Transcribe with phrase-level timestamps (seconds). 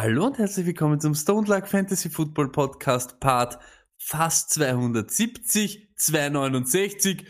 [0.00, 3.58] Hallo und herzlich willkommen zum Stone Luck Fantasy Football Podcast Part
[3.96, 7.26] fast 270, 269.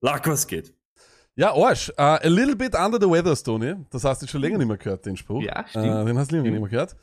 [0.00, 0.74] Luck, was geht?
[1.36, 1.90] Ja, Arsch.
[1.90, 3.76] Uh, a little bit under the weather, Stoney.
[3.90, 5.42] Das hast du schon länger nicht mehr gehört, den Spruch.
[5.42, 5.86] Ja, stimmt.
[5.86, 6.96] Äh, den hast du länger nicht mehr gehört.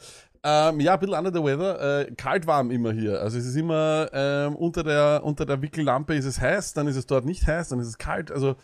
[0.43, 2.01] Ähm, ja, ein bisschen under the weather.
[2.01, 3.21] Äh, kalt warm immer hier.
[3.21, 6.97] Also es ist immer ähm, unter der unter der Wickellampe ist es heiß, dann ist
[6.97, 8.33] es dort nicht heiß, dann ist es kalt.
[8.33, 8.57] Also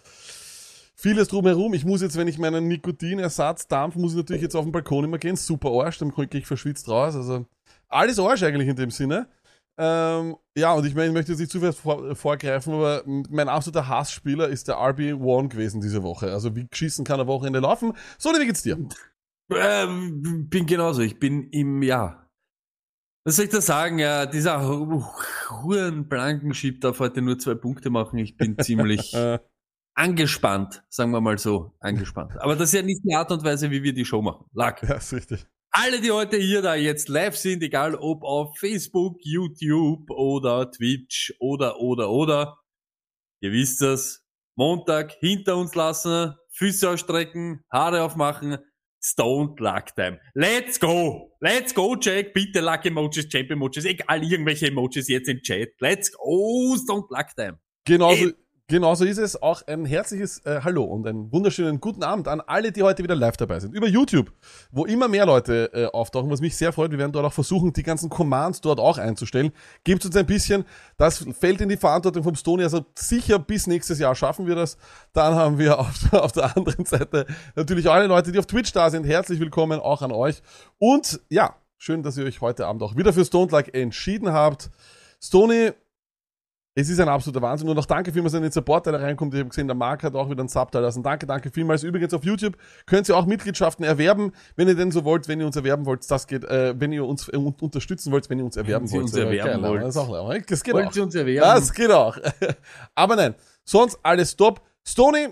[1.06, 1.76] vieles drumherum.
[1.76, 5.04] Ich muss jetzt, wenn ich meinen Nikotinersatz dampf, muss ich natürlich jetzt auf den Balkon
[5.04, 5.36] immer gehen.
[5.36, 7.16] Super Arsch, dann gehe ich verschwitzt raus.
[7.16, 7.46] Also
[7.88, 9.28] alles Arsch eigentlich in dem Sinne.
[9.78, 13.50] Ähm, ja, und ich meine, ich möchte jetzt nicht zu viel vor, vorgreifen, aber mein
[13.50, 16.32] absoluter Hassspieler ist der RB1 gewesen diese Woche.
[16.32, 17.94] Also wie geschissen kann ein Wochenende laufen?
[18.18, 18.80] So, wie geht's dir?
[19.52, 21.02] Ähm, bin genauso.
[21.02, 22.28] Ich bin im, ja.
[23.26, 24.00] Was soll ich da sagen?
[24.00, 24.68] Ja, dieser
[25.52, 28.18] Huren Blankenship darf heute nur zwei Punkte machen.
[28.18, 29.14] Ich bin ziemlich
[29.96, 32.34] angespannt, sagen wir mal so, angespannt.
[32.40, 34.46] Aber das ist ja nicht die Art und Weise, wie wir die Show machen.
[34.54, 34.84] Luck.
[34.84, 35.48] ja, ist richtig.
[35.72, 41.34] Alle, die heute hier da jetzt live sind, egal ob auf Facebook, YouTube oder Twitch
[41.40, 42.60] oder, oder, oder,
[43.42, 48.58] ihr wisst das, Montag hinter uns lassen, Füße ausstrecken, Haare aufmachen,
[49.04, 50.20] Stone Luck Time.
[50.34, 51.36] Let's go!
[51.42, 52.34] Let's go, Jack!
[52.34, 55.74] Bitte Luck Emojis, Champ Emojis, egal irgendwelche Emojis jetzt im Chat.
[55.80, 57.60] Let's go, Stone Luck Time.
[57.86, 58.32] Genauso,
[58.68, 58.76] Ey.
[58.76, 59.42] genauso ist es.
[59.42, 63.16] Auch ein herzliches äh, Hallo und einen wunderschönen guten Abend an alle, die heute wieder
[63.16, 63.74] live dabei sind.
[63.74, 64.32] Über YouTube,
[64.72, 66.92] wo immer mehr Leute äh, auftauchen, was mich sehr freut.
[66.92, 69.52] Wir werden dort auch versuchen, die ganzen Commands dort auch einzustellen.
[69.84, 70.66] Gebt uns ein bisschen,
[70.98, 74.78] das fällt in die Verantwortung vom Stony, also sicher bis nächstes Jahr schaffen wir das.
[75.14, 77.26] Dann haben wir auf, auf der anderen Seite
[77.56, 79.06] natürlich alle Leute, die auf Twitch da sind.
[79.06, 80.42] Herzlich willkommen auch an euch.
[80.78, 84.70] Und ja, schön, dass ihr euch heute Abend auch wieder für Stone Like entschieden habt.
[85.22, 85.72] Stony,
[86.78, 87.70] es ist ein absoluter Wahnsinn.
[87.70, 89.34] Und auch danke vielmals an den Support, der da reinkommt.
[89.34, 91.02] Ich habe gesehen, der Marc hat auch wieder einen Sub da lassen.
[91.04, 91.84] Danke, danke vielmals.
[91.84, 95.46] Übrigens auf YouTube könnt ihr auch Mitgliedschaften erwerben, wenn ihr denn so wollt, wenn ihr
[95.46, 96.10] uns erwerben wollt.
[96.12, 98.92] Das geht, äh, wenn ihr uns äh, un- unterstützen wollt, wenn ihr uns erwerben Wenn
[98.94, 99.04] wollt.
[99.04, 99.84] uns erwerben geil, wollt.
[99.84, 100.96] Das, ist auch, das geht Wollt auch.
[100.98, 101.42] ihr uns erwerben?
[101.42, 102.18] Das geht auch.
[102.96, 104.62] aber nein, sonst alles top.
[104.86, 105.30] Stony,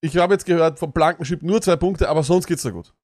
[0.00, 2.94] ich habe jetzt gehört, vom Blankenship nur zwei Punkte, aber sonst geht's da gut.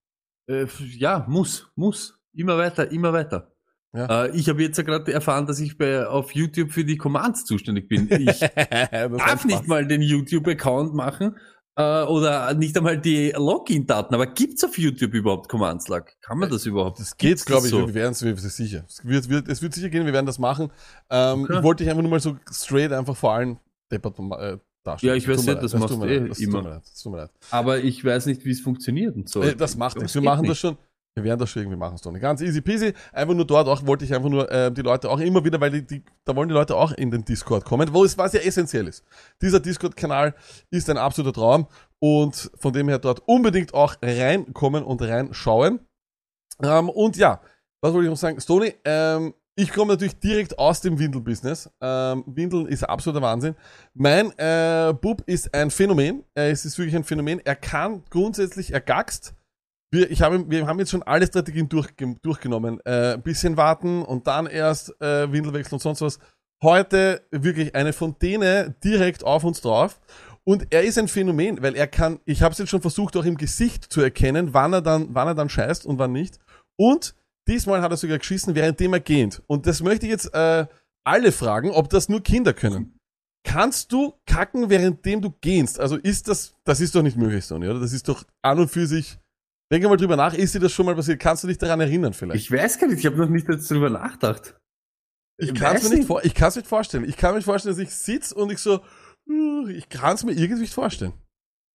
[0.48, 0.66] Äh,
[0.96, 2.16] ja, muss, muss.
[2.34, 3.51] Immer weiter, immer weiter.
[3.94, 4.24] Ja.
[4.24, 7.44] Äh, ich habe jetzt ja gerade erfahren, dass ich bei, auf YouTube für die Commands
[7.44, 8.08] zuständig bin.
[8.10, 8.48] Ich das
[8.90, 11.36] darf nicht mal den YouTube-Account machen
[11.76, 14.14] äh, oder nicht einmal die Login-Daten.
[14.14, 16.10] Aber gibt's auf YouTube überhaupt Commands, Lag?
[16.22, 17.00] Kann man das überhaupt?
[17.00, 17.70] Das geht, glaube ich.
[17.70, 17.86] so?
[17.86, 18.84] Wir werden es wir sind sicher.
[18.88, 20.70] Es wird, wird, es wird sicher gehen, wir werden das machen.
[21.10, 21.58] Ähm, Okay.
[21.58, 23.58] Ich wollte dich einfach nur mal so straight einfach vor allem
[23.90, 25.10] deppert äh, darstellen.
[25.12, 26.62] Ja, ich weiß nicht, das machst du eh leid, das immer.
[26.62, 27.52] Leid, das.
[27.52, 29.42] Aber ich weiß nicht, wie es funktioniert und so.
[29.42, 30.14] Äh, das macht Das nichts.
[30.14, 30.60] Wir machen das nicht.
[30.60, 30.76] schon.
[31.14, 32.20] Wir werden das schon irgendwie machen, Stoney.
[32.20, 32.94] Ganz easy peasy.
[33.12, 35.70] Einfach nur dort auch wollte ich einfach nur äh, die Leute auch immer wieder, weil
[35.70, 38.40] die, die, da wollen die Leute auch in den Discord kommen, wo es was ja
[38.40, 39.04] essentiell ist.
[39.42, 40.34] Dieser Discord-Kanal
[40.70, 41.66] ist ein absoluter Traum
[41.98, 45.80] und von dem her dort unbedingt auch reinkommen und reinschauen.
[46.62, 47.42] Ähm, und ja,
[47.82, 48.40] was wollte ich noch sagen?
[48.40, 51.68] Stoney, ähm, ich komme natürlich direkt aus dem Windel-Business.
[51.82, 53.54] Ähm, Windeln ist absoluter Wahnsinn.
[53.92, 56.24] Mein äh, Bub ist ein Phänomen.
[56.34, 57.38] Äh, es ist wirklich ein Phänomen.
[57.44, 59.34] Er kann grundsätzlich, er gackst.
[59.92, 62.80] Wir, ich habe, wir haben jetzt schon alle Strategien durchge durchgenommen.
[62.84, 66.18] Äh, ein bisschen warten und dann erst äh, Windelwechsel und sonst was.
[66.62, 70.00] Heute wirklich eine Fontäne direkt auf uns drauf.
[70.44, 73.24] Und er ist ein Phänomen, weil er kann, ich habe es jetzt schon versucht, auch
[73.24, 76.38] im Gesicht zu erkennen, wann er dann, wann er dann scheißt und wann nicht.
[76.76, 77.14] Und
[77.46, 79.42] diesmal hat er sogar geschissen, währenddem er geht.
[79.46, 80.66] Und das möchte ich jetzt äh,
[81.04, 82.96] alle fragen, ob das nur Kinder können.
[83.44, 85.78] Kannst du kacken, währenddem du gehst?
[85.78, 87.80] Also ist das, das ist doch nicht möglich, Sonny, oder?
[87.80, 89.18] Das ist doch an und für sich.
[89.72, 91.18] Denke mal drüber nach, ist dir das schon mal passiert?
[91.18, 92.44] Kannst du dich daran erinnern vielleicht?
[92.44, 94.54] ich weiß gar nicht, ich habe noch nicht drüber nachgedacht.
[95.38, 97.08] Ich kann es mir nicht vor, ich nicht vorstellen.
[97.08, 98.80] Ich kann mir vorstellen, dass ich sitz und ich so,
[99.26, 101.14] hm, ich kann es mir irgendwie nicht vorstellen.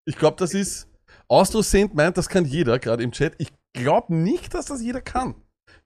[0.05, 0.87] Ich glaube, das ist,
[1.27, 3.33] Austro Saint meint, das kann jeder, gerade im Chat.
[3.39, 5.33] Ich glaube nicht, dass das jeder kann.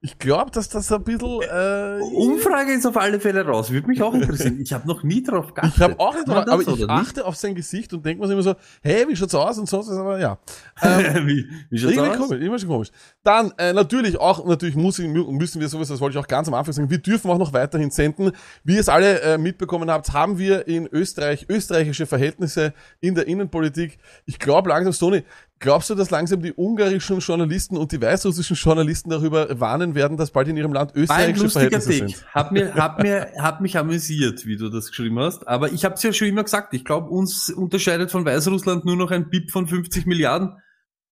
[0.04, 3.70] Ich glaube, dass das ein bisschen, äh, Umfrage ist auf alle Fälle raus.
[3.72, 4.60] Würde mich auch interessieren.
[4.60, 5.74] Ich habe noch nie drauf geachtet.
[5.76, 6.90] Ich habe auch nicht, drauf- aber ich nicht?
[6.90, 9.90] achte auf sein Gesicht und denke mir immer so, hey, wie schaut's aus und sonst
[9.90, 10.40] was, aber ja.
[10.82, 12.18] Ähm, wie, wie schaut's irgendwie aus?
[12.18, 12.90] komisch, immer schon komisch.
[13.24, 16.28] Dann äh, natürlich auch, natürlich muss ich, mü- müssen wir sowas, das wollte ich auch
[16.28, 18.32] ganz am Anfang sagen, wir dürfen auch noch weiterhin senden.
[18.64, 23.28] Wie ihr es alle äh, mitbekommen habt, haben wir in Österreich österreichische Verhältnisse in der
[23.28, 24.00] Innenpolitik.
[24.26, 25.24] Ich glaube langsam, Sony,
[25.62, 30.32] Glaubst du, dass langsam die ungarischen Journalisten und die weißrussischen Journalisten darüber warnen werden, dass
[30.32, 32.12] bald in ihrem Land österreichische lustiger Verhältnisse Take.
[32.14, 32.34] sind?
[32.34, 35.48] Hat mir, hat mir, hat mich amüsiert, wie du das geschrieben hast.
[35.48, 36.74] Aber ich habe es ja schon immer gesagt.
[36.74, 40.58] Ich glaube, uns unterscheidet von Weißrussland nur noch ein BIP von 50 Milliarden.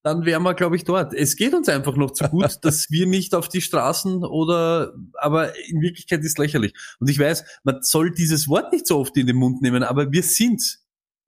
[0.01, 1.13] Dann wären wir, glaube ich, dort.
[1.13, 5.55] Es geht uns einfach noch zu gut, dass wir nicht auf die Straßen oder, aber
[5.67, 6.73] in Wirklichkeit ist lächerlich.
[6.99, 10.11] Und ich weiß, man soll dieses Wort nicht so oft in den Mund nehmen, aber
[10.11, 10.78] wir sind's.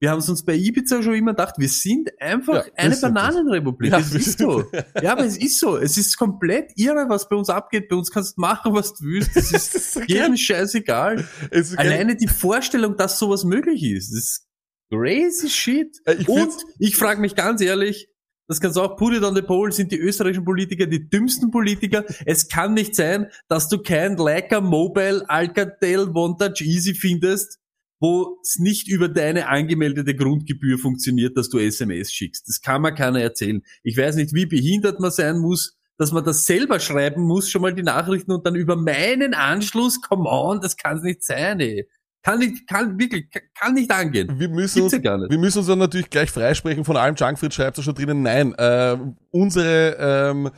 [0.02, 3.04] Wir haben es uns bei Ibiza schon immer gedacht, wir sind einfach Ja, eine sind
[3.04, 3.14] das.
[3.14, 3.92] Bananenrepublik.
[3.92, 4.64] Ja, wir ist so.
[5.00, 5.78] Ja, aber es ist so.
[5.78, 7.88] Es ist komplett irre, was bei uns abgeht.
[7.88, 9.38] Bei uns kannst du machen, was du willst.
[9.38, 11.24] Es ist Das ist so jedem scheißegal.
[11.52, 11.88] Ist geil.
[11.88, 14.48] Alleine die Vorstellung, dass sowas möglich ist, das ist
[14.92, 15.96] crazy shit.
[16.06, 18.08] Äh, ich Und ich frage mich ganz ehrlich,
[18.48, 21.52] das kannst du auch put it on the pole, sind die österreichischen Politiker die dümmsten
[21.52, 22.06] Politiker.
[22.26, 27.60] Es kann nicht sein, dass du kein Leica Mobile Alcatel Vantage Easy findest,
[28.02, 32.48] wo es nicht über deine angemeldete Grundgebühr funktioniert, dass du SMS schickst.
[32.50, 33.62] Das kann mir keiner erzählen.
[33.84, 37.62] Ich weiß nicht, wie behindert man sein muss, dass man das selber schreiben muss, schon
[37.62, 41.60] mal die Nachrichten und dann über meinen Anschluss, come on, das kann es nicht sein,
[41.60, 41.88] ey.
[42.24, 43.26] Kann nicht, kann wirklich,
[43.56, 44.40] kann- nicht angehen.
[44.40, 47.16] wir müssen uns, ja wir müssen uns dann natürlich gleich freisprechen von allem.
[47.16, 48.98] Junkfried schreibt da schon drinnen, nein, äh,
[49.32, 50.50] unsere, ähm,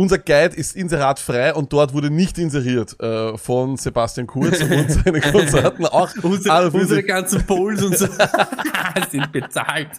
[0.00, 5.20] unser Guide ist inseratfrei und dort wurde nicht inseriert äh, von Sebastian Kurz und seine
[5.20, 6.10] Konsorten auch.
[6.22, 8.06] Unsere, unsere ganzen Polls und so
[9.10, 9.90] sind bezahlt.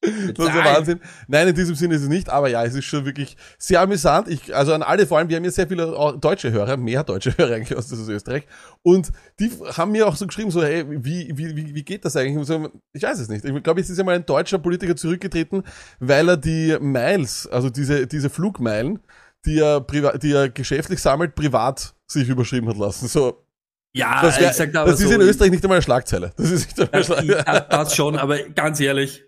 [0.00, 1.00] Das ist der Wahnsinn.
[1.28, 4.28] Nein, in diesem Sinne ist es nicht, aber ja, es ist schon wirklich sehr amüsant.
[4.28, 7.32] Ich, also an alle, vor allem, wir haben ja sehr viele deutsche Hörer, mehr deutsche
[7.36, 8.46] Hörer eigentlich aus, Österreich.
[8.80, 9.10] Und
[9.40, 12.46] die haben mir auch so geschrieben, so, hey, wie, wie, wie, wie geht das eigentlich?
[12.46, 13.44] So, Ich weiß es nicht.
[13.44, 15.64] Ich glaube, es ist ja mal ein deutscher Politiker zurückgetreten,
[15.98, 19.00] weil er die Miles, also diese, diese Flugmeilen,
[19.46, 23.08] die er, priva- die er geschäftlich sammelt, privat sich überschrieben hat lassen.
[23.08, 23.44] So,
[23.92, 26.32] Ja, das, wär, aber das ist so, in Österreich nicht einmal eine Schlagzeile.
[26.36, 27.66] Das ist nicht einmal eine Schlagzeile.
[27.70, 29.24] das schon, aber ganz ehrlich,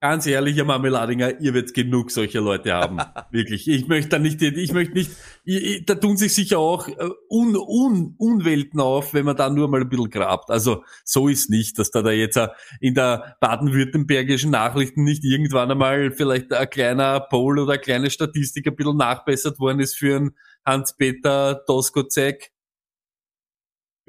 [0.00, 2.98] ganz ehrlich, Herr Marmeladinger, ihr werdet genug solcher Leute haben.
[3.30, 3.68] Wirklich.
[3.68, 5.10] Ich möchte da nicht, ich möchte nicht,
[5.44, 6.94] ich, ich, da tun sich sicher auch äh,
[7.28, 10.50] un, un, Unwelten auf, wenn man da nur mal ein bisschen grabt.
[10.50, 12.48] Also so ist nicht, dass da, da jetzt äh,
[12.80, 18.66] in der baden-württembergischen Nachrichten nicht irgendwann einmal vielleicht ein kleiner Poll oder eine kleine Statistik
[18.66, 22.52] ein bisschen nachbessert worden ist für einen Hans-Peter Doskozek.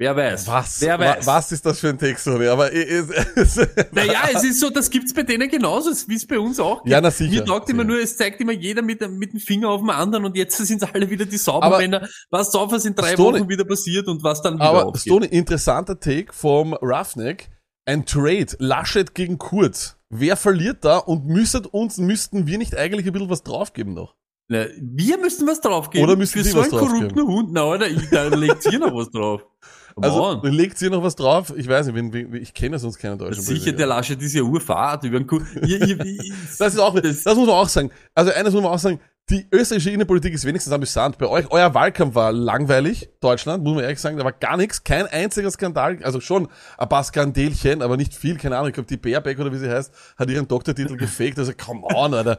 [0.00, 0.46] Wer weiß.
[0.46, 1.26] Was, Wer weiß.
[1.26, 2.46] was ist das für ein Text, Toni?
[2.46, 3.56] Aber es, es,
[3.92, 6.92] Naja, es ist so, das gibt's bei denen genauso, wie es bei uns auch gibt.
[6.92, 7.32] Ja, na sicher.
[7.32, 9.90] Mir taugt immer nur, es zeigt immer jeder mit, dem- mit dem Finger auf den
[9.90, 12.08] anderen und jetzt sind alle wieder die Saubermänner.
[12.30, 15.02] Was sauber was in drei Stone- Wochen wieder passiert und was dann wieder Aber aufgeht.
[15.02, 17.50] Stone, interessanter Take vom Roughneck.
[17.84, 19.96] Ein Trade, Laschet gegen Kurz.
[20.10, 24.14] Wer verliert da und müsstet uns, müssten wir nicht eigentlich ein bisschen was draufgeben noch?
[24.46, 26.06] Na, wir müssen was draufgeben.
[26.06, 27.26] Oder müssen Für Sie so was einen korrupten?
[27.26, 27.48] Hund.
[27.52, 27.88] Na, oder?
[27.88, 29.42] Ich, da legt ihr noch was drauf.
[30.00, 30.52] Come Also, on.
[30.52, 31.52] legt ihr noch was drauf?
[31.56, 33.76] Ich weiß nicht, wen, wen, ich kenne sonst keinen deutschen Sicher, Politiker.
[33.76, 35.40] der Laschet ist ja Urfahrt über den Kuh.
[36.58, 37.90] Das ist auch, das, das, muss man auch sagen.
[38.14, 39.00] Also eines muss man auch sagen,
[39.30, 41.18] die österreichische Innenpolitik ist wenigstens amüsant.
[41.18, 44.84] Bei euch, euer Wahlkampf war langweilig, Deutschland, muss man ehrlich sagen, da war gar nichts,
[44.84, 46.48] kein einziger Skandal, also schon
[46.78, 49.68] ein paar Skandelchen, aber nicht viel, keine Ahnung, ich glaube, die Baerbeck oder wie sie
[49.68, 52.38] heißt, hat ihren Doktortitel gefaked, also come on, Alter.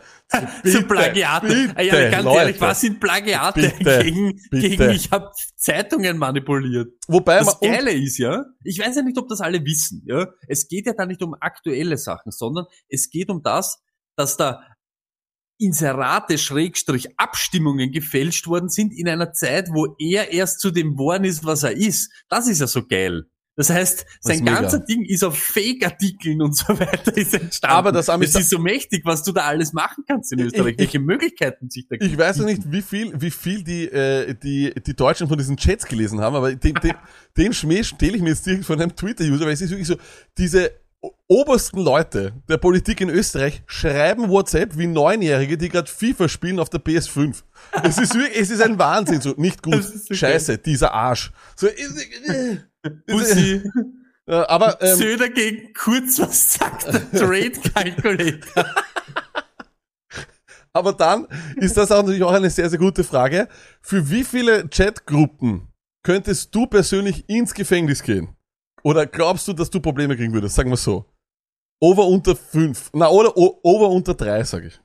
[0.64, 1.46] so Plagiate.
[1.48, 2.40] bitte, ja, ganz Leute.
[2.40, 4.70] ehrlich, was sind Plagiate Bitte, gegen, bitte.
[4.70, 6.92] gegen, ich habe Zeitungen manipuliert.
[7.08, 10.02] Wobei man, Das und, Geile ist ja, ich weiß ja nicht, ob das alle wissen,
[10.08, 10.28] ja.
[10.48, 13.84] Es geht ja da nicht um aktuelle Sachen, sondern es geht um das,
[14.16, 14.62] dass da
[15.60, 21.26] Inserate, Schrägstrich, Abstimmungen gefälscht worden sind in einer Zeit, wo er erst zu dem worden
[21.26, 22.12] ist, was er ist.
[22.30, 23.26] Das ist ja so geil.
[23.56, 24.62] Das heißt, sein mega.
[24.62, 27.76] ganzer Ding ist auf Fake-Artikeln und so weiter ist entstanden.
[27.76, 30.80] Aber das Amüsa- ist so mächtig, was du da alles machen kannst in Österreich, ich-
[30.80, 34.74] welche Möglichkeiten sich da ich weiß ja nicht, wie viel, wie viel die, äh, die,
[34.88, 36.94] die Deutschen von diesen Chats gelesen haben, aber den, den,
[37.38, 39.98] den Schmäh stelle ich mir jetzt direkt von einem Twitter-User, weil es ist wirklich so,
[40.38, 40.72] diese
[41.30, 46.70] obersten Leute der Politik in Österreich schreiben WhatsApp wie Neunjährige, die gerade FIFA spielen auf
[46.70, 47.44] der PS5.
[47.84, 51.32] Es ist wirklich, es ist ein Wahnsinn, so, nicht gut, so scheiße, dieser Arsch.
[51.56, 52.58] So, äh,
[53.08, 53.62] Pussy,
[54.26, 58.66] äh, aber, ähm, Söder gegen Kurz, was sagt der Trade Calculator?
[60.74, 63.48] Aber dann ist das auch natürlich auch eine sehr, sehr gute Frage.
[63.82, 65.68] Für wie viele Chatgruppen
[66.04, 68.36] könntest du persönlich ins Gefängnis gehen?
[68.84, 70.56] Oder glaubst du, dass du Probleme kriegen würdest?
[70.56, 71.06] Sagen wir so.
[71.80, 72.90] Over unter fünf.
[72.94, 74.80] Na, oder o over unter drei, sag ich.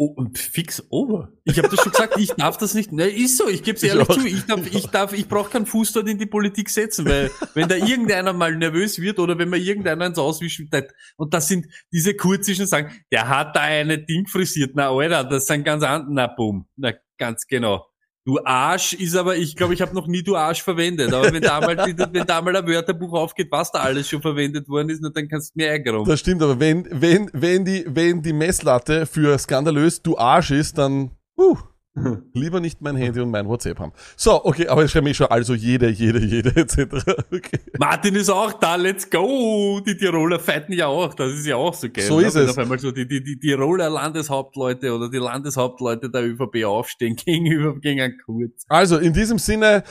[0.00, 1.32] Oh, und fix over.
[1.42, 2.92] Ich habe das schon gesagt, ich darf das nicht.
[2.92, 4.14] Ne, ist so, ich gebe es Ich ehrlich auch.
[4.14, 4.26] zu.
[4.28, 7.68] Ich darf, ich darf, ich brauche keinen Fuß dort in die Politik setzen, weil wenn
[7.68, 10.70] da irgendeiner mal nervös wird oder wenn man irgendeiner ins Auswischen
[11.16, 15.46] und das sind diese kurzischen sagen, der hat da eine Ding frisiert, na Alter, das
[15.46, 17.84] sind ganz andere, na boom, na ganz genau.
[18.24, 21.14] Du Arsch ist aber, ich glaube, ich habe noch nie du Arsch verwendet.
[21.14, 24.68] Aber wenn da mal, wenn da mal ein Wörterbuch aufgeht, was da alles schon verwendet
[24.68, 26.04] worden ist, dann kannst du mir ärgern.
[26.04, 30.76] Das stimmt, aber wenn, wenn, wenn die, wenn die Messlatte für skandalös du Arsch ist,
[30.76, 31.56] dann, uh,
[32.32, 33.92] lieber nicht mein Handy und mein WhatsApp haben.
[34.16, 36.78] So, okay, aber ich schreibe mich schon, also jede, jede, jede, etc.
[37.30, 37.60] Okay.
[37.78, 39.80] Martin ist auch da, let's go!
[39.80, 42.04] Die Tiroler fighten ja auch, das ist ja auch so geil.
[42.04, 42.26] So ne?
[42.26, 42.50] ist es.
[42.50, 47.78] Auf einmal so die, die, die Tiroler Landeshauptleute oder die Landeshauptleute der ÖVP aufstehen gegenüber,
[47.78, 48.64] gegen einen Kurz.
[48.68, 49.84] Also, in diesem Sinne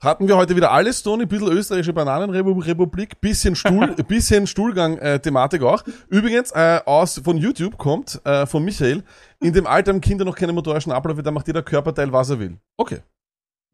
[0.00, 5.84] hatten wir heute wieder alles, Toni, ein bisschen österreichische Bananenrepublik, bisschen Stuhl, bisschen Stuhlgang-Thematik auch.
[6.08, 9.04] Übrigens, äh, aus, von YouTube kommt, äh, von Michael,
[9.40, 12.40] in dem Alter haben Kinder noch keine motorischen Abläufe, da macht jeder Körperteil, was er
[12.40, 12.58] will.
[12.78, 13.00] Okay.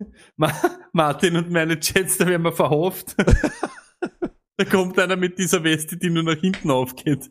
[0.37, 0.53] Ma
[0.93, 3.15] Martin und meine Chats, da werden wir verhofft.
[4.57, 7.31] da kommt einer mit dieser Weste, die nur nach hinten aufgeht.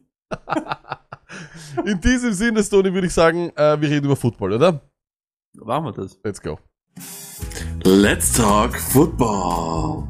[1.83, 4.81] In diesem Sinne, Toni, würde ich sagen, äh, wir reden über Football, oder?
[5.53, 6.19] Machen wir das.
[6.23, 6.59] Let's go.
[7.87, 10.07] Let's talk football.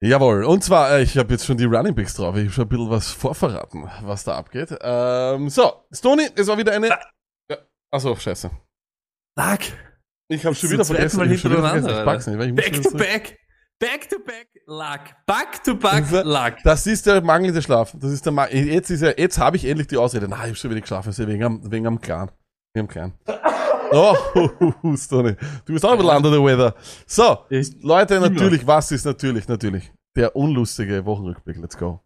[0.00, 2.66] Jawohl, und zwar, äh, ich habe jetzt schon die Running Backs drauf, ich habe schon
[2.66, 4.78] ein bisschen was vorverraten, was da abgeht.
[4.80, 6.90] Ähm, so, Stony, es war wieder eine...
[7.50, 7.58] Ja,
[7.90, 8.48] achso, scheiße.
[9.36, 9.58] Lag.
[10.28, 11.16] Ich habe schon wieder vergessen.
[11.16, 12.96] Mal ich hab schon wieder hintereinander, vergessen, ich pack's nicht, weil ich muss Back to
[12.96, 13.45] back.
[13.78, 14.48] Back to back.
[14.66, 15.00] Lag.
[15.26, 15.92] Back to back.
[15.92, 16.62] Also, Lag.
[16.64, 17.94] Das ist der mangelnde Schlaf.
[17.94, 20.28] Das ist der Ma jetzt ist ja, jetzt habe ich endlich die Ausrede.
[20.28, 22.30] Na, ich habe schon wieder geschlafen, ist ja wegen am, wegen am Clan.
[22.74, 23.12] Wegen am Clan.
[23.92, 24.16] Oh,
[24.96, 25.36] Stony.
[25.64, 26.74] Du bist auch ein bisschen under the weather.
[27.06, 27.44] So,
[27.82, 29.92] Leute, natürlich, was ist natürlich, natürlich.
[30.16, 31.56] Der unlustige Wochenrückblick.
[31.58, 32.00] Let's go.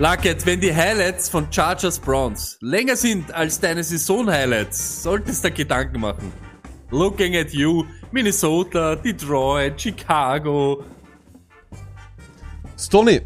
[0.00, 5.50] Lag jetzt, wenn die Highlights von Chargers Browns länger sind als deine Saison-Highlights, solltest du
[5.50, 6.32] dir Gedanken machen.
[6.90, 10.84] Looking at you, Minnesota, Detroit, Chicago.
[12.78, 13.20] Stony,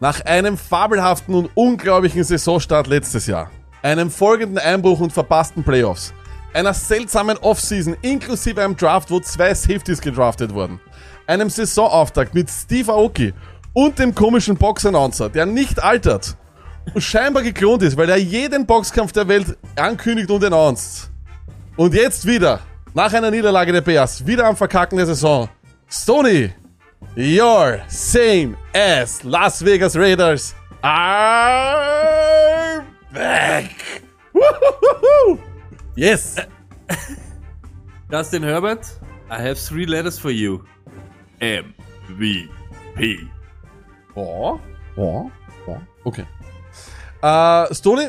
[0.00, 3.50] nach einem fabelhaften und unglaublichen Saisonstart letztes Jahr,
[3.82, 6.14] einem folgenden Einbruch und verpassten Playoffs,
[6.54, 10.80] einer seltsamen Offseason inklusive einem Draft, wo zwei Safeties gedraftet wurden,
[11.26, 13.34] einem Saisonauftakt mit Steve Aoki
[13.76, 16.34] und dem komischen Box-Announcer, der nicht altert
[16.94, 21.10] und scheinbar geklont ist, weil er jeden Boxkampf der Welt ankündigt und announced.
[21.76, 22.60] Und jetzt wieder,
[22.94, 25.50] nach einer Niederlage der Bears, wieder am Verkacken der Saison.
[25.90, 26.54] Stony,
[27.14, 33.70] You're same as Las Vegas Raiders are back.
[35.96, 36.36] Yes.
[38.10, 38.86] Justin Herbert,
[39.30, 40.64] I have three letters for you.
[41.40, 42.48] MVP.
[44.16, 44.58] Oh,
[44.96, 45.30] oh,
[45.66, 45.76] oh.
[46.04, 46.24] Okay.
[47.22, 48.08] Äh, Stoney,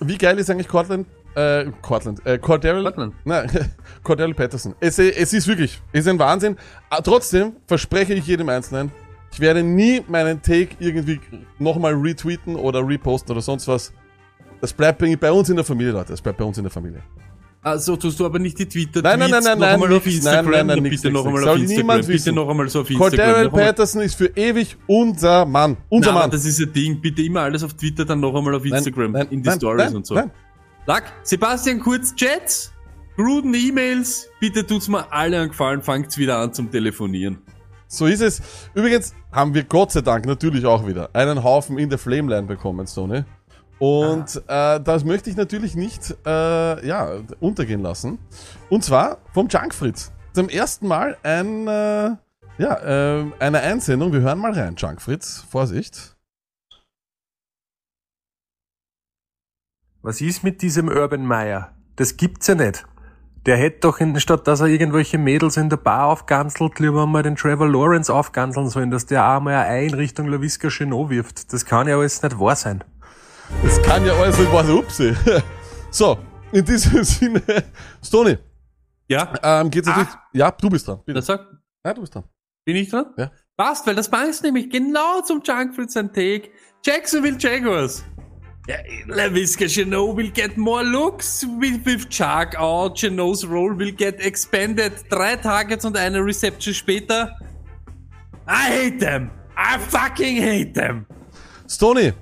[0.00, 1.06] wie geil ist eigentlich Cortland?
[1.34, 2.24] Äh, Cortland.
[2.26, 2.82] Äh, Cordell.
[2.82, 3.14] Cortland.
[3.24, 3.50] Nein,
[4.02, 4.74] Cordell Patterson.
[4.80, 6.56] Es, es ist wirklich, es ist ein Wahnsinn.
[6.90, 8.92] Ah, trotzdem verspreche ich jedem Einzelnen,
[9.34, 11.20] ich werde nie meinen Take irgendwie
[11.58, 13.92] nochmal retweeten oder reposten oder sonst was.
[14.60, 16.12] Das bleibt bei bei uns in der Familie, Leute.
[16.12, 17.02] Das bleibt bei uns in der Familie.
[17.64, 20.50] Also tust du aber nicht die Twitter Nein, nein, nein, nein, nein, einmal auf Instagram,
[20.50, 23.18] nein, nein, nein, bitte noch einmal auf Instagram, bitte noch einmal so auf Instagram.
[23.18, 25.78] Cordell Patterson ist für ewig unser Mann.
[25.88, 26.30] Unser Nein, Mann.
[26.30, 29.28] das ist ein Ding, bitte immer alles auf Twitter, dann noch einmal auf Instagram, nein,
[29.30, 30.14] in die nein, Stories nein, und so.
[30.14, 30.30] nein.
[30.84, 32.70] Lack, Sebastian Kurz, Chats,
[33.16, 37.38] Gruden E-Mails, bitte tut's mir alle einen Gefallen, fangt's wieder an zum Telefonieren.
[37.86, 38.42] So ist es.
[38.74, 42.86] Übrigens haben wir Gott sei Dank natürlich auch wieder einen Haufen in der Flameline bekommen,
[42.86, 43.24] Sony.
[43.78, 47.08] Und äh, das möchte ich natürlich nicht äh, ja,
[47.40, 48.18] untergehen lassen.
[48.70, 50.12] Und zwar vom Junk Fritz.
[50.32, 52.16] Zum ersten Mal ein, äh,
[52.58, 54.12] ja, äh, eine Einsendung.
[54.12, 55.44] Wir hören mal rein, Junk Fritz.
[55.50, 56.16] Vorsicht.
[60.02, 61.72] Was ist mit diesem Urban Meyer?
[61.96, 62.84] Das gibt's ja nicht.
[63.46, 67.22] Der hätte doch, in, statt dass er irgendwelche Mädels in der Bar aufganzelt, lieber mal
[67.22, 71.10] den Trevor Lawrence aufganzeln sollen, dass der auch mal ein Ei in Richtung LaVisca Chenot
[71.10, 71.52] wirft.
[71.52, 72.82] Das kann ja alles nicht wahr sein.
[73.62, 75.14] Das kann ja alles nicht was upsi.
[75.90, 76.18] So,
[76.50, 77.40] in diesem Sinne,
[78.04, 78.36] Stony,
[79.08, 80.08] Ja, ähm, geht's natürlich.
[80.32, 80.98] Ja, du bist dran.
[81.06, 81.18] Bitte.
[81.20, 81.46] das sagt,
[81.86, 82.24] Ja, du bist dran.
[82.64, 83.06] bin ich dran?
[83.16, 83.30] Ja.
[83.56, 86.50] Passt, weil das passt nämlich genau zum ein Take.
[86.84, 88.04] Jacksonville Jaguars.
[88.66, 88.74] Ja,
[89.06, 92.96] LaVisca Chenot will get more looks with, with Chuck out.
[92.98, 94.92] Chenot's role will get expanded.
[95.10, 97.38] Drei Targets und eine Reception später.
[98.48, 99.30] I hate them.
[99.56, 101.06] I fucking hate them.
[101.68, 102.12] Stony,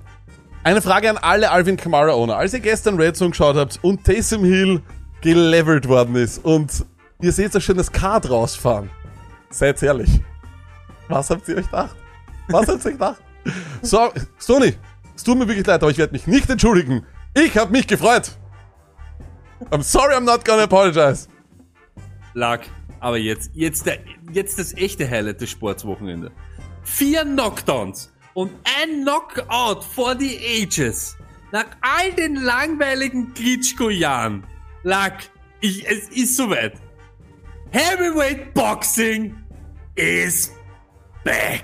[0.63, 2.37] eine Frage an alle Alvin Kamara Owner.
[2.37, 4.81] Als ihr gestern Red Zone geschaut habt und Taysom Hill
[5.21, 6.85] gelevelt worden ist und
[7.21, 8.89] ihr seht euch schon das Kart rausfahren,
[9.49, 10.21] seid ehrlich.
[11.09, 11.95] Was habt ihr euch gedacht?
[12.47, 13.21] Was habt ihr euch gedacht?
[13.81, 14.73] So, Stony,
[15.17, 17.05] es tut mir wirklich leid, aber ich werde mich nicht entschuldigen.
[17.33, 18.31] Ich habe mich gefreut.
[19.69, 21.27] I'm sorry, I'm not gonna apologize.
[22.33, 22.61] Luck.
[23.01, 23.97] aber jetzt, jetzt, der,
[24.31, 26.31] jetzt das echte Highlight des Sportswochenende.
[26.83, 31.15] Vier Knockdowns und ein Knockout for the ages.
[31.51, 34.43] Nach all den langweiligen Klitschko-Jahren
[34.83, 35.13] lag
[35.61, 36.73] ich, es ist soweit.
[37.71, 39.35] Heavyweight Boxing
[39.95, 40.51] is
[41.23, 41.63] back.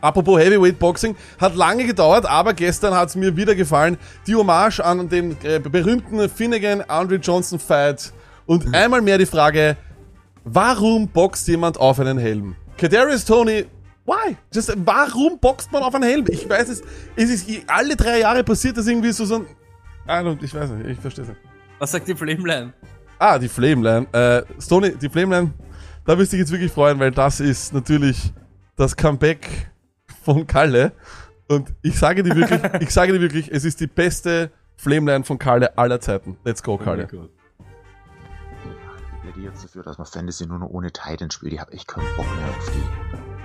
[0.00, 3.98] Apropos Heavyweight Boxing, hat lange gedauert, aber gestern hat es mir wieder gefallen.
[4.26, 8.12] Die Hommage an den äh, berühmten Finnegan Andre Johnson Fight.
[8.46, 9.76] Und einmal mehr die Frage,
[10.44, 12.54] warum boxt jemand auf einen Helm?
[12.78, 13.66] Kadarius Tony,
[14.08, 14.36] why?
[14.52, 16.24] Just, warum boxt man auf einen Helm?
[16.28, 16.82] Ich weiß es,
[17.14, 19.46] es ist alle drei Jahre passiert das irgendwie so so ein...
[20.06, 21.40] Ah, ich weiß nicht, ich verstehe es nicht.
[21.78, 22.72] Was sagt die Flameline?
[23.18, 24.06] Ah, die Flameline.
[24.12, 25.52] Äh, Stoney, die Flameline,
[26.04, 28.32] da wirst du dich jetzt wirklich freuen, weil das ist natürlich
[28.76, 29.70] das Comeback
[30.22, 30.92] von Kalle.
[31.48, 35.38] Und ich sage dir wirklich, ich sage dir wirklich, es ist die beste Flameline von
[35.38, 36.38] Kalle aller Zeiten.
[36.44, 37.02] Let's go, Kalle.
[37.02, 37.08] Ich
[39.20, 41.52] plädiere jetzt dafür, dass man Fantasy nur noch ohne Titan spielt.
[41.52, 43.37] Ich habe echt keinen Bock mehr auf die.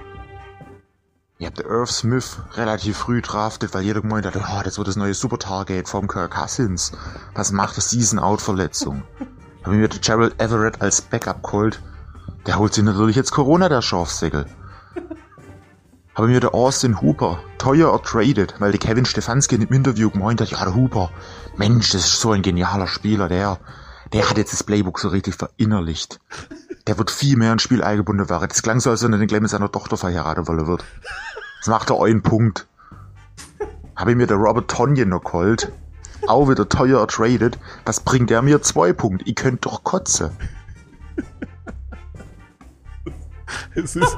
[1.40, 4.96] Ihr habt Irv Smith relativ früh draftet, weil jeder gemeint hat, oh, das wird das
[4.96, 6.92] neue Super-Target vom Kirk Cousins.
[7.34, 9.04] Was macht das Season-Out-Verletzung?
[9.64, 11.82] Habe mir der Gerald Everett als Backup geholt.
[12.46, 14.46] Der holt sich natürlich jetzt Corona, der Schafsäckel.
[16.16, 20.52] Habe mir der Austin Hooper teuer ertradet, weil der Kevin Stefanski im Interview gemeint hat,
[20.52, 21.10] ja, der Hooper,
[21.58, 23.60] Mensch, das ist so ein genialer Spieler, der,
[24.12, 26.20] der hat jetzt das Playbook so richtig verinnerlicht.
[26.88, 28.48] Der wird viel mehr ins Spiel eingebunden werden.
[28.50, 30.84] Das klang so, als wenn er den gleich mit seiner Tochter verheiratet wollen wird.
[31.60, 32.68] Das macht er einen Punkt.
[33.96, 35.72] Habe ich mir der Robert Tonyan noch geholt.
[36.28, 37.58] Auch wieder teuer ertradet.
[37.86, 38.62] Was bringt der mir?
[38.62, 39.26] Zwei Punkte.
[39.28, 40.32] Ich könnt doch kotzen.
[43.76, 44.18] Es ist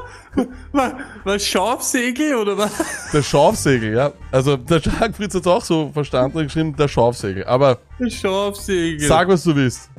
[0.72, 0.93] Was,
[1.24, 2.72] was Schafsäge oder was?
[3.13, 4.12] der Schafsägel, ja.
[4.31, 7.45] Also der Jacques Fritz hat auch so verstanden und geschrieben, der Schafsägel.
[7.45, 7.79] Aber
[8.10, 9.05] Schafsäge.
[9.07, 9.89] sag, was du willst.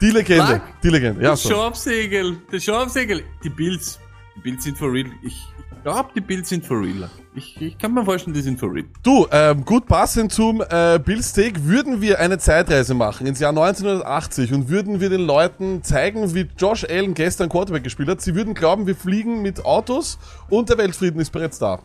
[0.00, 0.80] Die Legende, Sag.
[0.82, 1.22] die Legende.
[1.22, 1.50] Ja, der so.
[1.50, 3.22] Schafsägel, der Schafsägel.
[3.42, 3.98] Die Bills,
[4.36, 5.06] die Bills sind for real.
[5.22, 7.08] Ich, ich glaube, die Bills sind for real.
[7.36, 8.86] Ich, ich kann mir vorstellen, die sind for real.
[9.02, 13.50] Du, ähm, gut passend zum äh, Bill's Take, würden wir eine Zeitreise machen ins Jahr
[13.50, 18.20] 1980 und würden wir den Leuten zeigen, wie Josh Allen gestern Quarterback gespielt hat.
[18.20, 21.80] Sie würden glauben, wir fliegen mit Autos und der Weltfrieden ist bereits da.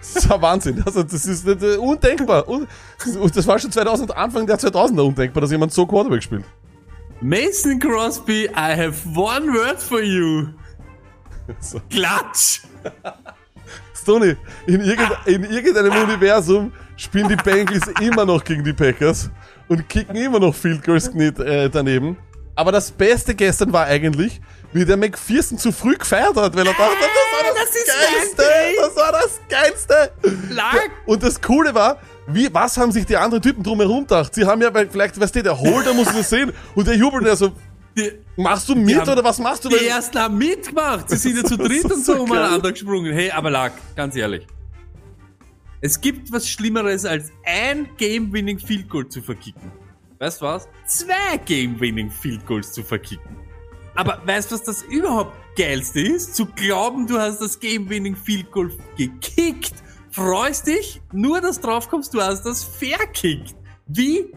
[0.00, 0.82] Das ist ein Wahnsinn.
[0.84, 2.48] Also, das ist äh, undenkbar.
[2.48, 2.66] Und
[3.34, 6.44] das war schon 2000, Anfang der 2000er undenkbar, dass jemand so Quarterback spielt.
[7.20, 10.48] Mason Crosby, I have one word for you.
[11.60, 11.80] So.
[11.90, 12.62] Klatsch.
[13.94, 14.36] Stoney,
[14.66, 19.30] in, irgend, in irgendeinem Universum spielen die Bengals immer noch gegen die Packers
[19.68, 22.16] und kicken immer noch Field Goals nicht äh, daneben.
[22.54, 24.40] Aber das Beste gestern war eigentlich,
[24.72, 28.42] wie der McPherson zu früh gefeiert hat, weil er dachte, das war das, Das Geilste,
[28.78, 30.12] das war das Geilste.
[30.54, 30.76] Lag.
[31.06, 34.34] Und das Coole war, wie, was haben sich die anderen Typen drumherum gedacht?
[34.34, 37.34] Sie haben ja, vielleicht, weißt du, der Holder muss das sehen und der jubelt ja
[37.34, 37.50] so,
[37.98, 39.68] Die, machst du mit haben- oder was machst du?
[39.68, 41.10] die ersten haben mitgemacht.
[41.10, 43.12] Sie sind ja zu dritt und so so umeinander gesprungen.
[43.12, 44.46] Hey, aber lag, ganz ehrlich.
[45.80, 49.72] Es gibt was Schlimmeres, als ein Game-Winning Field Goal zu verkicken.
[50.18, 50.68] Weißt du was?
[50.86, 53.36] Zwei Game-Winning Field Goals zu verkicken.
[53.94, 56.34] Aber weißt du, was das überhaupt geilste ist?
[56.34, 59.74] Zu glauben, du hast das Game-Winning Field Goal gekickt.
[60.10, 63.54] Freust dich, nur dass drauf kommst, du hast das verkickt.
[63.86, 64.32] Wie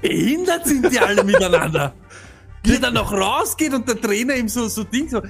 [0.00, 1.94] behindert sind die alle miteinander?
[2.64, 5.22] Wie dann noch rausgeht und der Trainer ihm so, so Ding so,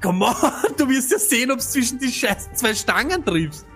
[0.00, 3.66] come on, du wirst ja sehen, ob zwischen die scheiß zwei Stangen triffst.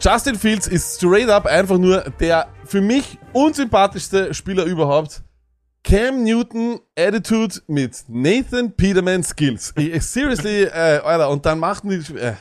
[0.00, 5.21] Justin Fields ist straight up einfach nur der für mich unsympathischste Spieler überhaupt.
[5.84, 9.72] Cam Newton Attitude mit Nathan Peterman Skills.
[9.76, 12.34] Ich, seriously, äh, Alter, und dann machten die, äh,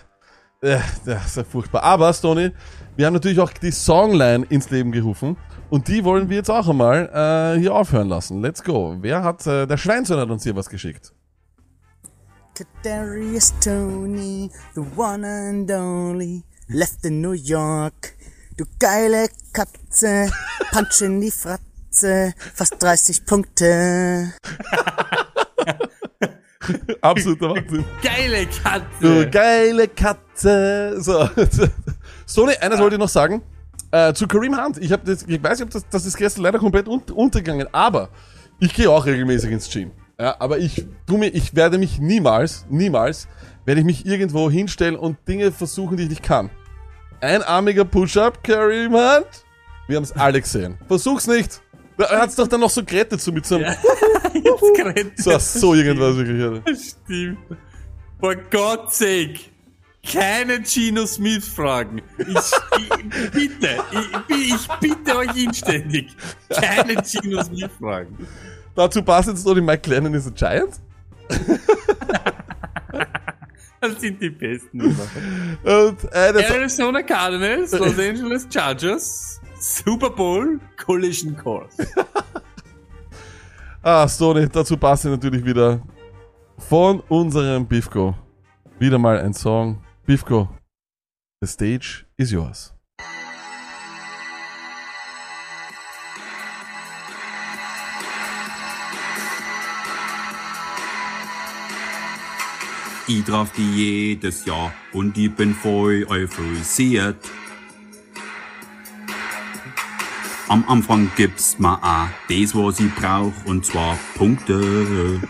[0.62, 1.84] äh, das ist ja furchtbar.
[1.84, 2.52] Aber, Stoney,
[2.96, 5.38] wir haben natürlich auch die Songline ins Leben gerufen.
[5.70, 7.10] Und die wollen wir jetzt auch einmal
[7.56, 8.42] äh, hier aufhören lassen.
[8.42, 8.98] Let's go.
[9.00, 11.14] Wer hat, äh, der Schweinsohn hat uns hier was geschickt.
[12.54, 18.14] Kadarius Tony, the one and only, left in New York.
[18.58, 20.30] Du geile Katze,
[20.72, 24.34] Punch in die Fratze, fast 30 Punkte.
[27.02, 27.86] Absoluter Wahnsinn.
[28.02, 29.30] Geile Du Katze.
[29.30, 31.02] geile Katze.
[31.02, 31.28] So.
[32.26, 33.42] Sony, eines wollte ich noch sagen.
[33.92, 34.78] Äh, zu Kareem Hunt.
[34.78, 37.68] Ich, hab das, ich weiß nicht, ob das, das ist gestern leider komplett un untergegangen,
[37.74, 38.10] aber
[38.60, 39.92] ich gehe auch regelmäßig ins Gym.
[40.20, 43.28] Ja, aber ich tu mir, ich werde mich niemals, niemals,
[43.66, 46.50] werde ich mich irgendwo hinstellen und Dinge versuchen, die ich nicht kann.
[47.20, 49.46] Einarmiger Push-Up, Kareem Hunt.
[49.88, 50.78] Wir haben es alle gesehen.
[50.88, 51.62] Versuch's nicht.
[51.98, 53.66] Er hat's doch dann noch so gerettet, so mit so einem,
[54.34, 55.12] Jetzt gerät.
[55.18, 56.42] so, so irgendwas wirklich.
[56.44, 56.76] Alter.
[57.06, 57.38] Stimmt.
[58.20, 59.40] For God's sake.
[60.10, 62.02] keinen Gino Smith fragen.
[62.18, 63.84] Ich, ich bitte,
[64.30, 66.16] ich, ich bitte euch inständig,
[66.50, 68.28] keinen Gino Smith fragen.
[68.76, 70.80] Dazu passt jetzt noch die Mike Lennon is a Giant.
[73.84, 75.08] Das sind die besten immer.
[75.64, 81.78] Und äh, das, Arizona Cardinals, Los Angeles Chargers, Super Bowl, Collision Course.
[83.84, 85.80] ah, Stoney, dazu passt natürlich wieder
[86.58, 88.16] von unserem Bifko.
[88.80, 89.84] Wieder mal ein Song.
[90.04, 90.50] Bifko,
[91.42, 92.74] the stage is yours.
[103.08, 107.30] Ich traf die jedes Jahr und ich bin voll euphorisiert.
[110.52, 115.22] Am Anfang gibt's mir auch das, was ich brauch, und zwar Punkte.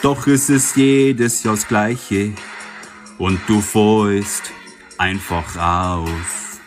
[0.00, 2.32] Doch ist es jedes Jahr das Gleiche
[3.18, 4.52] und du fällst
[4.96, 6.60] einfach raus.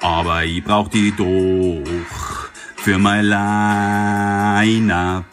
[0.00, 5.24] Aber ich brauch die doch für mein Line-Up.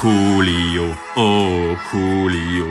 [0.00, 2.68] Coolio, oh Coolio.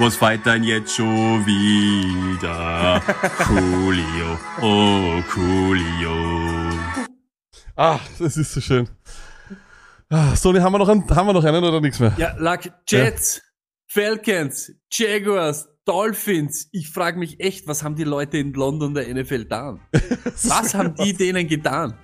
[0.00, 3.00] Was feiert denn jetzt schon wieder?
[3.38, 6.70] Coolio, oh Coolio.
[7.74, 8.88] Ah, das ist so schön.
[10.08, 12.12] Ah, Stoney, haben wir noch einen, haben wir noch einen oder nichts mehr?
[12.16, 13.42] Ja, Luck, Jets,
[13.88, 16.68] Falcons, Jaguars, Dolphins.
[16.70, 19.80] Ich frage mich echt, was haben die Leute in London der NFL getan?
[20.44, 21.98] Was haben die denen getan?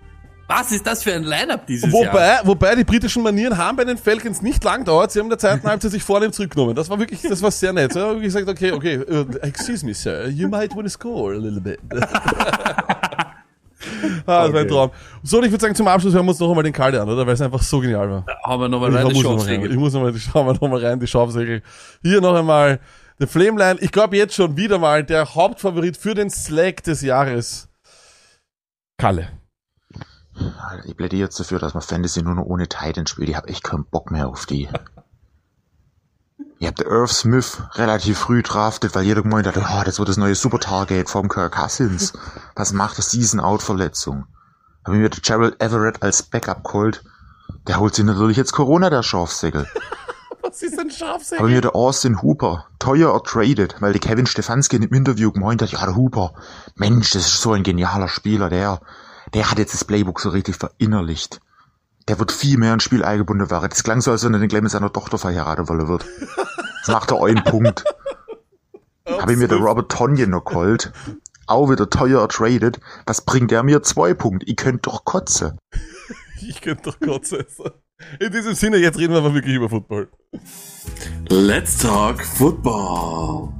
[0.46, 2.12] Was ist das für ein Line-Up dieses Jahr?
[2.12, 5.10] Wobei, wobei die britischen Manieren haben bei den Falcons nicht lang gedauert.
[5.10, 6.74] Sie haben in der zweiten Halbzeit sich vornehm zurückgenommen.
[6.74, 7.94] Das war wirklich, das war sehr nett.
[7.94, 11.38] Haben wirklich gesagt, okay, okay, uh, excuse me, sir, you might want to score a
[11.38, 11.80] little bit.
[14.26, 14.90] ah, das war ein Traum.
[15.22, 17.08] So, und ich würde sagen, zum Abschluss hören wir uns noch einmal den Kalde an,
[17.08, 17.26] oder?
[17.26, 18.26] Weil es einfach so genial war.
[18.44, 19.22] Haben wir nochmal Ich rein, muss die.
[19.22, 21.62] Chance Ich muss noch mal, schauen wir noch mal rein, die Schaufsäge.
[22.02, 22.80] Hier noch einmal
[23.18, 23.78] der Flameline.
[23.80, 27.68] Ich glaube jetzt schon wieder mal der Hauptfavorit für den Slack des Jahres.
[28.98, 29.28] Kalle.
[30.84, 33.28] Ich plädiere jetzt dafür, dass man Fantasy nur noch ohne Titan spielt.
[33.28, 34.68] Ich hab echt keinen Bock mehr auf die.
[36.60, 40.08] Ich hab der Irv Smith relativ früh draftet, weil jeder gemeint hat, oh, das wird
[40.08, 42.14] das neue Super Target vom Kirk Cousins.
[42.54, 44.24] Was macht das Season-Out-Verletzung?
[44.84, 47.04] Hab ich mir der Gerald Everett als Backup geholt.
[47.66, 49.66] Der holt sich natürlich jetzt Corona, der Schafsäckel.
[50.42, 51.42] Was ist ein Hab ich Schafsäge?
[51.42, 55.84] mir der Austin Hooper teuer ertradet, weil der Kevin Stefanski im Interview gemeint hat, ja,
[55.84, 56.34] der Hooper,
[56.76, 58.80] Mensch, das ist so ein genialer Spieler, der,
[59.34, 61.40] der hat jetzt das Playbook so richtig verinnerlicht.
[62.08, 63.68] Der wird viel mehr ins Spiel eingebunden werden.
[63.68, 66.04] Das klang so, als wenn er den gleich mit seiner Tochter verheiratet wollen wird.
[66.80, 67.84] Das macht er einen Punkt.
[69.06, 70.92] Hab ich mir der Robert Tonyan noch geholt.
[71.46, 72.80] Auch wieder teuer ertradet.
[73.06, 73.82] Was bringt der mir?
[73.82, 74.46] Zwei Punkte.
[74.46, 75.58] Ich könnt doch kotzen.
[76.40, 77.44] Ich könnte doch kotzen.
[78.20, 80.10] In diesem Sinne, jetzt reden wir aber wirklich über Football.
[81.28, 83.52] Let's talk football.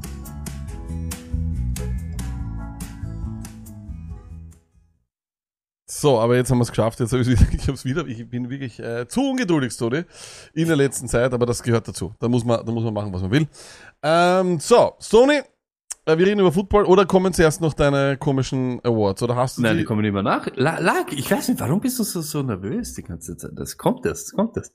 [6.05, 7.01] So, aber jetzt haben wir es geschafft.
[7.01, 8.07] Jetzt habe ich hab's wieder.
[8.07, 10.05] Ich bin wirklich äh, zu ungeduldig, Tony,
[10.53, 12.13] in der letzten Zeit, aber das gehört dazu.
[12.19, 13.49] Da muss man, da muss man machen, was man will.
[14.03, 15.41] Ähm, so, Sony,
[16.05, 19.23] äh, wir reden über Football oder kommen zuerst noch deine komischen Awards?
[19.23, 19.79] Oder hast du Nein, die?
[19.79, 20.47] die kommen immer nach.
[20.57, 23.53] La Lag, ich weiß nicht, warum bist du so, so nervös die ganze Zeit?
[23.55, 24.75] Das kommt erst, kommt erst,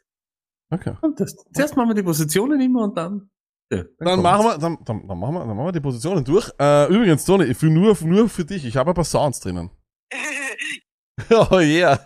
[0.72, 0.96] okay.
[1.00, 1.46] kommt erst.
[1.54, 3.30] Zuerst machen wir die Positionen immer und dann.
[3.72, 4.24] Ja, Dann kommt's.
[4.24, 6.50] machen wir, dann, dann, dann machen wir, dann machen wir die Positionen durch.
[6.60, 8.66] Äh, übrigens, Tony, ich will nur, nur für dich.
[8.66, 9.70] Ich habe ein paar Sounds drinnen.
[11.52, 12.00] Oh yeah.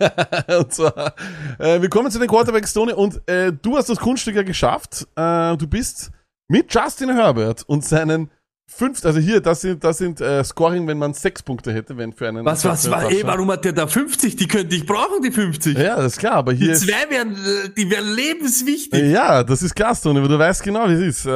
[0.58, 1.14] und zwar,
[1.58, 5.06] äh, wir kommen zu den Quarterbacks, Tony, und äh, du hast das Kunststück ja geschafft.
[5.16, 6.10] Äh, du bist
[6.48, 8.30] mit Justin Herbert und seinen
[8.66, 12.12] fünf, also hier, das sind, das sind äh, Scoring, wenn man sechs Punkte hätte, wenn
[12.12, 12.44] für einen.
[12.44, 13.26] Was, was, was, ey, Touchdown.
[13.30, 14.36] warum hat der da 50?
[14.36, 15.76] Die könnte ich brauchen, die 50.
[15.78, 16.72] Ja, das ist klar, aber Die hier.
[16.72, 19.02] ist- zwei wären, äh, die wären lebenswichtig.
[19.12, 21.26] Ja, das ist krass, Tony, aber du weißt genau, wie es ist.
[21.26, 21.30] Äh,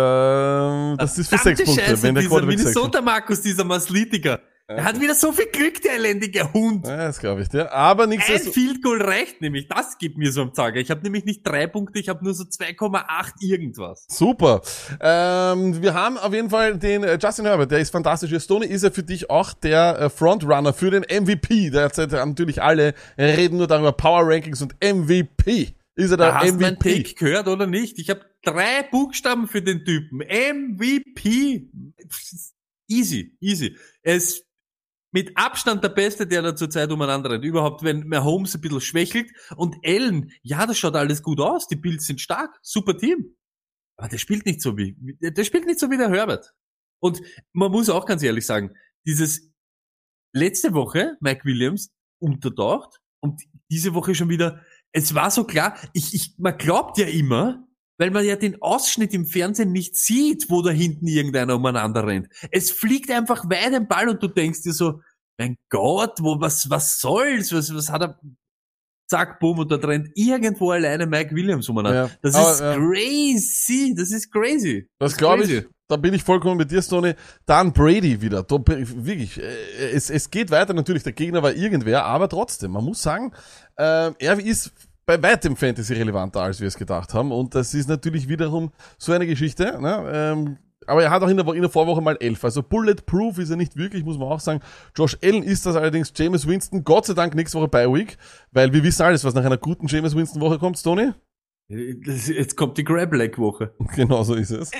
[0.96, 4.40] das ist für sechs Punkte, Scheiße, wenn der dieser Quarterback sechs Minnesota Markus, dieser Maslitiker.
[4.70, 6.86] Er hat wieder so viel Glück, der elendige Hund.
[6.86, 7.72] Ja, das glaube ich dir.
[7.72, 8.54] Aber Ein nichtsdestotrotz.
[8.54, 9.66] Field Goal reicht nämlich.
[9.66, 10.76] Das gibt mir so am Tag.
[10.76, 14.04] Ich habe nämlich nicht drei Punkte, ich habe nur so 2,8 irgendwas.
[14.10, 14.60] Super.
[15.00, 18.30] Ähm, wir haben auf jeden Fall den äh, Justin Herbert, der ist fantastisch.
[18.42, 21.70] Stoney ist er für dich auch der äh, Frontrunner für den MVP.
[21.70, 25.74] Derzeit natürlich alle reden nur darüber Power Rankings und MVP.
[25.94, 26.92] Ist er der Da hast du mein MVP?
[26.94, 27.98] Pick gehört oder nicht?
[27.98, 30.18] Ich habe drei Buchstaben für den Typen.
[30.18, 31.70] MVP.
[32.86, 33.76] Easy, easy.
[34.02, 34.44] Ist
[35.10, 37.44] mit Abstand der Beste, der da zurzeit umeinander rennt.
[37.44, 39.30] Überhaupt, wenn Mahomes ein bisschen schwächelt.
[39.56, 41.66] Und Allen, ja, das schaut alles gut aus.
[41.66, 42.58] Die Bills sind stark.
[42.62, 43.36] Super Team.
[43.96, 46.52] Aber der spielt nicht so wie, der spielt nicht so wie der Herbert.
[47.00, 47.20] Und
[47.52, 48.74] man muss auch ganz ehrlich sagen,
[49.06, 49.50] dieses
[50.32, 51.90] letzte Woche, Mike Williams,
[52.20, 57.06] untertaucht und diese Woche schon wieder, es war so klar, ich, ich, man glaubt ja
[57.06, 57.67] immer,
[57.98, 62.28] weil man ja den Ausschnitt im Fernsehen nicht sieht, wo da hinten irgendeiner umeinander rennt.
[62.50, 65.00] Es fliegt einfach weit ein Ball und du denkst dir so,
[65.38, 67.52] mein Gott, wo, was, was soll's?
[67.52, 68.20] Was, was hat er?
[69.10, 72.08] Zack, boom, und da rennt irgendwo alleine Mike Williams umeinander.
[72.08, 72.74] Ja, Das aber, ist ja.
[72.76, 73.94] crazy.
[73.96, 74.86] Das ist crazy.
[74.98, 75.64] Das ist glaube ich.
[75.90, 77.14] Da bin ich vollkommen mit dir, Stoney.
[77.46, 78.42] Dann Brady wieder.
[78.42, 81.02] Da, wirklich, äh, es, es geht weiter natürlich.
[81.02, 83.32] Der Gegner war irgendwer, aber trotzdem, man muss sagen,
[83.76, 84.70] äh, er ist
[85.08, 87.32] bei weitem Fantasy relevanter, als wir es gedacht haben.
[87.32, 89.80] Und das ist natürlich wiederum so eine Geschichte.
[89.80, 90.04] Ne?
[90.12, 92.44] Ähm, aber er hat auch in der, in der Vorwoche mal elf.
[92.44, 94.60] Also Bulletproof ist er nicht wirklich, muss man auch sagen.
[94.94, 96.12] Josh Allen ist das allerdings.
[96.14, 98.18] James Winston, Gott sei Dank nächste Woche bei Week,
[98.52, 101.12] weil wir wissen alles, was nach einer guten James Winston Woche kommt, Stoney.
[101.70, 103.72] Jetzt kommt die Grab Leg Woche.
[103.94, 104.70] Genau so ist es.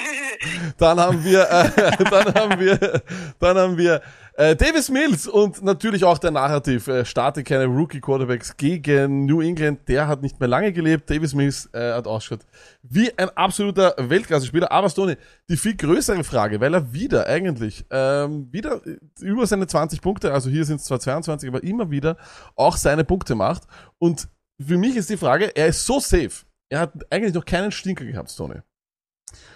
[0.79, 3.03] Dann haben wir, äh, dann haben wir,
[3.39, 4.01] dann haben wir
[4.35, 6.89] äh, Davis Mills und natürlich auch der Narrativ.
[6.89, 9.87] Äh, starte keine Rookie Quarterbacks gegen New England.
[9.87, 11.11] Der hat nicht mehr lange gelebt.
[11.11, 12.47] Davis Mills äh, hat ausgeschaut
[12.83, 14.73] wie ein absoluter Weltklasse-Spieler.
[14.73, 15.17] Aber Stoney,
[15.51, 18.81] die viel größere Frage, weil er wieder eigentlich ähm, wieder
[19.21, 22.17] über seine 20 Punkte, also hier sind es zwar 22, aber immer wieder
[22.57, 23.65] auch seine Punkte macht.
[23.99, 26.48] Und für mich ist die Frage, er ist so safe.
[26.71, 28.61] Er hat eigentlich noch keinen Stinker gehabt, Stoney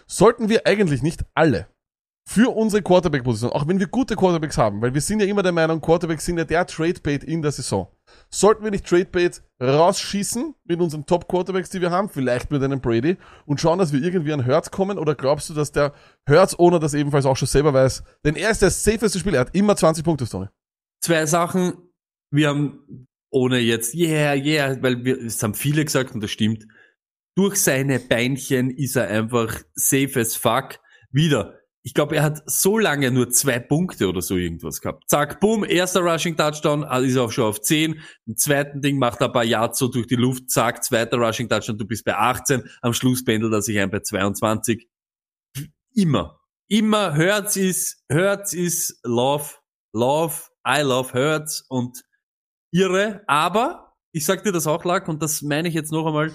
[0.07, 1.67] sollten wir eigentlich nicht alle
[2.25, 5.51] für unsere Quarterback-Position, auch wenn wir gute Quarterbacks haben, weil wir sind ja immer der
[5.51, 7.89] Meinung, Quarterbacks sind ja der Trade-Bait in der Saison.
[8.31, 13.17] Sollten wir nicht Trade-Bait rausschießen mit unseren Top-Quarterbacks, die wir haben, vielleicht mit einem Brady,
[13.45, 15.93] und schauen, dass wir irgendwie an Hurts kommen, oder glaubst du, dass der
[16.29, 19.47] Hurts, ohne das ebenfalls auch schon selber weiß, denn er ist der safeste Spieler, er
[19.47, 20.47] hat immer 20 Punkte, Tony.
[21.03, 21.73] Zwei Sachen.
[22.31, 26.69] Wir haben, ohne jetzt, yeah, yeah, weil wir, es haben viele gesagt und das stimmt.
[27.35, 30.79] Durch seine Beinchen ist er einfach safe as fuck.
[31.11, 31.59] Wieder.
[31.85, 35.11] Ich glaube, er hat so lange nur zwei Punkte oder so irgendwas gehabt.
[35.11, 38.01] Zack, boom, erster Rushing Touchdown, ah, ist er auch schon auf 10.
[38.27, 41.79] Im zweiten Ding macht er ein paar so durch die Luft, zack, zweiter Rushing Touchdown,
[41.79, 42.63] du bist bei 18.
[42.83, 44.89] Am Schluss pendelt er sich ein bei 22.
[45.95, 46.39] Immer.
[46.69, 49.51] Immer Hertz ist, Hertz ist Love,
[49.93, 50.35] Love,
[50.67, 52.03] I love Hertz und
[52.71, 53.23] irre.
[53.27, 56.33] Aber, ich sag dir das auch, Lack, und das meine ich jetzt noch einmal,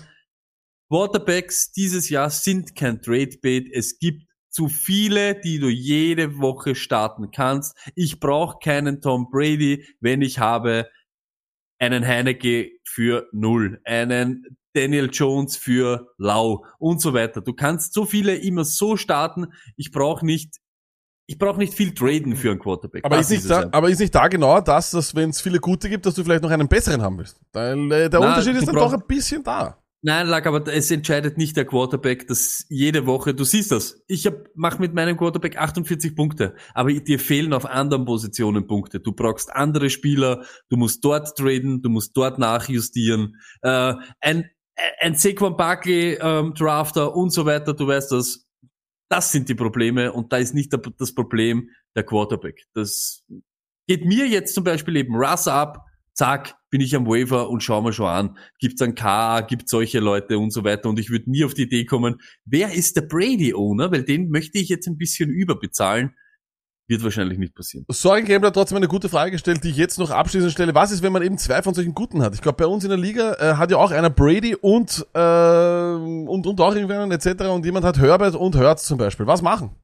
[0.89, 3.69] Quarterbacks dieses Jahr sind kein Trade-Bait.
[3.73, 7.77] Es gibt zu viele, die du jede Woche starten kannst.
[7.95, 10.87] Ich brauche keinen Tom Brady, wenn ich habe
[11.79, 17.41] einen Heineke für null, einen Daniel Jones für lau und so weiter.
[17.41, 19.47] Du kannst so viele immer so starten.
[19.75, 20.55] Ich brauche nicht,
[21.27, 23.03] ich brauche nicht viel traden für einen Quarterback.
[23.05, 25.59] Aber ist, nicht es da, aber ist nicht da genau das, dass wenn es viele
[25.59, 27.39] gute gibt, dass du vielleicht noch einen besseren haben willst?
[27.53, 29.83] Weil äh, der Na, Unterschied ist dann doch ein bisschen da.
[30.03, 34.27] Nein, Lack, aber es entscheidet nicht der Quarterback, dass jede Woche, du siehst das, ich
[34.27, 38.99] hab, mach mit meinem Quarterback 48 Punkte, aber dir fehlen auf anderen Positionen Punkte.
[38.99, 43.37] Du brauchst andere Spieler, du musst dort traden, du musst dort nachjustieren.
[43.63, 44.49] Äh, ein,
[44.99, 48.45] ein Saquon Barkley ähm, Drafter und so weiter, du weißt das.
[49.09, 52.65] Das sind die Probleme und da ist nicht das Problem der Quarterback.
[52.73, 53.23] Das
[53.87, 55.86] geht mir jetzt zum Beispiel eben Russ ab,
[56.17, 58.37] zack, bin ich am Waiver und schau mir schon an.
[58.59, 60.89] Gibt's ein KA, gibt's solche Leute und so weiter.
[60.89, 63.91] Und ich würde nie auf die Idee kommen, wer ist der Brady-Owner?
[63.91, 66.15] Weil den möchte ich jetzt ein bisschen überbezahlen.
[66.89, 67.85] Wird wahrscheinlich nicht passieren.
[67.89, 70.73] Sorry Gambler hat trotzdem eine gute Frage gestellt, die ich jetzt noch abschließend stelle.
[70.73, 72.33] Was ist, wenn man eben zwei von solchen guten hat?
[72.33, 75.19] Ich glaube, bei uns in der Liga äh, hat ja auch einer Brady und, äh,
[75.19, 77.43] und, und auch irgendwann etc.
[77.43, 79.27] Und jemand hat Herbert und Hurts zum Beispiel.
[79.27, 79.75] Was machen?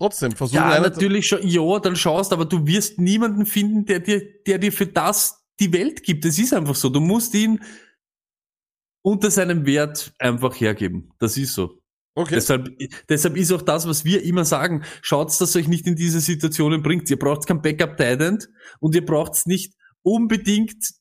[0.00, 4.20] Trotzdem, versuchen Ja, natürlich schon, ja, dann schaust, aber du wirst niemanden finden, der dir,
[4.44, 6.24] der dir für das die Welt gibt.
[6.24, 6.88] Es ist einfach so.
[6.88, 7.62] Du musst ihn
[9.02, 11.12] unter seinem Wert einfach hergeben.
[11.18, 11.82] Das ist so.
[12.14, 12.34] Okay.
[12.34, 12.68] Deshalb,
[13.08, 16.82] deshalb ist auch das, was wir immer sagen, schaut, dass euch nicht in diese Situationen
[16.82, 17.08] bringt.
[17.10, 18.48] Ihr braucht kein backup tight
[18.80, 20.92] und ihr braucht nicht unbedingt,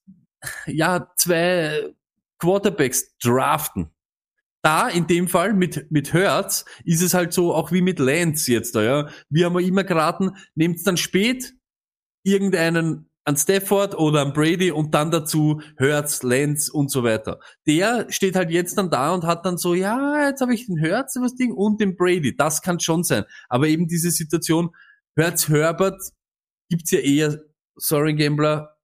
[0.67, 1.93] ja, zwei
[2.39, 3.89] Quarterbacks draften.
[4.63, 8.51] Da, in dem Fall, mit, mit Hertz, ist es halt so, auch wie mit Lance
[8.51, 9.09] jetzt da, ja.
[9.29, 11.53] Wir haben ja immer geraten, nehmt dann spät
[12.23, 17.39] irgendeinen an Stafford oder an Brady und dann dazu Hertz, Lenz und so weiter.
[17.67, 20.77] Der steht halt jetzt dann da und hat dann so, ja, jetzt habe ich den
[20.77, 22.35] Hertz was Ding und den Brady.
[22.35, 23.25] Das kann schon sein.
[23.47, 24.71] Aber eben diese Situation,
[25.15, 26.01] Hertz, Herbert,
[26.69, 27.39] gibt's ja eher,
[27.75, 28.77] sorry Gambler,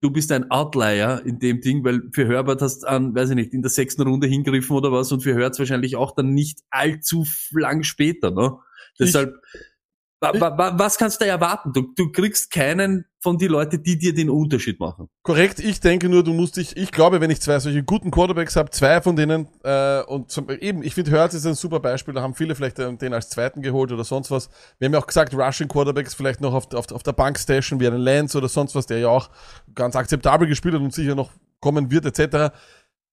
[0.00, 3.52] du bist ein Outlier in dem Ding, weil für Herbert hast an, weiß ich nicht,
[3.52, 7.26] in der sechsten Runde hingriffen oder was und für Hertz wahrscheinlich auch dann nicht allzu
[7.52, 8.56] lang später, ne?
[8.98, 9.69] Deshalb, wa, wa,
[10.20, 11.72] was kannst du erwarten?
[11.72, 15.08] Du, du kriegst keinen von die Leute, die dir den Unterschied machen.
[15.22, 18.56] Korrekt, ich denke nur, du musst dich, ich glaube, wenn ich zwei solche guten Quarterbacks
[18.56, 22.14] habe, zwei von denen, äh, und zum, eben, ich finde, Hurts ist ein super Beispiel,
[22.14, 24.48] da haben viele vielleicht den als zweiten geholt oder sonst was.
[24.78, 27.80] Wir haben ja auch gesagt, Rushing Quarterbacks vielleicht noch auf, auf, auf der Bank stashen,
[27.80, 29.30] wie einen Lance oder sonst was, der ja auch
[29.74, 31.30] ganz akzeptabel gespielt hat und sicher noch
[31.60, 32.54] kommen wird, etc.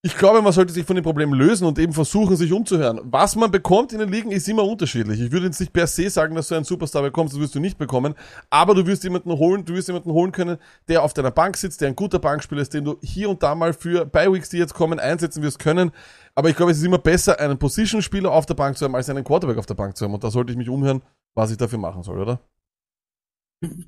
[0.03, 3.01] ich glaube, man sollte sich von dem Problem lösen und eben versuchen, sich umzuhören.
[3.03, 5.19] Was man bekommt in den Ligen ist immer unterschiedlich.
[5.19, 7.59] Ich würde jetzt nicht per se sagen, dass du einen Superstar bekommst, das wirst du
[7.59, 8.13] nicht bekommen.
[8.51, 10.57] Aber du wirst jemanden holen, du wirst jemanden holen können,
[10.87, 13.55] der auf deiner Bank sitzt, der ein guter Bankspieler ist, den du hier und da
[13.55, 15.91] mal für Bi-Weeks, die jetzt kommen, einsetzen wirst können.
[16.35, 19.09] Aber ich glaube, es ist immer besser, einen Position-Spieler auf der Bank zu haben, als
[19.09, 20.13] einen Quarterback auf der Bank zu haben.
[20.13, 21.01] Und da sollte ich mich umhören,
[21.33, 22.39] was ich dafür machen soll, oder?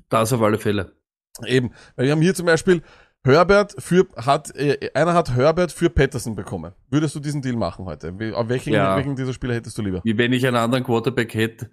[0.08, 0.92] Das auf alle Fälle.
[1.46, 1.70] Eben.
[1.94, 2.82] Weil wir haben hier zum Beispiel
[3.24, 6.72] Herbert für, hat, äh, einer hat Herbert für Patterson bekommen.
[6.88, 8.14] Würdest du diesen Deal machen heute?
[8.34, 8.96] Auf welchen, Ja.
[8.96, 10.00] welchen dieser Spieler hättest du lieber?
[10.04, 11.70] Wie wenn ich einen anderen Quarterback hätte.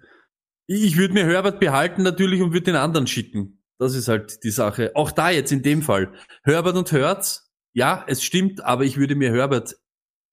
[0.66, 3.62] Ich würde mir Herbert behalten natürlich und würde den anderen schicken.
[3.78, 4.90] Das ist halt die Sache.
[4.94, 6.12] Auch da jetzt in dem Fall.
[6.44, 9.74] Herbert und Hertz, ja, es stimmt, aber ich würde mir Herbert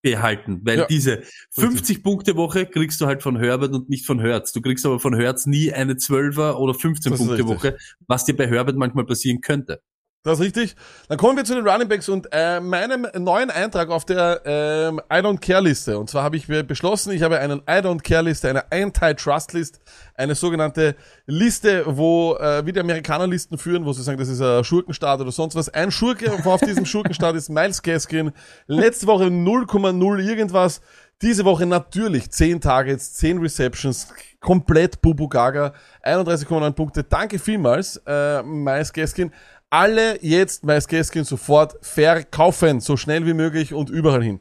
[0.04, 4.20] behalten, weil Ja, diese 50 Punkte Woche kriegst du halt von Herbert und nicht von
[4.20, 4.52] Hertz.
[4.52, 7.48] Du kriegst aber von Hertz nie eine 12er oder 15 Das ist Punkte.
[7.48, 9.82] Woche, was dir bei Herbert manchmal passieren könnte.
[10.26, 10.76] Das ist richtig.
[11.08, 15.00] Dann kommen wir zu den Running Backs und äh, meinem neuen Eintrag auf der ähm,
[15.14, 16.00] I Don't Care Liste.
[16.00, 19.54] Und zwar habe ich mir beschlossen, ich habe einen I Don't Care Liste, eine Anti-Trust
[19.54, 19.80] List,
[20.16, 20.96] eine sogenannte
[21.28, 25.22] Liste, wo äh, wie die Amerikaner Listen führen, wo sie sagen, das ist ein Schurkenstaat
[25.22, 25.70] oder sonst was.
[25.70, 28.32] Ein Schurke auf diesem Schurkenstaat ist Miles Gaskin.
[28.66, 30.82] Letzte Woche 0,0 irgendwas.
[31.22, 34.10] Diese Woche natürlich 10 Targets, 10 Receptions,
[34.42, 37.04] komplett Bubu Gaga, 31,9 Punkte.
[37.06, 39.32] Danke vielmals, äh, Miles Gaskin.
[39.70, 44.40] Alle jetzt Miles Gaskin sofort verkaufen, so schnell wie möglich und überall hin.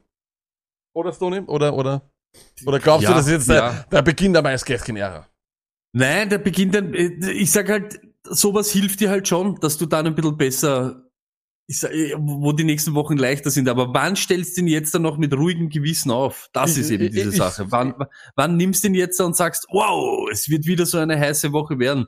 [0.94, 1.40] Oder Stoney?
[1.40, 2.10] Oder, oder?
[2.66, 3.72] Oder glaubst du, Ja, das ist jetzt ja.
[3.72, 5.26] der, der Beginn der Miles Gaskin-Ära?
[5.92, 9.86] Nein, der beginnt dann, äh, ich sag halt, sowas hilft dir halt schon, dass du
[9.86, 11.02] dann ein bisschen besser,
[11.68, 13.68] ich sag, äh, wo die nächsten Wochen leichter sind.
[13.68, 16.48] Aber wann stellst du ihn jetzt dann noch mit ruhigem Gewissen auf?
[16.52, 17.66] Das Ich- ist eben diese ich- Sache.
[17.70, 17.94] Wann,
[18.36, 21.78] wann nimmst du ihn jetzt und sagst, wow, es wird wieder so eine heiße Woche
[21.78, 22.06] werden?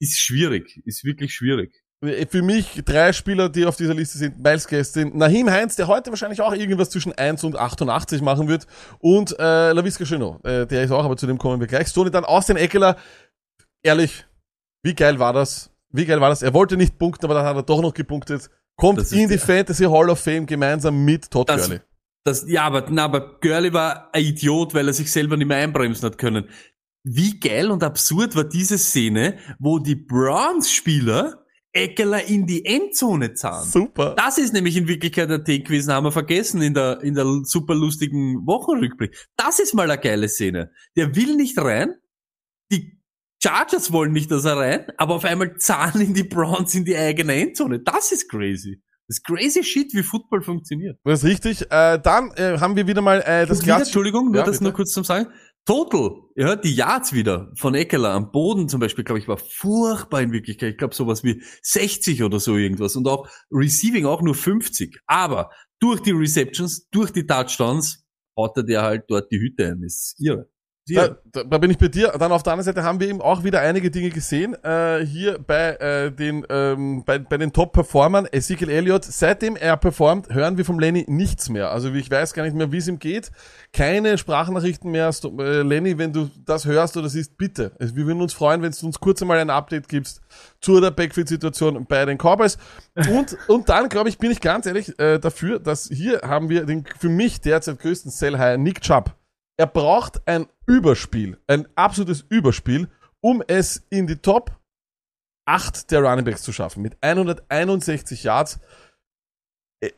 [0.00, 1.82] Ist schwierig, ist wirklich schwierig.
[2.00, 4.38] Für mich drei Spieler, die auf dieser Liste sind.
[4.38, 8.68] Miles Gaskin, Nahim Heinz, der heute wahrscheinlich auch irgendwas zwischen 1 und 88 machen wird.
[9.00, 11.88] Und äh, LaVisca Chenot, äh, der ist auch, aber zu dem kommen wir gleich.
[11.88, 12.96] Stoney dann aus den Eckler.
[13.82, 14.26] Ehrlich,
[14.84, 15.70] wie geil war das?
[15.90, 16.42] Wie geil war das?
[16.42, 18.48] Er wollte nicht punkten, aber dann hat er doch noch gepunktet.
[18.76, 21.80] Kommt Das in die der- Fantasy Hall of Fame gemeinsam mit Todd Das- Gurley.
[22.24, 25.56] Das, ja, aber, na, aber Gurley war ein Idiot, weil er sich selber nicht mehr
[25.56, 26.44] einbremsen hat können.
[27.02, 33.68] Wie geil und absurd war diese Szene, wo die Browns-Spieler Eckler in die Endzone zahlen.
[33.68, 34.14] Super.
[34.16, 37.74] Das ist nämlich in Wirklichkeit der gewesen, haben wir vergessen in der, in der super
[37.74, 39.14] lustigen Wochenrückblick.
[39.36, 40.70] Das ist mal eine geile Szene.
[40.96, 41.94] Der will nicht rein.
[42.72, 42.98] Die
[43.42, 46.96] Chargers wollen nicht, dass er rein, aber auf einmal zahlen ihn die Browns in die
[46.96, 47.80] eigene Endzone.
[47.80, 48.82] Das ist crazy.
[49.06, 50.98] Das ist crazy shit, wie Football funktioniert.
[51.04, 51.62] Das ist richtig.
[51.70, 53.82] Äh, dann äh, haben wir wieder mal äh, das Glas.
[53.84, 54.64] Entschuldigung, nur Ja, das bitte.
[54.64, 55.28] nur kurz zum Sagen.
[55.64, 60.22] Total, ja, die Yards wieder von Eckler am Boden zum Beispiel, glaube ich, war furchtbar
[60.22, 60.72] in Wirklichkeit.
[60.72, 64.98] Ich glaube sowas wie 60 oder so irgendwas und auch Receiving auch nur 50.
[65.06, 69.82] Aber durch die Receptions, durch die Touchdowns, haut er dir halt dort die Hüte ein.
[69.82, 70.48] Das ist irre.
[70.96, 72.08] Da, da, da bin ich bei dir.
[72.18, 74.54] Dann auf der anderen Seite haben wir eben auch wieder einige Dinge gesehen.
[74.62, 78.26] Äh, hier bei äh, den ähm, bei, bei den Top-Performern.
[78.30, 81.70] Ezekiel Elliott, seitdem er performt, hören wir vom Lenny nichts mehr.
[81.70, 83.30] Also ich weiß gar nicht mehr, wie es ihm geht.
[83.72, 85.10] Keine Sprachnachrichten mehr.
[85.38, 87.72] Äh, Lenny, wenn du das hörst oder siehst, bitte.
[87.78, 90.20] Also wir würden uns freuen, wenn du uns kurz einmal ein Update gibst
[90.60, 92.58] zu der Backfield-Situation bei den Cowboys.
[92.94, 96.64] Und, und dann, glaube ich, bin ich ganz ehrlich äh, dafür, dass hier haben wir
[96.64, 99.17] den für mich derzeit größten Sell-High, Nick Chubb.
[99.58, 102.88] Er braucht ein Überspiel, ein absolutes Überspiel,
[103.20, 104.56] um es in die Top
[105.46, 106.82] 8 der Runningbacks zu schaffen.
[106.82, 108.60] Mit 161 Yards.
[109.82, 109.90] Äh,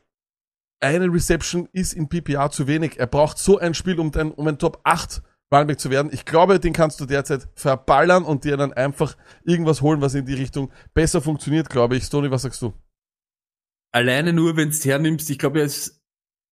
[0.80, 2.98] Eine Reception ist in PPR zu wenig.
[2.98, 6.10] Er braucht so ein Spiel, um ein, um ein Top 8 Running zu werden.
[6.12, 10.24] Ich glaube, den kannst du derzeit verballern und dir dann einfach irgendwas holen, was in
[10.24, 12.04] die Richtung besser funktioniert, glaube ich.
[12.04, 12.72] Stoney, was sagst du?
[13.92, 15.99] Alleine nur, wenn du hernimmst, ich glaube, er ist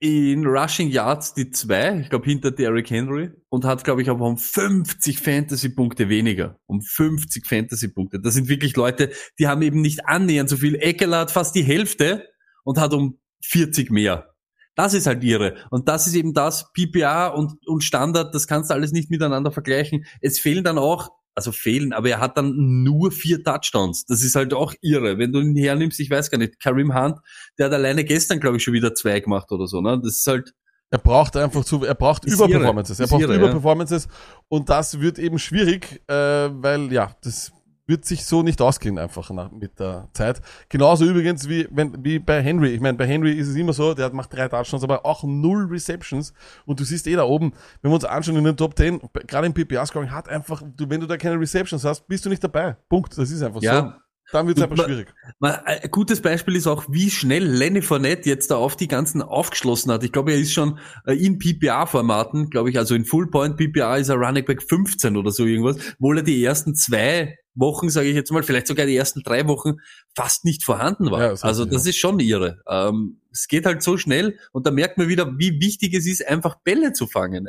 [0.01, 4.27] in Rushing Yards die zwei, ich glaube hinter Derrick Henry und hat, glaube ich, aber
[4.27, 6.59] um 50 Fantasy-Punkte weniger.
[6.67, 8.21] Um 50 Fantasy-Punkte.
[8.21, 10.77] Das sind wirklich Leute, die haben eben nicht annähernd so viel.
[10.77, 12.29] Eckler hat fast die Hälfte
[12.65, 14.35] und hat um 40 mehr.
[14.77, 15.57] Das ist halt ihre.
[15.71, 19.51] Und das ist eben das, PPA und, und Standard, das kannst du alles nicht miteinander
[19.51, 20.05] vergleichen.
[20.21, 24.05] Es fehlen dann auch, also fehlen, aber er hat dann nur vier Touchdowns.
[24.07, 25.19] Das ist halt auch irre.
[25.19, 27.17] Wenn du ihn hernimmst, ich weiß gar nicht, Karim Hunt,
[27.59, 30.01] der hat alleine gestern, glaube ich, schon wieder zwei gemacht oder so, ne?
[30.03, 30.53] Das ist halt,
[30.91, 32.99] Er braucht einfach zu, er braucht Überperformances.
[32.99, 33.39] Er braucht irre, ja.
[33.39, 34.09] Überperformances
[34.49, 37.53] und das wird eben schwierig, äh, weil ja, das
[37.89, 40.41] wird sich so nicht ausgehen einfach nach, mit der Zeit.
[40.69, 42.69] Genauso übrigens wie wenn wie bei Henry.
[42.69, 45.67] Ich meine, bei Henry ist es immer so, der macht drei Touchdowns, aber auch null
[45.71, 46.33] Receptions
[46.67, 49.47] und du siehst eh da oben, wenn wir uns anschauen in den Top 10, gerade
[49.47, 52.45] im PPA Scoring hat einfach, du, wenn du da keine Receptions hast, bist du nicht
[52.45, 52.77] dabei.
[52.89, 53.17] Punkt.
[53.17, 53.93] Das ist einfach so.
[54.29, 54.33] Ja.
[54.33, 55.15] dann wird es ma- schwierig.
[55.39, 59.23] Mal, Ein gutes Beispiel ist auch, wie schnell Lenny Fournette jetzt da auf die ganzen
[59.23, 60.05] aufgeschlossen hat.
[60.05, 63.97] Ich glaube, er ist schon äh, in PPA-Formaten, glaube ich, also in Full Point PPA
[63.97, 68.09] ist er Running Back 15 oder so irgendwas, obwohl er die ersten zwei Wochen, sage
[68.09, 69.79] ich jetzt mal, vielleicht sogar die ersten drei Wochen
[70.15, 71.21] fast nicht vorhanden war.
[71.21, 72.61] Ja, das also das ist schon irre.
[72.69, 76.27] Ähm, es geht halt so schnell und da merkt man wieder, wie wichtig es ist,
[76.27, 77.49] einfach Bälle zu fangen.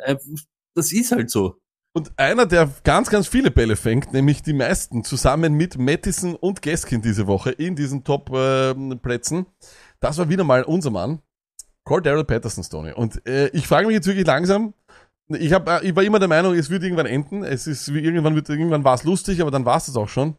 [0.74, 1.56] Das ist halt so.
[1.92, 6.62] Und einer, der ganz, ganz viele Bälle fängt, nämlich die meisten, zusammen mit Mattison und
[6.62, 9.46] Gaskin diese Woche in diesen Top-Plätzen,
[9.98, 11.20] das war wieder mal unser Mann,
[11.84, 12.92] Cordero Patterson, Stoney.
[12.92, 14.74] Und äh, ich frage mich jetzt wirklich langsam,
[15.28, 18.36] ich, hab, äh, ich war immer der Meinung, es wird irgendwann enden, es ist, irgendwann,
[18.36, 20.36] wird, irgendwann war es lustig, aber dann war es das auch schon.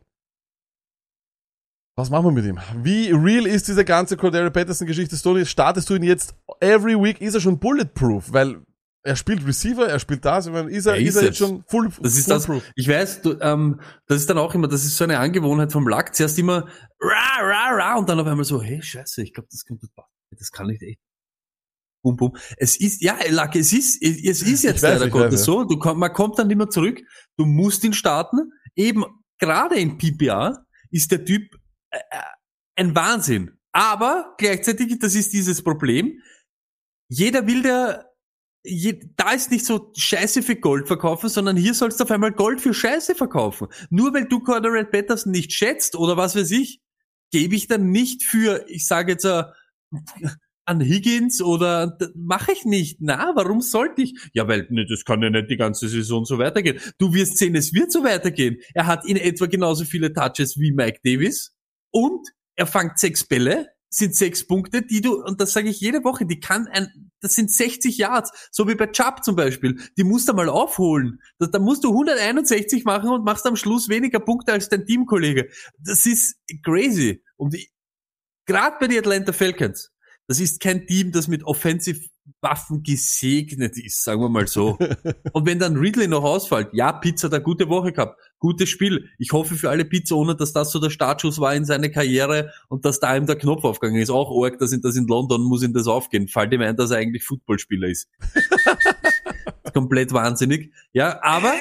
[1.98, 2.60] Was machen wir mit ihm?
[2.82, 5.46] Wie real ist diese ganze Cordero Patterson-Geschichte, Stoney?
[5.46, 7.20] Startest du ihn jetzt every week?
[7.20, 8.32] Ist er schon bulletproof?
[8.32, 8.62] Weil
[9.04, 11.38] er spielt Receiver, er spielt das, ich meine, ist er, Er ist ist er jetzt
[11.38, 12.72] schon full, Das ist das, foolproof?
[12.76, 15.88] ich weiß, du, ähm, das ist dann auch immer, das ist so eine Angewohnheit vom
[15.88, 16.14] Lack.
[16.16, 16.68] Zuerst immer
[17.00, 19.88] ra, ra, ra und dann auf einmal so, hey, scheiße, ich glaube, das könnte.
[20.38, 21.00] Das kann nicht echt.
[22.04, 22.36] Bum, bum.
[22.58, 25.46] Es ist, ja, Lack, es ist, es ist jetzt weiß, leider Gottes ja.
[25.46, 25.64] so.
[25.66, 27.02] Du man kommt dann immer zurück.
[27.38, 28.52] Du musst ihn starten.
[28.76, 29.04] Eben,
[29.40, 31.54] gerade in PPA ist der Typ
[31.92, 32.22] äh, äh,
[32.76, 33.58] ein Wahnsinn.
[33.72, 36.22] Aber gleichzeitig, das ist dieses Problem.
[37.10, 38.11] Jeder will der
[38.64, 42.32] je, da ist nicht so Scheiße für Gold verkaufen, sondern hier sollst du auf einmal
[42.32, 43.68] Gold für Scheiße verkaufen.
[43.90, 46.82] Nur weil du Cordero Patterson nicht schätzt oder was weiß ich,
[47.32, 49.44] gebe ich dann nicht für, ich sage jetzt äh,
[50.66, 52.98] an Higgins oder mache ich nicht.
[53.02, 54.14] Na, warum sollte ich?
[54.34, 56.80] Ja, weil ne, das kann ja nicht die ganze Saison so weitergehen.
[56.98, 58.58] Du wirst sehen, es wird so weitergehen.
[58.74, 61.56] Er hat in etwa genauso viele Touches wie Mike Davis
[61.92, 66.04] und er fangt sechs Bälle, sind sechs Punkte, die du, und das sage ich jede
[66.04, 70.04] Woche, die kann ein, das sind 60 Yards, so wie bei Chubb zum Beispiel, die
[70.04, 71.22] musst du mal aufholen.
[71.40, 75.50] Da, da musst du 161 machen und machst am Schluss weniger Punkte als dein Teamkollege.
[75.80, 77.24] Das ist crazy.
[77.38, 77.56] Und
[78.46, 79.91] gerade bei den Atlanta Falcons,
[80.32, 82.08] das ist kein Team, das mit Offensive
[82.40, 84.78] Waffen gesegnet ist, sagen wir mal so.
[85.34, 89.10] Und wenn dann Ridley noch ausfällt, ja, Pizza hat eine gute Woche gehabt, gutes Spiel.
[89.18, 92.54] Ich hoffe für alle Pizza, ohne dass das so der Startschuss war in seine Karriere
[92.70, 94.10] und dass da ihm der Knopf aufgegangen ist.
[94.10, 96.30] Auch arg, dass in, das in London muss ihm das aufgehen.
[96.30, 98.08] Fällt ihm ein, dass er eigentlich Footballspieler ist.
[99.74, 100.72] Komplett wahnsinnig.
[100.94, 101.56] Ja, aber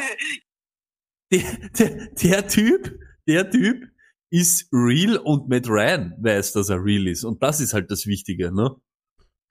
[1.33, 1.43] der,
[1.77, 2.97] der, der Typ,
[3.27, 3.89] der Typ
[4.31, 7.25] ist real und Matt Ryan weiß, dass er real ist.
[7.25, 8.77] Und das ist halt das Wichtige, ne?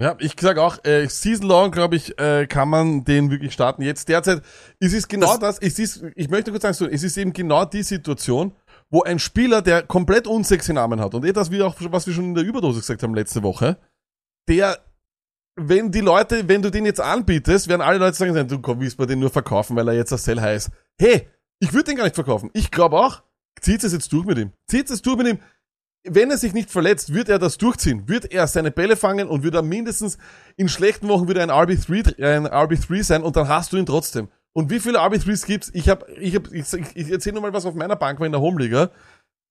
[0.01, 3.81] Ja, ich sag auch, äh, Season Long, glaube ich, äh, kann man den wirklich starten.
[3.81, 4.41] Jetzt derzeit,
[4.79, 7.83] es ist genau das, es ist, ich möchte kurz sagen, es ist eben genau die
[7.83, 8.53] Situation,
[8.89, 12.13] wo ein Spieler, der komplett unsexy Namen hat, und eh das, wie auch, was wir
[12.13, 13.77] schon in der Überdosis gesagt haben letzte Woche,
[14.47, 14.79] der,
[15.57, 18.99] wenn die Leute, wenn du den jetzt anbietest, werden alle Leute sagen, du komm, willst
[18.99, 20.69] mir den nur verkaufen, weil er jetzt das Sell heißt.
[20.97, 21.27] Hey,
[21.59, 22.49] ich würde den gar nicht verkaufen.
[22.53, 23.21] Ich glaube auch,
[23.61, 24.51] zieht es jetzt durch mit ihm.
[24.67, 25.39] Zieht es durch mit ihm
[26.03, 29.43] wenn er sich nicht verletzt, wird er das durchziehen, wird er seine Bälle fangen und
[29.43, 30.17] wird er mindestens
[30.55, 34.29] in schlechten Wochen wieder ein RB3, ein RB3 sein und dann hast du ihn trotzdem.
[34.53, 35.69] Und wie viele RB3s gibt's?
[35.73, 38.31] Ich habe, ich habe, ich, ich erzähle nur mal, was auf meiner Bank war in
[38.31, 38.89] der Homeliga.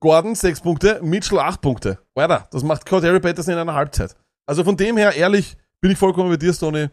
[0.01, 1.99] Gordon sechs Punkte, Mitchell acht Punkte.
[2.15, 4.17] Weiter, das macht Cordero Patterson in einer Halbzeit.
[4.47, 6.89] Also von dem her, ehrlich, bin ich vollkommen bei dir, Stoney.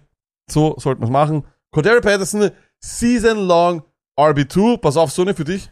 [0.49, 1.45] So sollten wir es machen.
[1.71, 3.83] Cordero Patterson, Season Long
[4.19, 4.77] RB2.
[4.77, 5.71] Pass auf, Stoney, für dich.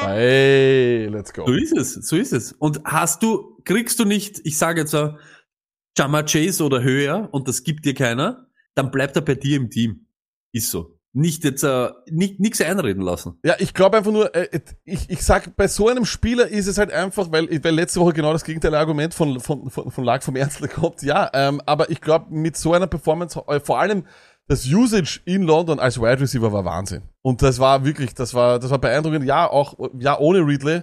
[0.00, 1.46] Hey, let's go.
[1.46, 2.52] So ist es, so ist es.
[2.52, 5.16] Und hast du, kriegst du nicht, ich sage jetzt so,
[5.96, 9.70] Jama Chase oder höher und das gibt dir keiner, dann bleibt er bei dir im
[9.70, 10.06] Team.
[10.52, 10.96] Ist so.
[11.12, 13.36] Nicht jetzt, äh, nicht, nix einreden lassen.
[13.44, 16.78] Ja, ich glaube einfach nur, äh, ich, ich sag, bei so einem Spieler ist es
[16.78, 20.22] halt einfach, weil, weil letzte Woche genau das gegenteilige Argument von, von, von, von Lag
[20.22, 24.04] vom Ernstler kommt, ja, ähm, aber ich glaube, mit so einer Performance, äh, vor allem
[24.50, 27.02] das Usage in London als Wide Receiver war Wahnsinn.
[27.22, 30.82] Und das war wirklich, das war, das war beeindruckend, ja, auch, ja, ohne Ridley.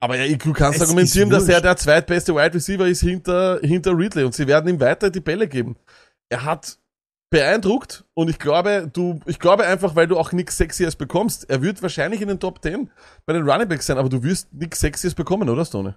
[0.00, 3.98] Aber ja, du kannst Es argumentieren, dass er der zweitbeste Wide Receiver ist hinter, hinter
[3.98, 5.74] Ridley und sie werden ihm weiter die Bälle geben.
[6.28, 6.78] Er hat
[7.30, 11.62] beeindruckt und ich glaube, du, ich glaube einfach, weil du auch nichts Sexyes bekommst, er
[11.62, 12.92] wird wahrscheinlich in den Top 10
[13.26, 15.96] bei den Running Backs sein, aber du wirst nichts Sexyes bekommen, oder Stone?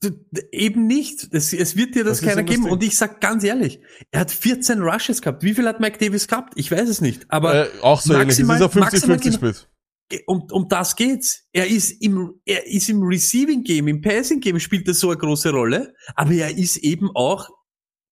[0.00, 0.10] Du,
[0.52, 1.28] eben nicht.
[1.32, 2.68] Es, es wird dir das, Das keiner geben.
[2.70, 3.80] Und ich sag ganz ehrlich,
[4.10, 5.42] er hat 14 Rushes gehabt.
[5.42, 6.52] Wie viel hat Mike Davis gehabt?
[6.56, 7.26] Ich weiß es nicht.
[7.28, 8.30] Aber Äh, auch so ähnlich.
[8.30, 9.68] Es ist maximal- ein maximal 50-50-Split.
[10.26, 11.44] um, um das geht's.
[11.52, 15.18] Er ist im, er ist im Receiving Game, im Passing Game spielt er so eine
[15.18, 15.94] große Rolle.
[16.14, 17.48] Aber er ist eben auch,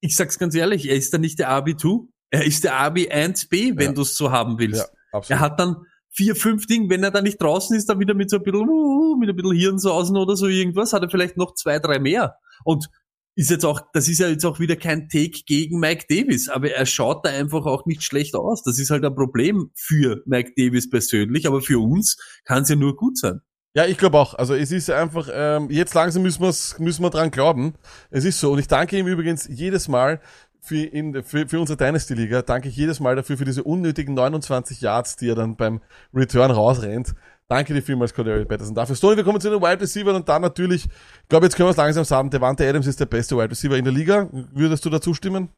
[0.00, 2.06] ich sag's ganz ehrlich, er ist dann nicht der RB2.
[2.30, 3.92] Er ist der RB1B, wenn Ja.
[3.92, 4.80] du's so haben willst.
[4.82, 5.30] Ja, absolut.
[5.30, 5.76] Er hat dann
[6.10, 8.68] vier, fünf Dinge, wenn er dann nicht draußen ist, dann wieder mit so ein bisschen,
[8.68, 12.36] uh, mit ein bisschen Hirnsausen oder so irgendwas, hat er vielleicht noch zwei, drei mehr.
[12.64, 12.88] Und
[13.38, 16.72] ist jetzt auch, das ist ja jetzt auch wieder kein Take gegen Mike Davis, aber
[16.72, 18.64] er schaut da einfach auch nicht schlecht aus.
[18.64, 22.74] Das ist halt ein Problem für Mike Davis persönlich, aber für uns kann es ja
[22.74, 23.40] nur gut sein.
[23.74, 24.34] Ja, ich glaube auch.
[24.34, 27.74] Also es ist einfach, ähm, jetzt langsam müssen, wir's, müssen wir dran glauben.
[28.10, 28.50] Es ist so.
[28.50, 30.20] Und ich danke ihm übrigens jedes Mal
[30.68, 34.80] für, in, für, für unsere Dynasty-Liga, danke ich jedes Mal dafür, für diese unnötigen 29
[34.80, 35.80] Yards, die er dann beim
[36.14, 37.14] Return rausrennt.
[37.48, 38.74] Danke dir vielmals, Cordery Patterson.
[38.74, 41.66] Dafür, Stoney, wir kommen zu den Wide Receivers und dann natürlich, ich glaube, jetzt können
[41.66, 44.28] wir es langsam sagen, Devante Adams ist der beste Wide Receiver in der Liga.
[44.52, 45.48] Würdest du dazu stimmen?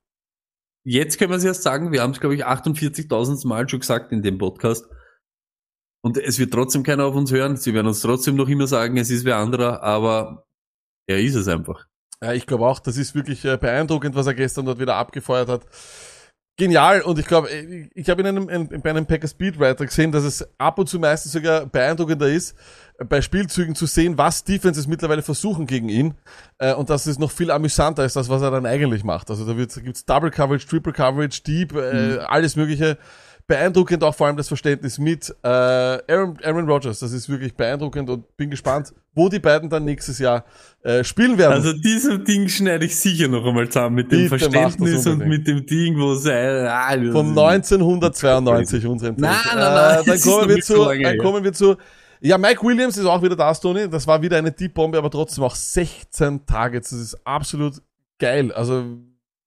[0.87, 4.13] Jetzt können wir es erst sagen, wir haben es, glaube ich, 48.000 Mal schon gesagt
[4.13, 4.87] in dem Podcast.
[6.03, 7.57] Und es wird trotzdem keiner auf uns hören.
[7.57, 10.47] Sie werden uns trotzdem noch immer sagen, es ist wer anderer, aber
[11.09, 11.90] er ist es einfach.
[12.23, 15.49] Ja, ich glaube auch, das ist wirklich äh, beeindruckend, was er gestern dort wieder abgefeuert
[15.49, 15.63] hat.
[16.59, 20.13] Genial und ich glaube, ich, ich habe in einem, in, bei einem Packer Speedwriter gesehen,
[20.13, 22.55] dass es ab und zu meistens sogar beeindruckender ist,
[22.99, 26.15] äh, bei Spielzügen zu sehen, was Defenses mittlerweile versuchen gegen ihn
[26.59, 29.31] äh, und dass es noch viel amüsanter ist, als was er dann eigentlich macht.
[29.31, 32.99] Also da wird, gibt's Double Coverage, Triple Coverage, Deep, äh, alles mögliche
[33.51, 37.01] beeindruckend auch vor allem das Verständnis mit äh, Aaron, Aaron Rodgers.
[37.01, 40.45] Das ist wirklich beeindruckend und bin gespannt, wo die beiden dann nächstes Jahr
[40.85, 41.55] äh, spielen werden.
[41.55, 45.49] Also diesem Ding schneide ich sicher noch einmal zusammen mit dem Bitte Verständnis und mit
[45.49, 50.21] dem Ding, wo es ah, das Von ist- 1992 unserem Nein, nein, nein, Äh, dann
[50.21, 51.19] kommen wir zu, lange dann her.
[51.19, 51.77] kommen wir zu,
[52.21, 53.91] ja, Mike Williams ist auch wieder da, Tony.
[53.91, 56.91] Das war wieder eine Deep Bombe, aber trotzdem auch 16 Targets.
[56.91, 57.83] Das ist absolut
[58.21, 58.53] geil.
[58.53, 58.85] Also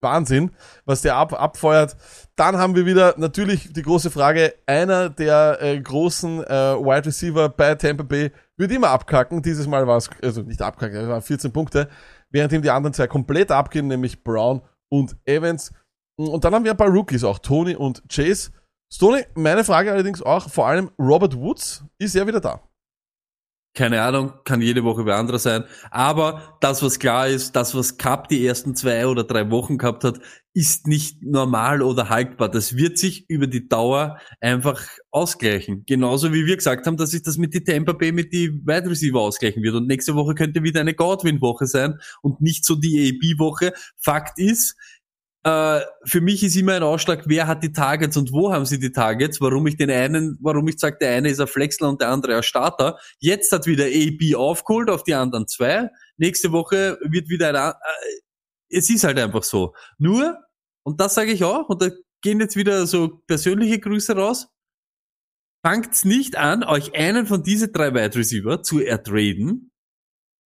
[0.04, 0.52] Wahnsinn,
[0.86, 1.96] was der ab, abfeuert.
[2.36, 7.50] Dann haben wir wieder natürlich die große Frage, einer der äh, großen äh, Wide Receiver
[7.50, 9.42] bei Tampa Bay wird immer abkacken.
[9.42, 11.90] Dieses Mal war es, also nicht abkacken, es waren 14 Punkte,
[12.30, 15.72] während ihm die anderen zwei komplett abgehen, nämlich Brown und Evans.
[16.16, 18.52] Und dann haben wir ein paar Rookies auch, Tony und Chase.
[18.92, 22.62] Stoney, meine Frage allerdings auch, vor allem Robert Woods, ist er wieder da?
[23.76, 25.64] Keine Ahnung, kann jede Woche wer anderer sein.
[25.90, 30.04] Aber das, was klar ist, das, was Cup die ersten zwei oder drei Wochen gehabt
[30.04, 30.20] hat,
[30.54, 32.50] ist nicht normal oder haltbar.
[32.50, 35.84] Das wird sich über die Dauer einfach ausgleichen.
[35.88, 38.88] Genauso wie wir gesagt haben, dass sich das mit die Tampa Bay, mit die Wide
[38.88, 39.74] Receiver ausgleichen wird.
[39.74, 43.74] Und nächste Woche könnte wieder eine Godwin-Woche sein und nicht so die AB-Woche.
[43.98, 44.76] Fakt ist,
[45.44, 48.80] äh, für mich ist immer ein Ausschlag, wer hat die Targets und wo haben sie
[48.80, 52.00] die Targets, warum ich den einen, warum ich sage, der eine ist ein Flexler und
[52.00, 52.98] der andere ein Starter.
[53.20, 55.90] Jetzt hat wieder AB aufgeholt auf die anderen zwei.
[56.16, 59.74] Nächste Woche wird wieder ein, äh, es ist halt einfach so.
[59.98, 60.38] Nur,
[60.84, 61.90] und das sage ich auch, und da
[62.22, 64.48] gehen jetzt wieder so persönliche Grüße raus,
[65.62, 69.72] fangt's nicht an, euch einen von diese drei Wide Receiver zu ertraden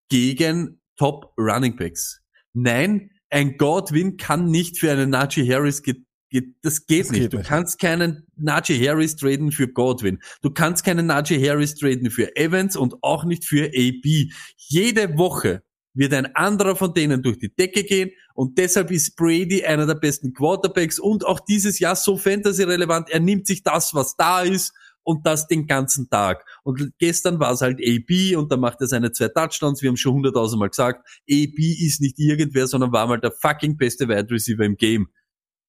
[0.09, 2.23] gegen Top Running Backs.
[2.55, 5.95] Nein, ein Godwin kann nicht für einen Najee Harris ge
[6.31, 7.21] ge das geht Das nicht.
[7.23, 7.49] geht du nicht.
[7.49, 10.19] kannst keinen Najee Harris traden für Godwin.
[10.43, 14.31] Du kannst keinen Najee Harris traden für Evans und auch nicht für AB.
[14.57, 15.63] Jede Woche
[15.95, 19.95] wird ein anderer von denen durch die Decke gehen und deshalb ist Brady einer der
[19.95, 23.09] besten Quarterbacks und auch dieses Jahr so fantasy-relevant.
[23.09, 24.73] Er nimmt sich das, was da ist
[25.07, 26.45] und das den ganzen Tag.
[26.65, 29.81] Und gestern war es halt AB und da macht er seine zwei Touchdowns.
[29.81, 33.77] Wir haben schon hunderttausend Mal gesagt, AB ist nicht irgendwer, sondern war mal der fucking
[33.77, 35.09] beste Wide Receiver im Game.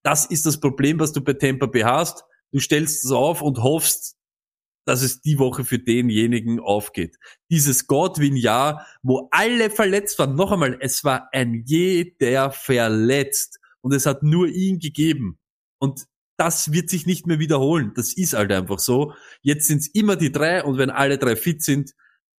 [0.04, 2.24] Das ist das Problem, was du bei Tampa Bay hast.
[2.52, 4.16] Du stellst es auf und hoffst,
[4.86, 7.18] dass es die Woche für denjenigen aufgeht.
[7.52, 10.36] Dieses Godwin-Jahr, wo alle verletzt waren.
[10.36, 13.60] Noch einmal, es war ein jeder verletzt.
[13.82, 15.38] Und es hat nur ihn gegeben.
[15.78, 16.08] Und
[16.38, 17.92] das wird sich nicht mehr wiederholen.
[17.96, 19.14] Das ist halt einfach so.
[19.42, 21.92] Jetzt sind es immer die drei und wenn alle drei fit sind,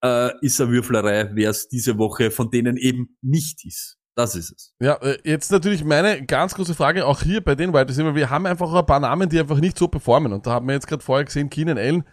[0.02, 3.98] äh, ist eine Würflerei, wer es diese Woche von denen eben nicht ist.
[4.14, 4.74] Das ist es.
[4.80, 8.30] Ja, äh, jetzt natürlich meine ganz große Frage, auch hier bei den Wide Receiver, wir
[8.30, 10.32] haben einfach ein paar Namen, die einfach nicht so performen.
[10.32, 12.04] Und da haben wir jetzt gerade vorher gesehen, Keenan Allen,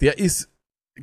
[0.00, 0.50] der ist,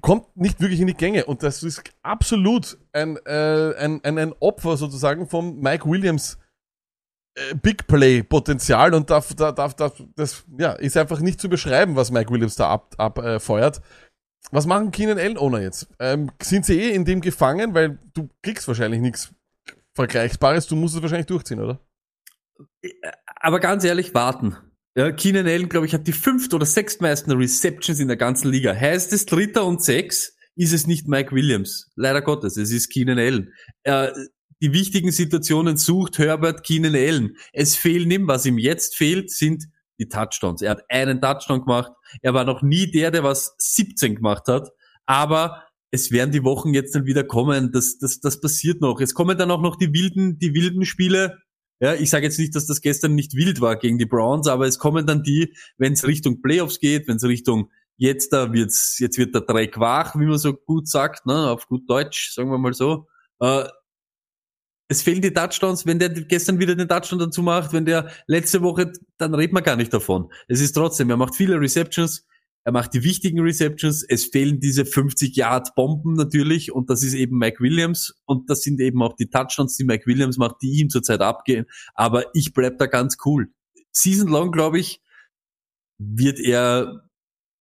[0.01, 1.25] kommt nicht wirklich in die Gänge.
[1.25, 6.39] Und das ist absolut ein, äh, ein, ein, ein Opfer sozusagen vom Mike Williams
[7.61, 12.11] Big Play Potenzial und darf, darf, darf, das ja, ist einfach nicht zu beschreiben, was
[12.11, 13.77] Mike Williams da abfeuert.
[13.77, 15.87] Ab, äh, was machen Keenan Allen Owner jetzt?
[15.99, 19.33] Ähm, sind sie eh in dem gefangen, weil du kriegst wahrscheinlich nichts
[19.93, 21.79] Vergleichbares, du musst es wahrscheinlich durchziehen, oder?
[23.35, 24.55] Aber ganz ehrlich, warten.
[24.95, 28.73] Ja, Keenan Allen, glaube ich, hat die fünft oder sechstmeisten Receptions in der ganzen Liga.
[28.75, 31.91] Heißt es Dritter und Sechs, ist es nicht Mike Williams.
[31.95, 33.53] Leider Gottes, es ist Keenan Allen.
[33.83, 34.09] Äh,
[34.61, 37.37] die wichtigen Situationen sucht Herbert Keenan Allen.
[37.53, 39.65] Es fehlen ihm, was ihm jetzt fehlt, sind
[39.99, 40.61] die Touchdowns.
[40.61, 41.91] Er hat einen Touchdown gemacht.
[42.21, 44.69] Er war noch nie der, der was 17 gemacht hat.
[45.05, 47.71] Aber es werden die Wochen jetzt dann wieder kommen.
[47.71, 48.99] Das, das, das passiert noch.
[48.99, 51.37] Es kommen dann auch noch die wilden, die wilden Spiele.
[51.79, 54.65] Ja, ich sage jetzt nicht, dass das gestern nicht wild war gegen die Browns, aber
[54.65, 58.97] es kommen dann die, wenn es Richtung Playoffs geht, wenn es Richtung jetzt da wird's,
[58.99, 62.49] jetzt wird der Dreck wach, wie man so gut sagt, ne, auf gut Deutsch, sagen
[62.49, 63.07] wir mal so.
[63.39, 63.65] Äh,
[64.87, 68.61] es fehlen die Touchdowns, wenn der gestern wieder den Touchdown dazu macht, wenn der letzte
[68.61, 70.31] Woche, dann redet man gar nicht davon.
[70.47, 72.25] Es ist trotzdem, er macht viele Receptions,
[72.63, 77.13] er macht die wichtigen Receptions, es fehlen diese 50 Yard Bomben natürlich und das ist
[77.13, 80.79] eben Mike Williams und das sind eben auch die Touchdowns, die Mike Williams macht, die
[80.79, 83.49] ihm zurzeit abgehen, aber ich bleib da ganz cool.
[83.91, 85.01] Season long, glaube ich,
[85.97, 87.09] wird er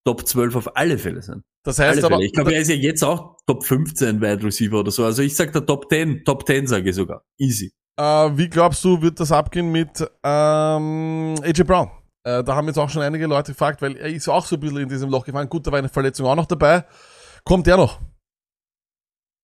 [0.05, 1.43] Top 12 auf alle Fälle sein.
[1.67, 2.21] Das heißt aber.
[2.21, 5.05] Ich glaube, er ist ja jetzt auch Top 15 Wide Receiver oder so.
[5.05, 7.25] Also ich sag der Top 10, Top 10 sage ich sogar.
[7.39, 7.73] Easy.
[7.99, 11.91] äh, wie glaubst du, wird das abgehen mit ähm, AJ Brown?
[12.23, 14.61] Äh, da haben jetzt auch schon einige Leute gefragt, weil er ist auch so ein
[14.61, 15.49] bisschen in diesem Loch gefallen.
[15.49, 16.85] Gut, da war eine Verletzung auch noch dabei.
[17.43, 18.01] Kommt der noch?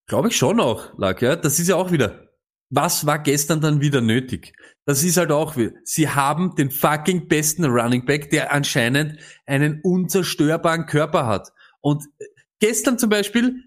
[0.06, 1.34] Glaube ich schon auch, Lack, ja.
[1.34, 2.28] Das ist ja auch wieder.
[2.70, 4.52] Was war gestern dann wieder nötig?
[4.86, 5.72] Das ist halt auch wieder.
[5.82, 11.52] Sie haben den fucking besten Running Back, der anscheinend einen unzerstörbaren Körper hat.
[11.83, 12.24] Und äh,
[12.61, 13.62] gestern zum Beispiel,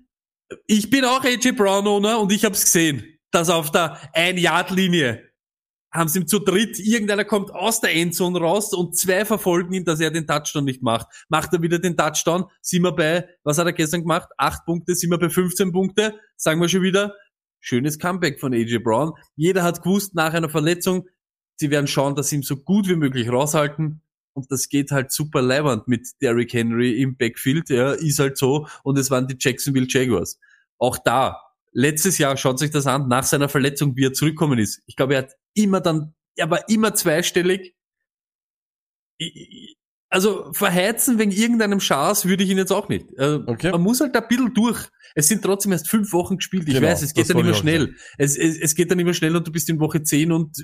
[0.65, 5.29] ich bin auch AJ Brown Owner und ich habe es gesehen, dass auf der Ein-Yard-Linie
[5.95, 9.85] haben sie ihm zu dritt, irgendeiner kommt aus der Endzone raus und zwei verfolgen ihn,
[9.85, 11.07] dass er den Touchdown nicht macht.
[11.29, 14.29] Macht er wieder den Touchdown, sind wir bei, was hat er gestern gemacht?
[14.37, 17.15] Acht Punkte, sind wir bei 15 Punkte, sagen wir schon wieder,
[17.61, 19.13] schönes Comeback von AJ Brown.
[19.35, 21.07] Jeder hat gewusst, nach einer Verletzung,
[21.55, 24.01] sie werden schauen, dass sie ihn so gut wie möglich raushalten.
[24.35, 28.67] Und das geht halt super leibend mit Derrick Henry im Backfield, ja, ist halt so.
[28.83, 30.39] Und es waren die Jacksonville Jaguars.
[30.77, 31.39] Auch da,
[31.71, 34.81] letztes Jahr, schaut sich das an, nach seiner Verletzung, wie er zurückgekommen ist.
[34.87, 37.75] Ich glaube, er hat immer dann, er war immer zweistellig.
[40.09, 43.11] Also verheizen wegen irgendeinem Schaß würde ich ihn jetzt auch nicht.
[43.17, 43.71] Äh, Okay.
[43.71, 44.89] Man muss halt ein bisschen durch.
[45.15, 46.67] Es sind trotzdem erst fünf Wochen gespielt.
[46.67, 47.95] Ich Genau, weiß, es geht dann immer schnell.
[48.17, 50.57] Es, es, es geht dann immer schnell und du bist in Woche 10 und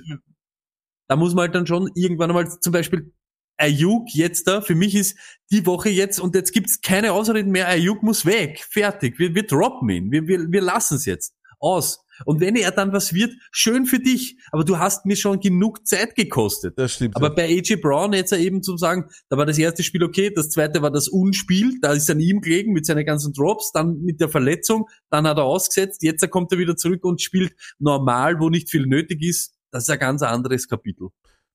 [1.08, 3.12] da muss man halt dann schon irgendwann einmal zum Beispiel
[3.56, 5.16] Ayuk jetzt da, für mich ist
[5.50, 9.46] die Woche jetzt und jetzt gibt's keine Ausreden mehr, Ayuk muss weg, fertig, wir, wir
[9.46, 12.04] droppen ihn, wir, wir, wir lassen es jetzt aus.
[12.24, 15.86] Und wenn er dann was wird, schön für dich, aber du hast mir schon genug
[15.86, 16.78] Zeit gekostet.
[16.78, 17.16] Das stimmt.
[17.16, 20.50] Aber bei AJ Brown jetzt eben zum sagen, da war das erste Spiel okay, das
[20.50, 24.20] zweite war das Unspiel, da ist an ihm gelegen mit seinen ganzen Drops, dann mit
[24.20, 28.50] der Verletzung, dann hat er ausgesetzt, jetzt kommt er wieder zurück und spielt normal, wo
[28.50, 29.54] nicht viel nötig ist.
[29.70, 31.08] Das ist ein ganz anderes Kapitel.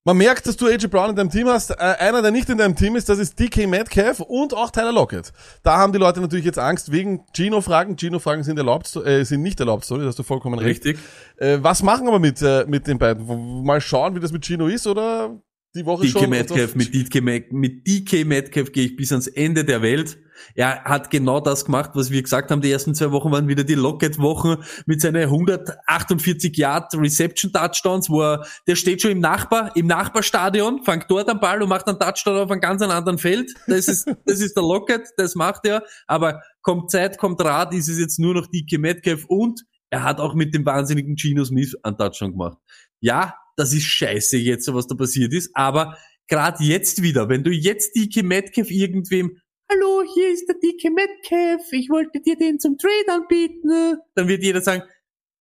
[0.08, 1.70] Man merkt, dass du AJ Brown in deinem Team hast.
[1.70, 4.94] Äh, einer, der nicht in deinem Team ist, das ist DK Metcalf und auch Tyler
[4.94, 5.34] Lockett.
[5.64, 7.98] Da haben die Leute natürlich jetzt Angst wegen Gino-Fragen.
[7.98, 10.86] Gino-Fragen sind erlaubt, äh, sind nicht erlaubt, sorry, da hast du vollkommen recht.
[10.86, 10.98] Richtig?
[11.36, 13.66] Äh, was machen wir mit, äh, mit den beiden?
[13.66, 15.42] Mal schauen, wie das mit Gino ist oder
[15.78, 16.30] die Woche DK schon?
[16.30, 20.18] Metcalf, mit DK, mit DK Metcalf gehe ich bis ans Ende der Welt.
[20.56, 22.62] Er hat genau das gemacht, was wir gesagt haben.
[22.62, 28.22] Die ersten zwei Wochen waren wieder die Lockett-Wochen mit seinen 148 Yard Reception Touchdowns, wo
[28.22, 32.00] er, der steht schon im Nachbar, im Nachbarstadion, fängt dort am Ball und macht einen
[32.00, 33.54] Touchdown auf einem ganz anderen Feld.
[33.68, 35.84] Das ist, das ist der Lockett, das macht er.
[36.06, 40.20] Aber kommt Zeit, kommt Rat, ist es jetzt nur noch DK Metcalf und er hat
[40.20, 42.58] auch mit dem wahnsinnigen Gino Smith einen Touchdown gemacht.
[43.00, 45.98] Ja, das ist scheiße jetzt, was da passiert ist, aber
[46.28, 49.38] gerade jetzt wieder, wenn du jetzt DK Metcalf irgendwem,
[49.70, 54.44] hallo, hier ist der DK Metcalf, ich wollte dir den zum Trade anbieten, dann wird
[54.44, 54.84] jeder sagen,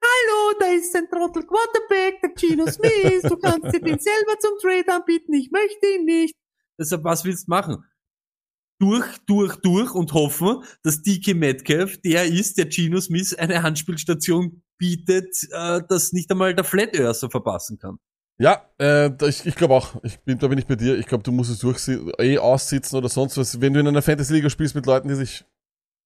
[0.02, 4.58] hallo, da ist ein Trottel Quarterback, der Gino Smith, du kannst dir den selber zum
[4.60, 6.34] Trade anbieten, ich möchte ihn nicht.
[6.78, 7.84] Deshalb, was willst du machen?
[8.78, 14.62] Durch, durch, durch und hoffen, dass DK Metcalf der ist, der Gino Smith eine Handspielstation
[14.78, 17.98] bietet, äh, dass nicht einmal der Flat Earther verpassen kann.
[18.38, 19.94] Ja, äh, ich, ich glaube auch.
[20.02, 20.98] Ich bin, da bin ich bei dir.
[20.98, 21.78] Ich glaube, du musst es durch,
[22.18, 23.60] eh aussitzen oder sonst was.
[23.60, 25.44] Wenn du in einer Fantasy-Liga spielst mit Leuten, die sich,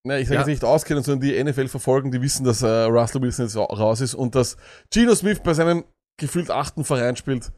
[0.06, 0.40] na, ich sage Ja.
[0.42, 3.64] jetzt nicht auskennen, sondern die NFL verfolgen, die wissen, dass äh, Russell Wilson jetzt ra-
[3.64, 4.56] raus ist und dass
[4.92, 5.84] Geno Smith bei seinem
[6.18, 7.50] gefühlt achten Verein spielt.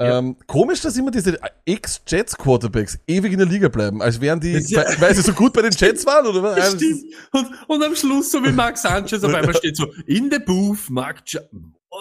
[0.00, 0.18] Ja.
[0.18, 4.84] Ähm, komisch, dass immer diese Ex-Jets-Quarterbacks ewig in der Liga bleiben, als wären die, ja-
[4.84, 6.56] weil, weil sie so gut bei den Jets waren, oder was?
[6.62, 7.04] Also, Stimmt.
[7.32, 10.90] Und, und am Schluss, so wie Mark Sanchez auf einmal steht so, in the booth,
[10.90, 11.40] Mark ja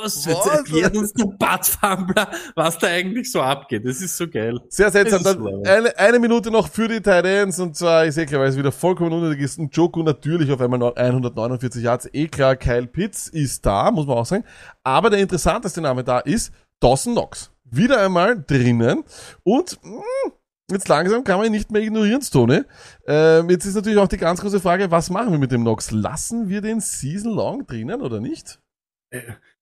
[0.02, 0.26] was?
[0.26, 0.58] Jetzt Was?
[0.60, 3.86] erklärt uns der Buttfumbler, was da eigentlich so abgeht.
[3.86, 4.60] Das ist so geil.
[4.70, 5.24] Sehr seltsam.
[5.24, 8.50] Dann eine, eine Minute noch für die Tight Ends und zwar, ich sehe klar, weil
[8.50, 9.60] es wieder vollkommen unnötig ist.
[9.60, 12.10] Ein Joku natürlich auf einmal noch 149 Yards.
[12.14, 14.43] Eh klar, Kyle Pitts ist da, muss man auch sagen.
[14.84, 17.52] Aber der interessanteste Name da ist Dawson Knox.
[17.70, 19.04] Wieder einmal drinnen
[19.43, 20.32] und mh,
[20.72, 22.66] jetzt langsam kann man ihn nicht mehr ignorieren, Stone.
[23.06, 25.91] Ähm, jetzt ist natürlich auch die ganz große Frage, was machen wir mit dem Knox?
[25.91, 28.60] Lassen wir den Season Long drinnen oder nicht?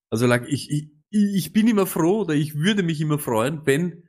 [0.10, 4.04] Also like, ich, ich, ich bin immer froh oder ich würde mich immer freuen, wenn,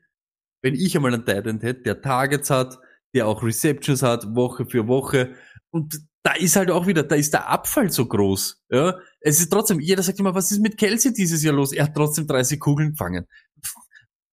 [0.63, 2.79] wenn ich einmal einen Titan hätte, der Targets hat,
[3.15, 5.35] der auch Receptions hat, Woche für Woche.
[5.71, 8.65] Und da ist halt auch wieder, da ist der Abfall so groß.
[8.71, 8.99] Ja?
[9.21, 11.73] Es ist trotzdem, jeder sagt immer, was ist mit Kelsey dieses Jahr los?
[11.73, 13.27] Er hat trotzdem 30 Kugeln gefangen.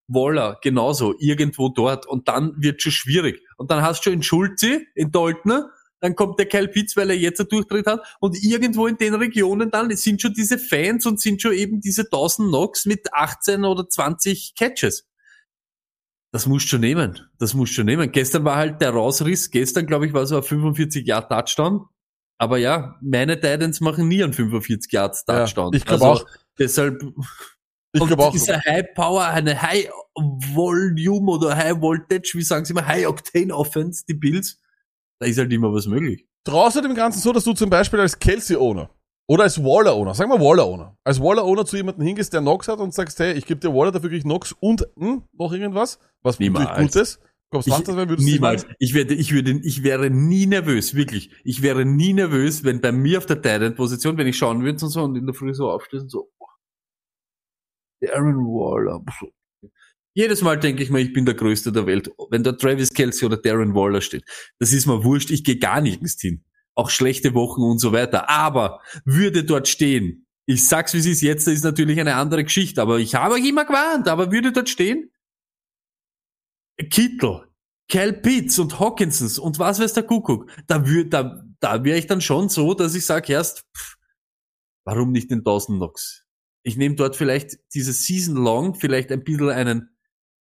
[0.08, 2.06] Waller, genauso, irgendwo dort.
[2.06, 3.40] Und dann wird schon schwierig.
[3.56, 5.70] Und dann hast du schon in Schulze, in Doltner,
[6.04, 8.06] dann kommt der Kyle Pitts, weil er jetzt einen Durchtritt hat.
[8.20, 12.02] Und irgendwo in den Regionen dann sind schon diese Fans und sind schon eben diese
[12.02, 15.08] 1000 Knocks mit 18 oder 20 Catches.
[16.30, 17.20] Das musst du schon nehmen.
[17.38, 18.12] Das musst du schon nehmen.
[18.12, 19.50] Gestern war halt der Rausriss.
[19.50, 21.86] Gestern, glaube ich, war so ein 45 Yard Touchdown.
[22.36, 25.72] Aber ja, meine Titans machen nie einen 45 Yard Touchdown.
[25.72, 26.26] ich glaub also, auch.
[26.58, 27.02] Deshalb,
[27.94, 28.32] Ich glaube auch.
[28.32, 33.54] diese High Power, eine High Volume oder High Voltage, wie sagen sie immer, High Octane
[33.54, 34.60] Offense, die Bills,
[35.20, 36.26] da ist halt immer was möglich.
[36.44, 38.90] Traust du dem Ganzen so, dass du zum Beispiel als Kelsey-Owner
[39.26, 42.92] oder als Waller-Owner, sagen wir Waller-Owner, als Waller-Owner zu jemandem hingehst, der Nox hat und
[42.92, 46.38] sagst, hey, ich gebe dir Waller, dafür krieg ich Nox und hm, noch irgendwas, was
[46.38, 46.66] Niemals.
[46.66, 47.20] natürlich Gutes.
[47.50, 48.66] Glaubst du, Ich, das, würdest niemals.
[48.78, 51.30] Ich werde, ich würde, ich wäre nie nervös, wirklich.
[51.44, 54.90] Ich wäre nie nervös, wenn bei mir auf der Titan-Position, wenn ich schauen würde und
[54.90, 56.30] so und in der Früh so aufstehen und so,
[58.00, 59.02] Darren Waller.
[60.14, 62.10] Jedes Mal denke ich mir, ich bin der Größte der Welt.
[62.30, 64.24] Wenn da Travis Kelsey oder Darren Waller steht,
[64.60, 66.44] das ist mir wurscht, ich gehe gar nirgends hin.
[66.76, 68.28] Auch schlechte Wochen und so weiter.
[68.28, 72.80] Aber würde dort stehen, ich sag's wie es ist, jetzt ist natürlich eine andere Geschichte,
[72.80, 75.10] aber ich habe euch immer gewarnt, aber würde dort stehen,
[76.90, 77.48] Kittel,
[77.88, 82.06] Cal Pitts und Hawkinsons und was weiß der Kuckuck, da würde, da, da wäre ich
[82.06, 83.96] dann schon so, dass ich sage erst, pff,
[84.84, 86.24] warum nicht den Dawson Knox?
[86.62, 89.93] Ich nehme dort vielleicht dieses Season Long vielleicht ein bisschen einen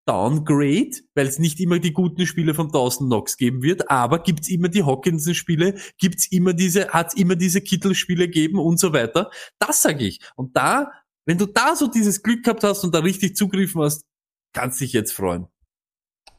[0.06, 4.48] Downgrade, weil es nicht immer die guten Spiele von Dawson Knox geben wird, aber gibt's
[4.48, 9.30] immer die Hawkinson-Spiele, gibt's immer diese, hat's immer diese Kittel-Spiele geben und so weiter.
[9.58, 10.20] Das sage ich.
[10.34, 10.90] Und da,
[11.26, 14.04] wenn du da so dieses Glück gehabt hast und da richtig zugriffen hast,
[14.52, 15.46] kannst dich jetzt freuen.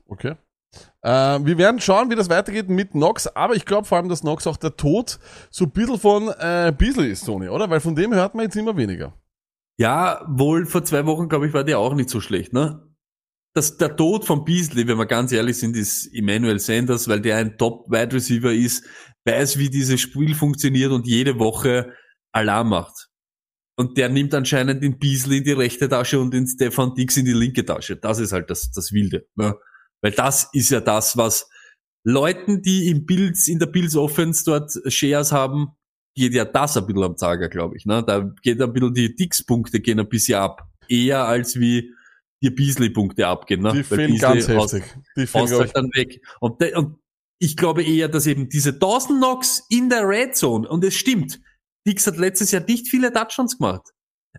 [0.07, 0.35] Okay.
[1.01, 1.09] Äh,
[1.45, 4.47] wir werden schauen, wie das weitergeht mit Nox, aber ich glaube vor allem, dass Nox
[4.47, 5.19] auch der Tod
[5.51, 7.69] so ein bisschen von äh, Beasley ist, Tony, oder?
[7.69, 9.13] Weil von dem hört man jetzt immer weniger.
[9.77, 12.92] Ja, wohl vor zwei Wochen, glaube ich, war der auch nicht so schlecht, ne?
[13.55, 17.37] Das, der Tod von Beasley, wenn wir ganz ehrlich sind, ist Emmanuel Sanders, weil der
[17.37, 18.83] ein Top-Wide Receiver ist,
[19.25, 21.93] weiß, wie dieses Spiel funktioniert und jede Woche
[22.31, 23.09] Alarm macht.
[23.75, 27.25] Und der nimmt anscheinend den Beasley in die rechte Tasche und den Stefan Dix in
[27.25, 27.95] die linke Tasche.
[27.95, 29.27] Das ist halt das, das Wilde.
[29.35, 29.55] Ne?
[30.01, 31.49] Weil das ist ja das, was
[32.03, 35.69] Leuten, die im Bills, in der Bills Offense dort Shares haben,
[36.15, 37.85] geht ja das ein bisschen am Zager, glaube ich.
[37.85, 38.03] Ne?
[38.05, 40.67] Da geht ein bisschen die Dix-Punkte gehen ein bisschen ab.
[40.87, 41.91] Eher als wie
[42.43, 43.61] die Beasley-Punkte abgehen.
[43.61, 43.71] Ne?
[43.71, 44.83] Die fehlen ganz heftig.
[45.15, 46.21] Die fehlen, halt dann weg.
[46.41, 46.97] Und, de, und
[47.39, 51.39] ich glaube eher, dass eben diese Dawson Knox in der Red Zone, und es stimmt,
[51.87, 53.89] Dix hat letztes Jahr nicht viele Touchdowns gemacht,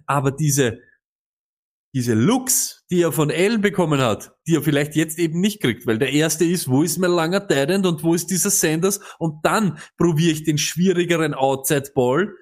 [0.07, 0.79] aber diese,
[1.95, 5.87] diese Looks, die er von Allen bekommen hat, die er vielleicht jetzt eben nicht kriegt,
[5.87, 9.45] weil der erste ist, wo ist mein langer Tight und wo ist dieser Sanders und
[9.45, 12.35] dann probiere ich den schwierigeren Outside Ball,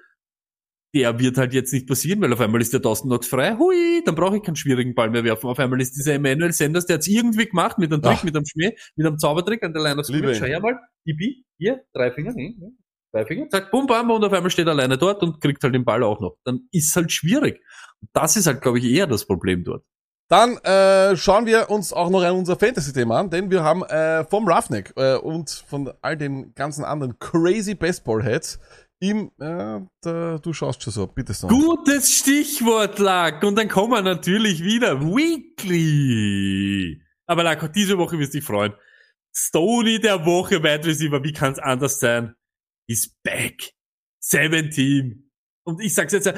[0.93, 3.55] der wird halt jetzt nicht passieren, weil auf einmal ist der Dawson Knox frei.
[3.57, 5.47] Hui, dann brauche ich keinen schwierigen Ball mehr werfen.
[5.47, 8.23] Auf einmal ist dieser Emmanuel Sanders, der hat's irgendwie gemacht mit einem Trick, Ach.
[8.23, 10.35] mit einem Schmäh, mit einem Zaubertrick an der Line of Scrimmage.
[10.35, 12.73] Schau her mal, Ibi, hier, drei Finger, nee, nee,
[13.11, 15.73] drei Finger, zack, bum, bam, und auf einmal steht er alleine dort und kriegt halt
[15.73, 16.37] den Ball auch noch.
[16.43, 17.61] Dann ist halt schwierig.
[17.99, 19.83] Und das ist halt, glaube ich, eher das Problem dort.
[20.29, 24.23] Dann äh, schauen wir uns auch noch ein unser Fantasy-Thema an, denn wir haben äh,
[24.23, 28.59] vom Roughneck äh, und von all den ganzen anderen crazy Baseball-Heads
[29.03, 31.49] im, äh, da, du schaust schon so, bitte so.
[31.49, 33.43] Gutes Stichwort, Lack.
[33.43, 35.01] Und dann kommen wir natürlich wieder.
[35.01, 36.21] Weekly.
[37.25, 38.73] Aber Lack, diese Woche wirst du dich freuen.
[39.35, 42.35] Stoney der Woche, Wide Receiver, wie kann's anders sein?
[42.87, 43.73] Is back.
[44.19, 45.29] 17.
[45.65, 46.31] Und ich sag's jetzt,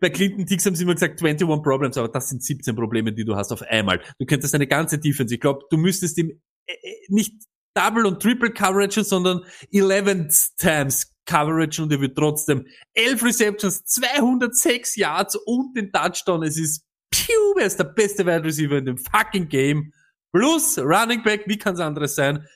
[0.00, 3.24] bei Clinton Dix haben sie immer gesagt 21 Problems, aber das sind 17 Probleme, die
[3.24, 4.02] du hast auf einmal.
[4.18, 5.34] Du könntest eine ganze Defense.
[5.34, 7.44] Ich glaube, du müsstest ihm äh, äh, nicht
[7.74, 9.40] Double und Triple Coverage, sondern
[9.72, 16.42] 11 times Coverage und er wird trotzdem 11 Receptions, 206 Yards und den Touchdown.
[16.42, 19.92] Es ist piu, er ist der beste Wide Receiver in dem fucking Game.
[20.32, 22.46] Plus Running Back, wie kann's anderes sein?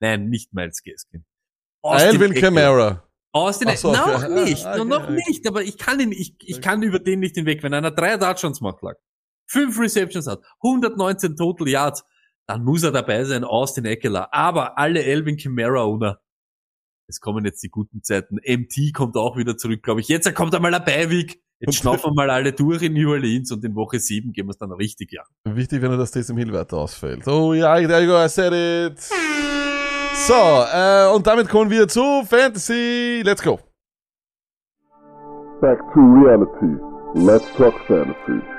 [0.00, 1.24] Nein, nicht Miles Gaskin.
[1.82, 2.34] Alvin.
[2.34, 3.08] Kamara.
[3.32, 4.44] Austin, so, noch okay.
[4.44, 5.22] nicht, Ah, okay, noch okay.
[5.28, 7.62] nicht, aber ich kann ihn, ich, ich kann über den nicht hinweg.
[7.62, 8.94] Wenn einer drei Touchdowns macht, lag,
[9.46, 12.04] fünf Receptions hat, 119 Total Yards,
[12.46, 14.32] dann muss er dabei sein, Austin Eckler.
[14.32, 16.20] Aber alle Alvin Kamara Owner,
[17.08, 18.36] es kommen jetzt die guten Zeiten.
[18.36, 20.08] MT kommt auch wieder zurück, glaube ich.
[20.08, 21.40] Jetzt kommt einmal ein Beiweg.
[21.60, 24.50] Jetzt schnaufen wir mal alle durch in New Orleans und in Woche sieben gehen wir
[24.50, 25.56] es dann richtig an.
[25.56, 27.26] Wichtig, wenn er das Taysom Hill weiter ausfällt.
[27.26, 29.00] Oh ja, there you go, I said it.
[29.00, 33.22] So, äh, und damit kommen wir zu Fantasy.
[33.24, 33.58] Let's go.
[35.60, 36.78] Back to reality.
[37.14, 38.57] Let's talk fantasy.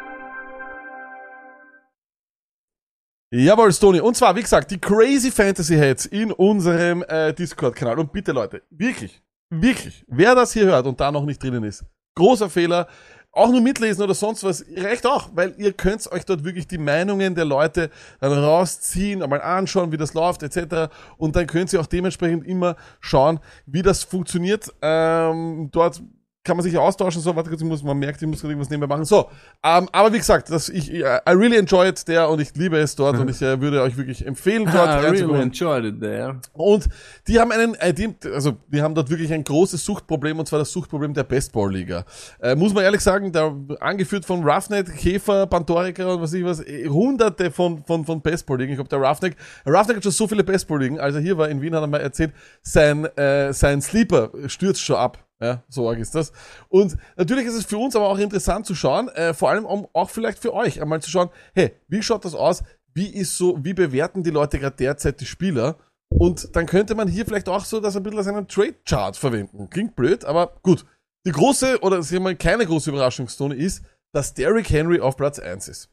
[3.31, 3.99] Jawohl, Stony.
[3.99, 7.99] Und zwar, wie gesagt, die Crazy Fantasy Heads in unserem äh, Discord-Kanal.
[7.99, 9.21] Und bitte, Leute, wirklich,
[9.51, 12.87] wirklich, wer das hier hört und da noch nicht drinnen ist, großer Fehler.
[13.31, 16.79] Auch nur mitlesen oder sonst was, reicht auch, weil ihr könnt euch dort wirklich die
[16.79, 20.91] Meinungen der Leute dann rausziehen, einmal anschauen, wie das läuft, etc.
[21.17, 24.73] Und dann könnt ihr auch dementsprechend immer schauen, wie das funktioniert.
[24.81, 26.01] Ähm, dort
[26.49, 28.71] kann man sich austauschen, so, warte kurz, ich muss, man merkt, ich muss gerade irgendwas
[28.71, 29.05] nebenbei machen.
[29.05, 29.29] So,
[29.63, 32.95] ähm, aber wie gesagt, das, ich, I really enjoy it there und ich liebe es
[32.95, 36.41] dort und ich äh, würde euch wirklich empfehlen, dort I really enjoyed it there.
[36.53, 36.89] Und
[37.27, 40.57] die haben einen, äh, die, also die haben dort wirklich ein großes Suchtproblem und zwar
[40.57, 42.03] das Suchtproblem der Bestball-Liga.
[42.41, 46.65] Äh, muss man ehrlich sagen, da angeführt von Roughneck, Käfer, Pantorica und was ich was,
[46.65, 48.71] eh, hunderte von, von, von Bestball-Ligen.
[48.71, 49.35] Ich glaube, der Roughneck,
[49.67, 52.01] Roughneck hat schon so viele Bestball-Ligen, als er hier war in Wien, hat er mal
[52.01, 52.33] erzählt,
[52.63, 55.28] sein, äh, sein Sleeper stürzt schon ab.
[55.41, 56.33] Ja, so arg ist das.
[56.67, 59.87] Und natürlich ist es für uns aber auch interessant zu schauen, äh, vor allem um
[59.93, 62.63] auch vielleicht für euch einmal zu schauen, hey, wie schaut das aus?
[62.93, 65.77] Wie ist so, wie bewerten die Leute gerade derzeit die Spieler?
[66.09, 69.69] Und dann könnte man hier vielleicht auch so das ein bisschen als einen Trade-Chart verwenden.
[69.69, 70.85] Klingt blöd, aber gut.
[71.25, 73.83] Die große, oder sagen wir mal keine große Überraschungszone ist,
[74.13, 75.89] dass Derrick Henry auf Platz 1 ist.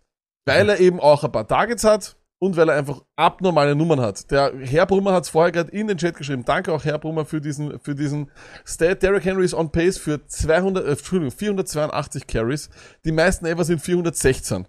[0.46, 4.30] Weil er eben auch ein paar Targets hat und weil er einfach abnormale Nummern hat.
[4.30, 6.44] Der Herr Brummer hat es vorher gerade in den Chat geschrieben.
[6.44, 8.30] Danke auch Herr Brummer für diesen, für diesen
[8.64, 9.02] Stat.
[9.02, 12.70] Derrick Henry ist on pace für 200, äh, Entschuldigung, 482 Carries.
[13.04, 14.66] Die meisten ever sind 416.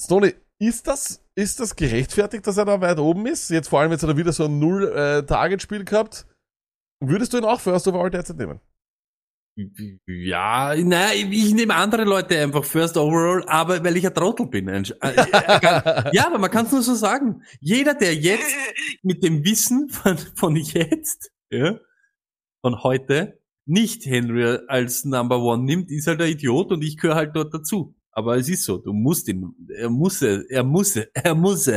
[0.00, 3.50] Stoney, ist das, ist das gerechtfertigt, dass er da weit oben ist?
[3.50, 6.26] Jetzt vor allem, jetzt hat er wieder so ein Null-Target-Spiel gehabt.
[7.00, 8.60] Würdest du ihn auch First Overall derzeit nehmen?
[9.56, 14.66] Ja, naja, ich nehme andere Leute einfach first overall, aber weil ich ein Trottel bin.
[14.66, 17.42] Äh, äh, ja, aber man kann es nur so sagen.
[17.60, 18.52] Jeder, der jetzt
[19.02, 21.78] mit dem Wissen von, von jetzt, ja,
[22.62, 27.14] von heute, nicht Henry als Number One nimmt, ist halt ein Idiot und ich gehöre
[27.14, 27.94] halt dort dazu.
[28.10, 31.70] Aber es ist so, du musst ihn, er muss, er muss, er muss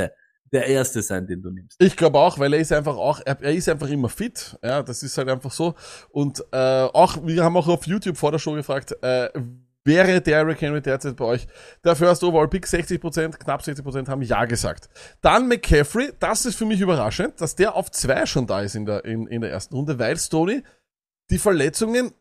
[0.51, 1.75] der Erste sein, den du nimmst.
[1.81, 4.57] Ich glaube auch, weil er ist einfach auch, er, er ist einfach immer fit.
[4.63, 5.75] Ja, das ist halt einfach so.
[6.09, 9.29] Und äh, auch, wir haben auch auf YouTube vor der Show gefragt, äh,
[9.83, 11.47] wäre Derrick Henry derzeit bei euch
[11.83, 12.65] der First Overall Pick?
[12.65, 14.89] 60%, knapp 60% haben Ja gesagt.
[15.21, 18.85] Dann McCaffrey, das ist für mich überraschend, dass der auf zwei schon da ist in
[18.85, 20.63] der, in, in der ersten Runde, weil Stoney,
[21.29, 22.11] die Verletzungen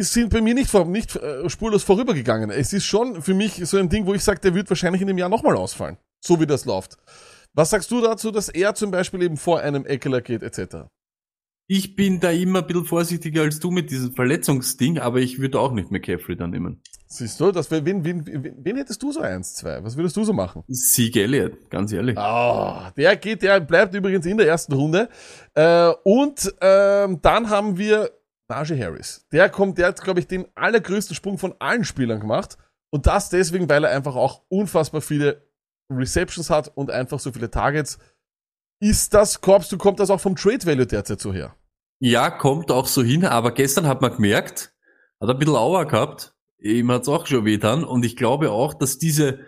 [0.00, 2.50] sind bei mir nicht, vor, nicht äh, spurlos vorübergegangen.
[2.50, 5.08] Es ist schon für mich so ein Ding, wo ich sage, der wird wahrscheinlich in
[5.08, 5.98] dem Jahr nochmal ausfallen.
[6.20, 6.96] So wie das läuft.
[7.58, 10.86] Was sagst du dazu, dass er zum Beispiel eben vor einem Eckler geht, etc.?
[11.66, 15.58] Ich bin da immer ein bisschen vorsichtiger als du mit diesem Verletzungsding, aber ich würde
[15.58, 16.80] auch nicht McCaffrey dann nehmen.
[17.08, 19.82] Siehst du, das wär, wen, wen, wen, wen hättest du so eins, zwei?
[19.82, 20.62] Was würdest du so machen?
[20.68, 22.16] Sieg Elliott, ganz ehrlich.
[22.16, 25.08] Ah, der geht, der bleibt übrigens in der ersten Runde.
[25.54, 28.12] Äh, und ähm, dann haben wir
[28.46, 29.26] Najee Harris.
[29.32, 32.56] Der kommt, der hat, glaube ich, den allergrößten Sprung von allen Spielern gemacht.
[32.90, 35.47] Und das deswegen, weil er einfach auch unfassbar viele
[35.90, 37.98] Receptions hat und einfach so viele Targets.
[38.80, 41.56] Ist das, glaubst du, kommt das auch vom Trade Value derzeit so her?
[42.00, 44.72] Ja, kommt auch so hin, aber gestern hat man gemerkt,
[45.20, 48.98] hat ein bisschen Auer gehabt, ihm hat's auch schon wehtan und ich glaube auch, dass
[48.98, 49.40] diese,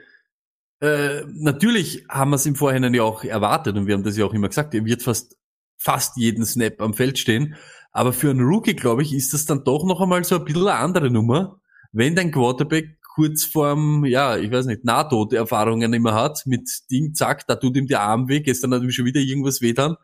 [0.80, 4.24] äh, natürlich haben wir es im Vorhinein ja auch erwartet und wir haben das ja
[4.24, 5.36] auch immer gesagt, er wird fast,
[5.78, 7.55] fast jeden Snap am Feld stehen,
[7.93, 10.66] aber für einen Rookie, glaube ich, ist das dann doch noch einmal so ein bisschen
[10.66, 11.61] eine andere Nummer,
[11.93, 17.46] wenn dein Quarterback kurz vorm, ja, ich weiß nicht, Nahtoderfahrungen immer hat, mit Ding, zack,
[17.46, 19.96] da tut ihm der Arm weh, gestern hat ihm schon wieder irgendwas wehtan.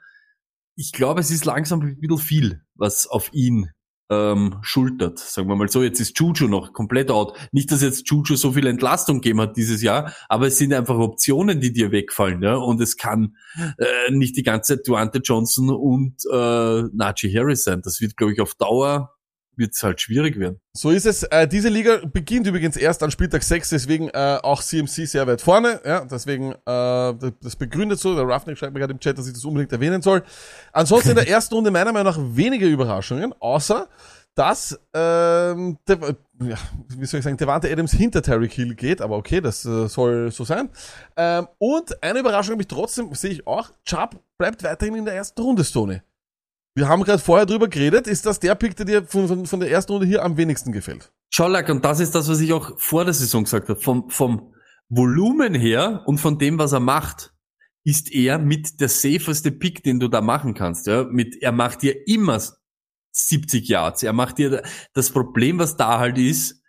[0.75, 3.71] Ich glaube, es ist langsam ein bisschen viel, was auf ihn
[4.11, 5.83] ähm, schultert, sagen wir mal so.
[5.83, 7.39] Jetzt ist Juju noch komplett out.
[7.53, 10.99] Nicht, dass jetzt Juju so viel Entlastung gegeben hat dieses Jahr, aber es sind einfach
[10.99, 12.57] Optionen, die dir wegfallen, ja.
[12.57, 13.35] Und es kann
[13.79, 17.81] äh, nicht die ganze Zeit Duante Johnson und äh, Najee Harris sein.
[17.81, 19.16] Das wird, glaube ich, auf Dauer
[19.57, 20.61] wird es halt schwierig werden.
[20.73, 21.23] So ist es.
[21.25, 25.41] Äh, diese Liga beginnt übrigens erst an Spieltag 6, deswegen äh, auch CMC sehr weit
[25.41, 25.81] vorne.
[25.85, 28.15] Ja, deswegen äh, das begründet so.
[28.15, 30.23] Der Roughneck schreibt mir gerade im Chat, dass ich das unbedingt erwähnen soll.
[30.73, 33.89] Ansonsten in der ersten Runde meiner Meinung nach weniger Überraschungen, außer
[34.37, 35.99] dass ähm, der,
[36.41, 39.89] ja, wie soll ich sagen, Devante Adams hinter Terry Hill geht, aber okay, das äh,
[39.89, 40.69] soll so sein.
[41.17, 45.15] Ähm, und eine Überraschung habe ich trotzdem, sehe ich auch, Chubb bleibt weiterhin in der
[45.15, 46.03] ersten Runde, Stoney.
[46.77, 49.61] Wir haben gerade vorher drüber geredet, ist das der Pick, der dir von, von, von
[49.61, 51.11] der ersten Runde hier am wenigsten gefällt?
[51.31, 53.81] Schollack, und das ist das, was ich auch vor der Saison gesagt habe.
[53.81, 54.53] Vom, vom
[54.91, 57.33] Volumen her und von dem, was er macht,
[57.83, 60.87] ist er mit der safeste Pick, den du da machen kannst.
[60.87, 61.05] Ja?
[61.05, 62.43] Mit, er macht dir immer
[63.11, 64.03] 70 Yards.
[64.03, 64.63] Er macht dir
[64.93, 66.63] das Problem, was da halt ist.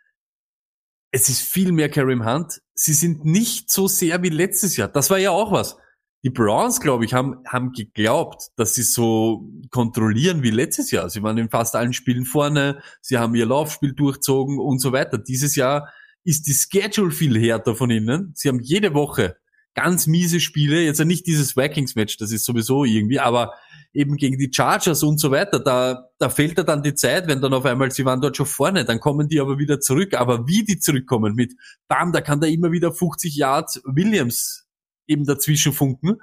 [1.12, 2.62] Es ist viel mehr Kareem Hunt.
[2.76, 4.88] Sie sind nicht so sehr wie letztes Jahr.
[4.88, 5.76] Das war ja auch was.
[6.24, 11.10] Die Browns, glaube ich, haben, haben geglaubt, dass sie so kontrollieren wie letztes Jahr.
[11.10, 15.18] Sie waren in fast allen Spielen vorne, sie haben ihr Laufspiel durchzogen und so weiter.
[15.18, 15.90] Dieses Jahr
[16.24, 18.32] ist die Schedule viel härter von ihnen.
[18.36, 19.38] Sie haben jede Woche
[19.78, 20.82] ganz miese Spiele.
[20.82, 23.54] Jetzt nicht dieses Vikings-Match, das ist sowieso irgendwie, aber
[23.94, 25.60] eben gegen die Chargers und so weiter.
[25.60, 28.48] Da, da fehlt ja dann die Zeit, wenn dann auf einmal, sie waren dort schon
[28.48, 30.16] vorne, dann kommen die aber wieder zurück.
[30.16, 31.54] Aber wie die zurückkommen mit,
[31.88, 34.67] bam, da kann da immer wieder 50 Yards Williams
[35.08, 36.18] eben dazwischen funken.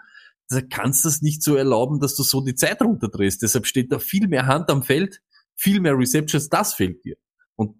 [0.48, 3.42] Da kannst du das nicht so erlauben, dass du so die Zeit runterdrehst.
[3.42, 5.20] Deshalb steht da viel mehr Hand am Feld,
[5.56, 7.16] viel mehr Receptions, das fehlt dir.
[7.56, 7.76] Und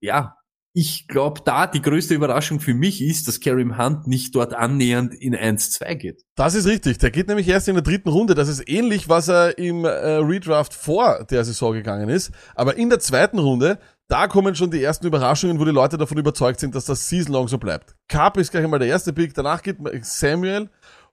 [0.00, 0.36] ja,
[0.74, 5.12] ich glaube, da die größte Überraschung für mich ist, dass Karim Hunt nicht dort annähernd
[5.12, 6.22] in 1-2 geht.
[6.34, 6.96] Das ist richtig.
[6.96, 8.34] Der geht nämlich erst in der dritten Runde.
[8.34, 12.30] Das ist ähnlich, was er im äh, Redraft vor der Saison gegangen ist.
[12.54, 13.78] Aber in der zweiten Runde,
[14.08, 17.32] da kommen schon die ersten Überraschungen, wo die Leute davon überzeugt sind, dass das season
[17.32, 17.94] long so bleibt.
[18.08, 20.68] Carp ist gleich einmal der erste Pick, danach geht Samuel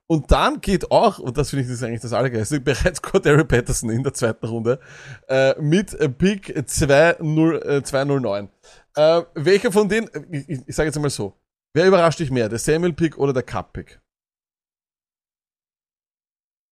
[0.06, 3.44] und dann geht auch, und das finde ich das ist eigentlich das Allergeilste, bereits Cordero
[3.44, 4.80] Patterson in der zweiten Runde
[5.28, 8.48] äh, mit Pick 20, äh, 209.
[8.96, 11.34] Äh, welcher von denen, ich, ich, ich sage jetzt einmal so,
[11.74, 14.00] wer überrascht dich mehr, der Samuel-Pick oder der Cup-Pick?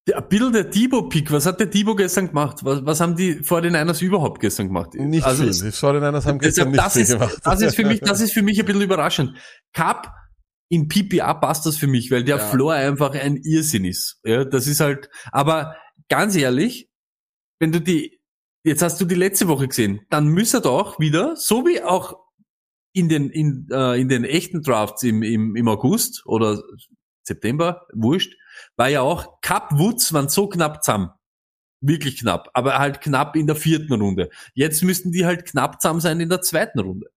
[0.09, 2.65] Der Bill der Debo-Pick, was hat der Debo gestern gemacht?
[2.65, 4.95] Was, was haben die vor den Einers überhaupt gestern gemacht?
[4.95, 5.53] Nicht Also viel.
[5.53, 7.39] Die Sorry-Niners haben gestern Deshalb, nicht das, viel ist, gemacht.
[7.45, 9.37] das ist für mich, das ist für mich ein bisschen überraschend.
[9.75, 10.11] Cup
[10.71, 12.47] in PPA passt das für mich, weil der Ja.
[12.47, 14.19] Floor einfach ein Irrsinn ist.
[14.25, 15.77] Ja, das ist halt, aber
[16.09, 16.89] ganz ehrlich,
[17.61, 18.19] wenn du die,
[18.65, 22.17] jetzt hast du die letzte Woche gesehen, dann müsste doch wieder, so wie auch
[22.95, 26.63] in den, in, äh, in den echten Drafts im, im, im August oder
[27.23, 28.35] September, wurscht,
[28.79, 31.11] war ja auch Cup Woods waren so knapp zusammen.
[31.81, 34.31] Wirklich knapp, aber halt knapp in der vierten Runde.
[34.55, 37.09] Jetzt müssten die halt knapp zusammen sein in der zweiten Runde.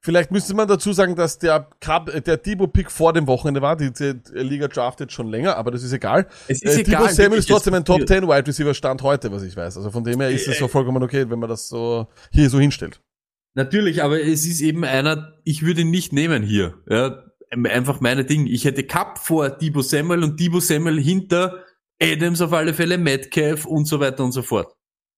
[0.00, 3.74] Vielleicht müsste man dazu sagen, dass der Cup, äh, der Debo-Pick vor dem Wochenende war.
[3.74, 6.26] Die, die Liga draftet schon länger, aber das ist egal.
[6.46, 7.02] Es ist Äh, egal.
[7.04, 8.20] Debo Samuel ist trotzdem ein Top passiert.
[8.20, 9.78] 10 Wide Receiver Stand heute, was ich weiß.
[9.78, 12.50] Also von dem her ist Äh, es so vollkommen okay, wenn man das so hier
[12.50, 13.00] so hinstellt.
[13.54, 16.74] Natürlich, aber es ist eben einer, ich würde ihn nicht nehmen hier.
[16.88, 17.24] Ja,
[17.66, 18.46] einfach meine Ding.
[18.46, 21.64] Ich hätte Cup vor Debo Samuel und Debo Samuel hinter
[22.00, 24.74] Adams auf alle Fälle, Metcalf und so weiter und so fort.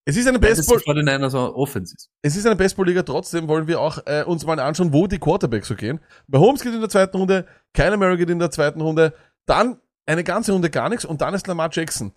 [0.08, 2.10] Es ist eine Weil das Baseball, vor den Niners auch Offense ist.
[2.22, 5.66] es ist eine Baseball-Liga, trotzdem wollen wir auch äh, uns mal anschauen, wo die Quarterbacks
[5.66, 5.98] so gehen.
[6.28, 9.14] Mahomes geht in der zweiten Runde, Kyler Murray geht in der zweiten Runde,
[9.46, 12.12] dann eine ganze Runde gar nichts und dann ist Lamar Jackson.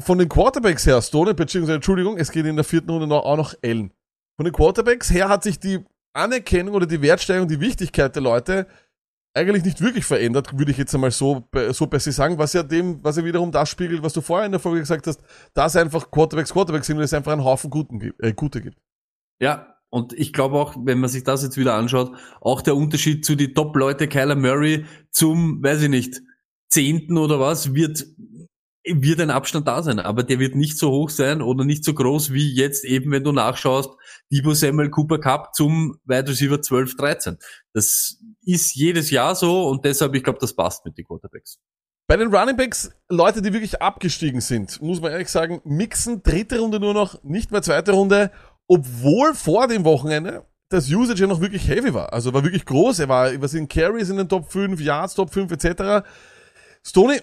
[0.00, 3.36] Von den Quarterbacks her, Stone, beziehungsweise Entschuldigung, es geht in der vierten Runde noch, auch
[3.36, 3.92] noch Allen.
[4.36, 8.66] Von den Quarterbacks her hat sich die Anerkennung oder die Wertsteigerung, die Wichtigkeit der Leute
[9.34, 12.62] eigentlich nicht wirklich verändert, würde ich jetzt einmal so, bei- so besser sagen, was ja
[12.62, 15.20] dem, was ja wiederum das spiegelt, was du vorher in der Folge gesagt hast,
[15.54, 18.78] dass einfach Quarterbacks Quarterbacks sind und es einfach einen Haufen Guten gibt, äh, Gute gibt.
[19.40, 23.24] Ja, und ich glaube auch, wenn man sich das jetzt wieder anschaut, auch der Unterschied
[23.24, 26.22] zu die Top-Leute Kyler Murray zum, weiß ich nicht,
[26.68, 28.06] Zehnten oder was, wird,
[28.84, 29.98] wird ein Abstand da sein.
[29.98, 33.24] Aber der wird nicht so hoch sein oder nicht so groß wie jetzt eben, wenn
[33.24, 33.90] du nachschaust,
[34.32, 37.38] Debo Samuel Cooper Cup zum Wide Receiver 12, 13.
[37.74, 41.58] Das ist jedes Jahr so und deshalb, ich glaube, das passt mit den Quarterbacks.
[42.06, 46.58] Bei den Running Backs, Leute, die wirklich abgestiegen sind, muss man ehrlich sagen, mixen dritte
[46.58, 48.32] Runde nur noch, nicht mehr zweite Runde,
[48.66, 52.12] obwohl vor dem Wochenende das Usage ja noch wirklich heavy war.
[52.12, 53.00] Also war wirklich groß.
[53.00, 56.06] Er war, was sind Carries in den Top 5, Yards, Top 5 etc.
[56.84, 57.20] Stoney,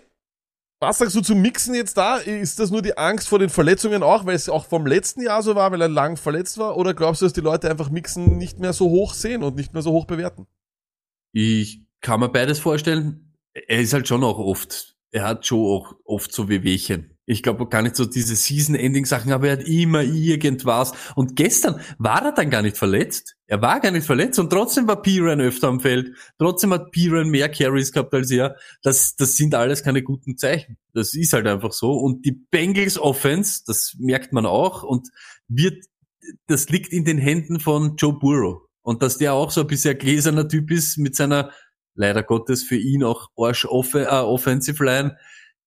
[0.80, 2.18] was sagst du zum Mixen jetzt da?
[2.18, 5.42] Ist das nur die Angst vor den Verletzungen auch, weil es auch vom letzten Jahr
[5.42, 6.78] so war, weil er lang verletzt war?
[6.78, 9.74] Oder glaubst du, dass die Leute einfach Mixen nicht mehr so hoch sehen und nicht
[9.74, 10.46] mehr so hoch bewerten?
[11.32, 13.34] Ich kann mir beides vorstellen.
[13.54, 17.18] Er ist halt schon auch oft, er hat schon auch oft so Wehwehchen.
[17.30, 20.94] Ich glaube gar nicht so diese Season-Ending-Sachen, aber er hat immer irgendwas.
[21.16, 23.36] Und gestern war er dann gar nicht verletzt.
[23.48, 26.16] Er war gar nicht verletzt und trotzdem war Piran öfter am Feld.
[26.40, 28.56] Trotzdem hat Piran mehr Carries gehabt als er.
[28.82, 30.78] Das, das sind alles keine guten Zeichen.
[30.94, 31.92] Das ist halt einfach so.
[31.92, 35.10] Und die Bengals Offense, das merkt man auch und
[35.50, 35.84] wird,
[36.48, 38.67] das liegt in den Händen von Joe Burrow.
[38.88, 41.52] Und dass der auch so ein bisschen ein gläserner Typ ist mit seiner,
[41.94, 45.18] leider Gottes für ihn auch Arsch off äh, Offensive Line,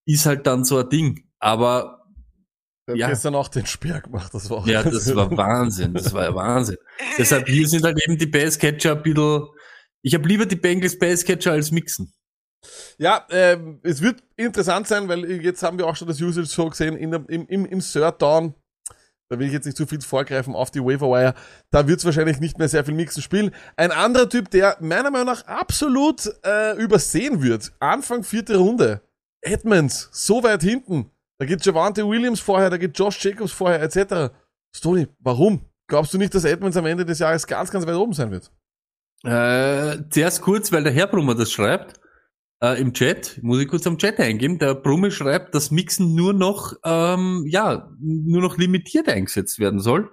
[0.06, 1.28] ist halt dann so ein Ding.
[1.38, 1.98] Aber
[2.86, 3.08] Er Ja.
[3.10, 5.92] gestern auch den Speer gemacht, das war auch ja, das war Wahnsinn.
[5.92, 6.78] Das war Wahnsinn.
[7.18, 9.48] Deshalb hier sind halt eben die Passcatcher ein bisschen.
[10.00, 12.14] Ich habe lieber die Bengals Passcatcher als Mixen.
[12.96, 16.70] Ja, ähm, es wird interessant sein, weil jetzt haben wir auch schon das Usage so
[16.70, 18.54] gesehen in der, im, im, im Third Down.
[19.30, 21.34] Da will ich jetzt nicht zu viel vorgreifen auf die Waiver
[21.70, 23.52] Da wird es wahrscheinlich nicht mehr sehr viel Mixen spielen.
[23.76, 27.70] Ein anderer Typ, der meiner Meinung nach absolut äh, übersehen wird.
[27.78, 29.02] Anfang vierte Runde.
[29.40, 31.12] Edmonds, so weit hinten.
[31.38, 34.34] Da geht Javante Williams vorher, da geht Josh Jacobs vorher, etc.
[34.74, 35.64] Stoney, warum?
[35.86, 38.50] Glaubst du nicht, dass Edmonds am Ende des Jahres ganz, ganz weit oben sein wird?
[39.22, 42.00] Äh, zuerst kurz, weil der Herr Brummer das schreibt.
[42.62, 44.58] Äh, Im Chat, muss ich kurz am Chat eingeben.
[44.58, 50.10] Der Brumme schreibt, dass Mixen nur noch, ähm, ja, nur noch limitiert eingesetzt werden soll.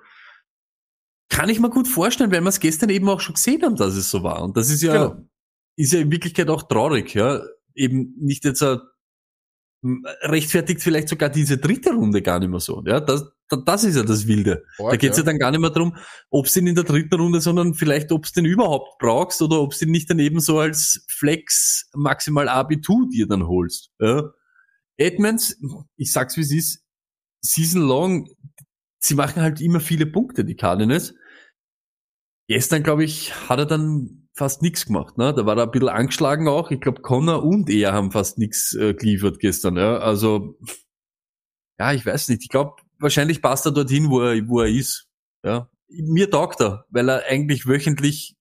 [1.29, 3.95] Kann ich mir gut vorstellen, weil wir es gestern eben auch schon gesehen haben, dass
[3.95, 4.41] es so war.
[4.43, 5.27] Und das ist ja, Genau.
[5.75, 7.41] ist ja in Wirklichkeit auch traurig, ja.
[7.75, 8.79] Eben nicht jetzt ein,
[10.21, 12.81] rechtfertigt vielleicht sogar diese dritte Runde gar nicht mehr so.
[12.85, 14.65] Ja, das, da- das ist ja das Wilde.
[14.77, 15.23] Da geht's ja.
[15.23, 15.95] dann gar nicht mehr drum,
[16.29, 19.61] ob du ihn in der dritten Runde, sondern vielleicht, ob du den überhaupt brauchst oder
[19.61, 23.91] ob du ihn nicht daneben so als Flex maximal AB2 dir dann holst.
[23.99, 24.31] Ja.
[24.97, 25.57] Edmonds,
[25.95, 26.83] ich sag's wie es ist,
[27.41, 28.29] season long,
[28.99, 31.13] sie machen halt immer viele Punkte, die Cardinals.
[32.49, 35.17] Gestern, glaube ich, hat er dann fast nichts gemacht.
[35.17, 35.33] Ne?
[35.33, 36.71] Da war er ein bisschen angeschlagen auch.
[36.71, 39.75] Ich glaube, Connor und er haben fast nichts äh, geliefert gestern.
[39.75, 39.97] Ja?
[39.97, 40.57] Also,
[41.79, 42.43] ja, ich weiß nicht.
[42.43, 45.07] Ich glaube, wahrscheinlich passt er dorthin, wo er, wo er ist.
[45.43, 45.69] Ja?
[45.89, 48.35] Mir taugt er, weil er eigentlich wöchentlich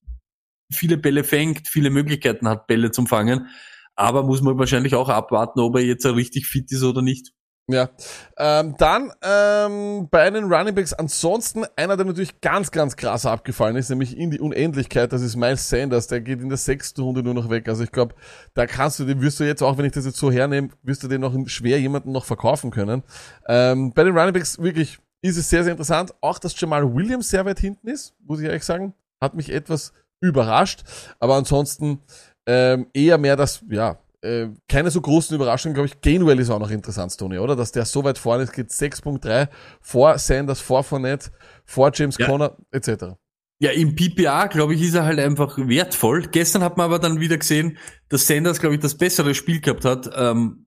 [0.73, 3.49] viele Bälle fängt, viele Möglichkeiten hat, Bälle zum Fangen.
[3.95, 7.33] Aber muss man wahrscheinlich auch abwarten, ob er jetzt richtig fit ist oder nicht.
[7.69, 7.91] Ja.
[8.39, 13.91] Ähm, dann ähm, bei den Runningbacks ansonsten einer, der natürlich ganz, ganz krass abgefallen ist,
[13.91, 17.35] nämlich in die Unendlichkeit, das ist Miles Sanders, der geht in der sechsten Runde nur
[17.35, 17.69] noch weg.
[17.69, 18.15] Also ich glaube,
[18.55, 21.03] da kannst du den, wirst du jetzt, auch wenn ich das jetzt so hernehme, wirst
[21.03, 23.03] du den noch schwer jemanden noch verkaufen können.
[23.49, 26.15] Ähm, bei den Runningbacks wirklich ist es sehr, sehr interessant.
[26.21, 29.93] Auch, dass Jamal Williams sehr weit hinten ist, muss ich ehrlich sagen, hat mich etwas
[30.21, 30.85] überrascht.
[31.19, 31.99] Aber ansonsten
[32.47, 36.01] ähm, eher mehr das, ja, äh, keine so großen Überraschungen, glaube ich.
[36.01, 37.57] Gainwell ist auch noch interessant, Tony, oder?
[37.57, 39.49] Dass der so weit vorne ist, geht 6.3
[39.81, 41.31] vor Sanders, vor Fournette,
[41.65, 42.27] vor James Ja.
[42.27, 43.17] Conner, etc.
[43.59, 46.29] Ja, im PPA, glaube ich, ist er halt einfach wertvoll.
[46.31, 49.85] Gestern hat man aber dann wieder gesehen, dass Sanders, glaube ich, das bessere Spiel gehabt
[49.87, 50.67] hat ähm,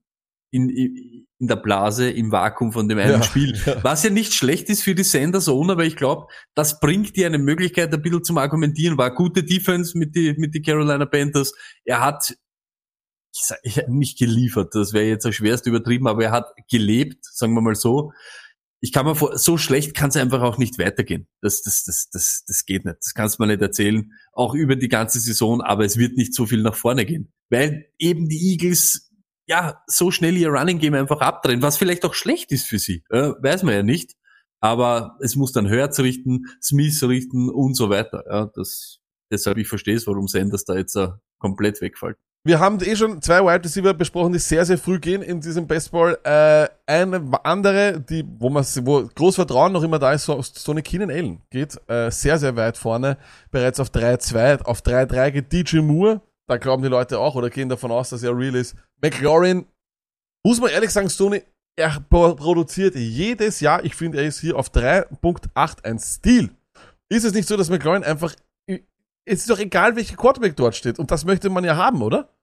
[0.51, 3.55] in, in der Blase, im Vakuum von dem einen Ja, Spiel.
[3.65, 3.83] ja.
[3.83, 7.27] Was ja nicht schlecht ist für die Sanders Owner, weil ich glaube, das bringt dir
[7.27, 8.97] eine Möglichkeit, ein bisschen zum Argumentieren.
[8.97, 11.53] War gute Defense mit die, mit die Carolina Panthers.
[11.85, 12.35] Er hat
[13.33, 17.53] ich sag, ich, nicht geliefert, das wäre jetzt schwerst übertrieben, aber er hat gelebt, sagen
[17.53, 18.11] wir mal so.
[18.81, 21.27] Ich kann mir vor, so schlecht kann es einfach auch nicht weitergehen.
[21.41, 22.97] Das, das, das, das, das geht nicht.
[23.01, 24.13] Das kannst du mir nicht erzählen.
[24.31, 27.33] Auch über die ganze Saison, aber es wird nicht so viel nach vorne gehen.
[27.49, 29.11] Weil eben die Eagles,
[29.47, 33.03] ja, so schnell ihr Running Game einfach abdrehen, was vielleicht auch schlecht ist für sie.
[33.09, 34.15] Äh, weiß man ja nicht.
[34.61, 38.23] Aber es muss dann Hertz richten, Smith richten und so weiter.
[38.29, 38.99] Ja, das,
[39.29, 42.17] deshalb ich verstehe es, warum Sanders da jetzt äh, komplett wegfällt.
[42.45, 45.67] Wir haben eh schon zwei Wide Receiver besprochen, die sehr, sehr früh gehen in diesem
[45.67, 46.17] Baseball.
[46.23, 50.81] Äh, eine andere, die, wo man, wo groß Vertrauen noch immer da ist, so Sony
[50.81, 53.17] Keenan Allen geht äh, sehr, sehr weit vorne,
[53.51, 57.67] bereits auf 3-2, auf 3-3 geht DJ Moore, da glauben die Leute auch oder gehen
[57.69, 58.75] davon aus, dass er real ist.
[59.01, 59.65] McLaurin,
[60.45, 61.43] muss man ehrlich sagen, Sony,
[61.75, 66.49] er pro- produziert jedes Jahr, ich finde, er ist hier auf 3.8 ein Stil.
[67.09, 68.33] Ist es nicht so, dass McLaurin einfach,
[69.29, 72.35] es ist doch egal, welcher Quarterback dort steht und das möchte man ja haben, oder?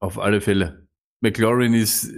[0.00, 0.88] Auf alle Fälle.
[1.20, 2.10] McLaurin ist,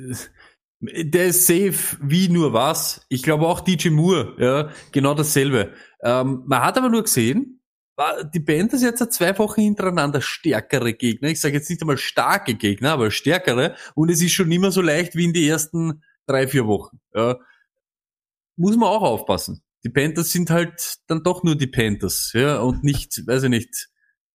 [0.81, 3.05] der ist safe wie nur was.
[3.11, 5.75] Ich glaube auch DJ Moore, ja, genau dasselbe.
[6.03, 7.61] Ähm, man hat aber nur gesehen,
[8.35, 11.29] die Panthers jetzt seit zwei Wochen hintereinander stärkere Gegner.
[11.29, 13.77] Ich sage jetzt nicht einmal starke Gegner, aber stärkere.
[13.95, 17.01] Und es ist schon mehr so leicht wie in die ersten drei, vier Wochen.
[17.15, 17.39] Ja.
[18.57, 19.63] Muss man auch aufpassen.
[19.85, 23.89] Die Panthers sind halt dann doch nur die Panthers, ja, und nicht, weiß ich nicht,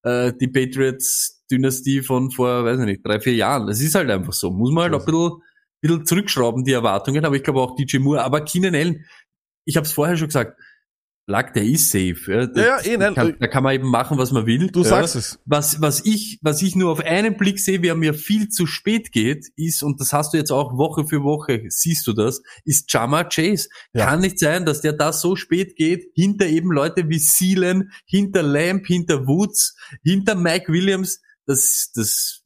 [0.04, 3.68] äh, die Patriots-Dynastie von vor, weiß ich nicht, drei, vier Jahren.
[3.68, 4.52] Das ist halt einfach so.
[4.52, 5.42] Muss man halt auch ein bisschen,
[5.82, 9.06] bisschen zurückschrauben, die Erwartungen, aber ich glaube auch DJ Moore, aber Keenan Allen,
[9.66, 10.60] ich habe es vorher schon gesagt,
[11.30, 12.18] Lack, der ist safe.
[12.28, 14.68] Ja, Ja, ja, eh, nein, kann, da kann man eben machen, was man will.
[14.72, 14.90] Du ja.
[14.90, 15.40] sagst es.
[15.46, 19.12] Was, was ich, was ich nur auf einen Blick sehe, wer mir viel zu spät
[19.12, 22.92] geht, ist, und das hast du jetzt auch Woche für Woche, siehst du das, ist
[22.92, 23.70] Jama Chase.
[23.94, 24.08] Ja.
[24.08, 28.42] Kann nicht sein, dass der da so spät geht, hinter eben Leute wie Seelen, hinter
[28.42, 31.22] Lamb, hinter Woods, hinter Mike Williams.
[31.46, 32.42] Das, das,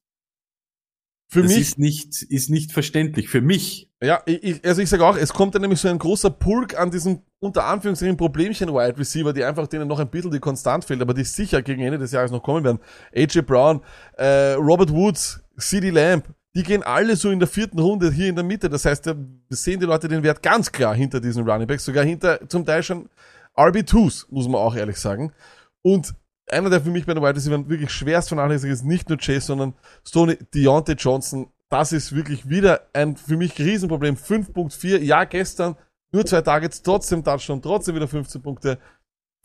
[1.29, 3.29] Für das mich, ist nicht, ist nicht verständlich.
[3.29, 3.89] Für mich.
[4.01, 6.91] ja, ich, also ich sage auch, es kommt dann nämlich so ein großer Pulk an
[6.91, 11.01] diesen unter Anführungszeichen Problemchen Wide Receiver, die einfach denen noch ein bisschen die Konstant fehlt,
[11.01, 12.79] aber die sicher gegen Ende des Jahres noch kommen werden.
[13.13, 13.81] AJ Brown,
[14.17, 16.23] äh, Robert Woods, CD Lamb,
[16.55, 18.69] die gehen alle so in der vierten Runde hier in der Mitte.
[18.69, 19.15] Das heißt, da
[19.49, 22.81] sehen die Leute den Wert ganz klar hinter diesen Running Backs, sogar hinter zum Teil
[22.81, 23.09] schon
[23.57, 25.33] RB2s, muss man auch ehrlich sagen.
[25.81, 26.15] Und
[26.47, 29.47] einer, der für mich bei den Wide Receivers wirklich schwerst vernachlässigt ist, nicht nur Chase,
[29.47, 29.73] sondern
[30.07, 31.47] Stoney Deontay Johnson.
[31.69, 34.15] Das ist wirklich wieder ein für mich Riesenproblem.
[34.15, 35.75] 5.4, ja, gestern
[36.13, 38.77] nur zwei Targets, trotzdem Touchdown, trotzdem wieder 15 Punkte.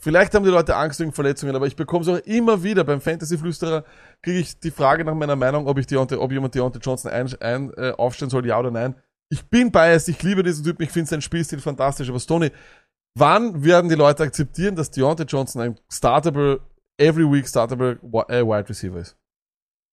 [0.00, 3.00] Vielleicht haben die Leute Angst wegen Verletzungen, aber ich bekomme es auch immer wieder beim
[3.00, 3.84] Fantasy-Flüsterer,
[4.22, 7.28] kriege ich die Frage nach meiner Meinung, ob ich Deontay, ob jemand Deontay Johnson ein,
[7.40, 8.94] ein, äh, aufstellen soll, ja oder nein.
[9.28, 12.52] Ich bin biased, ich liebe diesen Typen, ich finde seinen Spielstil fantastisch, aber Stoney,
[13.16, 16.60] wann werden die Leute akzeptieren, dass Deontay Johnson ein startable,
[16.96, 17.98] every week startable
[18.28, 19.16] äh, Wide Receiver ist?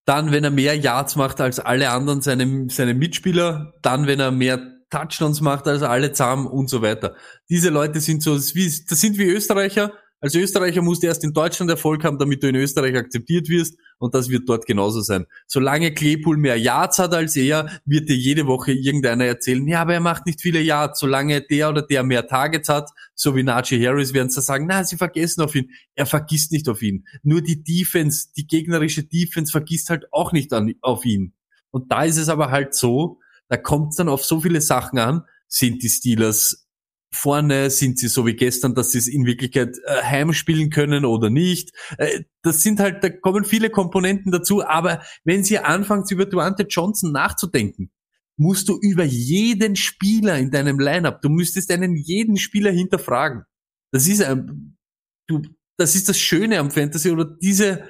[0.05, 4.29] Dann, wenn er mehr Yards macht als alle anderen seine, seine Mitspieler, dann, wenn er
[4.29, 7.15] mehr Touchdowns macht als alle zusammen und so weiter.
[7.49, 9.93] Diese Leute sind so, das sind wie Österreicher.
[10.21, 13.77] Als Österreicher musst du erst in Deutschland Erfolg haben, damit du in Österreich akzeptiert wirst
[13.99, 15.25] und das wird dort genauso sein.
[15.45, 19.93] Solange Claypool mehr Yards hat als er, wird dir jede Woche irgendeiner erzählen, ja, aber
[19.93, 20.99] er macht nicht viele Yards.
[20.99, 24.83] Solange der oder der mehr Targets hat, so wie Najee Harris, werden sie sagen, na,
[24.83, 25.69] sie vergessen auf ihn.
[25.95, 27.05] Er vergisst nicht auf ihn.
[27.21, 31.33] Nur die Defense, die gegnerische Defense vergisst halt auch nicht an, auf ihn.
[31.71, 33.19] Und da ist es aber halt so,
[33.49, 36.67] da kommt es dann auf so viele Sachen an, sind die Steelers
[37.11, 37.69] vorne?
[37.69, 41.71] Sind sie so wie gestern, dass sie es in Wirklichkeit äh, heimspielen können oder nicht?
[41.97, 46.63] Äh, das sind halt, da kommen viele Komponenten dazu, aber wenn sie anfangen, über Duante
[46.69, 47.91] Johnson nachzudenken,
[48.37, 53.43] musst du über jeden Spieler in deinem Lineup, du müsstest einen jeden Spieler hinterfragen.
[53.91, 54.77] Das ist ein,
[55.27, 55.41] du,
[55.77, 57.85] das ist das Schöne am Fantasy oder diese,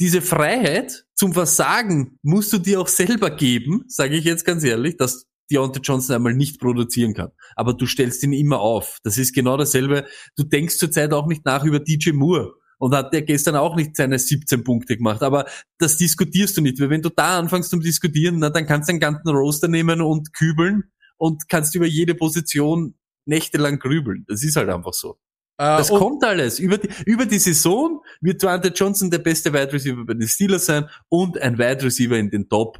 [0.00, 4.96] diese Freiheit zum Versagen musst du dir auch selber geben, sage ich jetzt ganz ehrlich,
[4.96, 7.30] dass Deontay Johnson einmal nicht produzieren kann.
[7.54, 8.98] Aber du stellst ihn immer auf.
[9.04, 10.06] Das ist genau dasselbe.
[10.36, 12.54] Du denkst zurzeit auch nicht nach über DJ Moore.
[12.78, 15.22] Und hat der gestern auch nicht seine 17 Punkte gemacht.
[15.22, 15.46] Aber
[15.78, 16.78] das diskutierst du nicht.
[16.78, 20.02] Weil wenn du da anfängst zum Diskutieren, na, dann kannst du einen ganzen Roaster nehmen
[20.02, 20.82] und kübeln
[21.16, 22.94] und kannst über jede Position
[23.24, 24.26] nächtelang grübeln.
[24.28, 25.18] Das ist halt einfach so.
[25.58, 26.58] Äh, Das und- kommt alles.
[26.58, 30.66] Über die, über die Saison wird Dwayne Johnson der beste Wide Receiver bei den Steelers
[30.66, 32.78] sein und ein Wide Receiver in den Top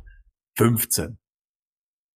[0.59, 1.19] 15.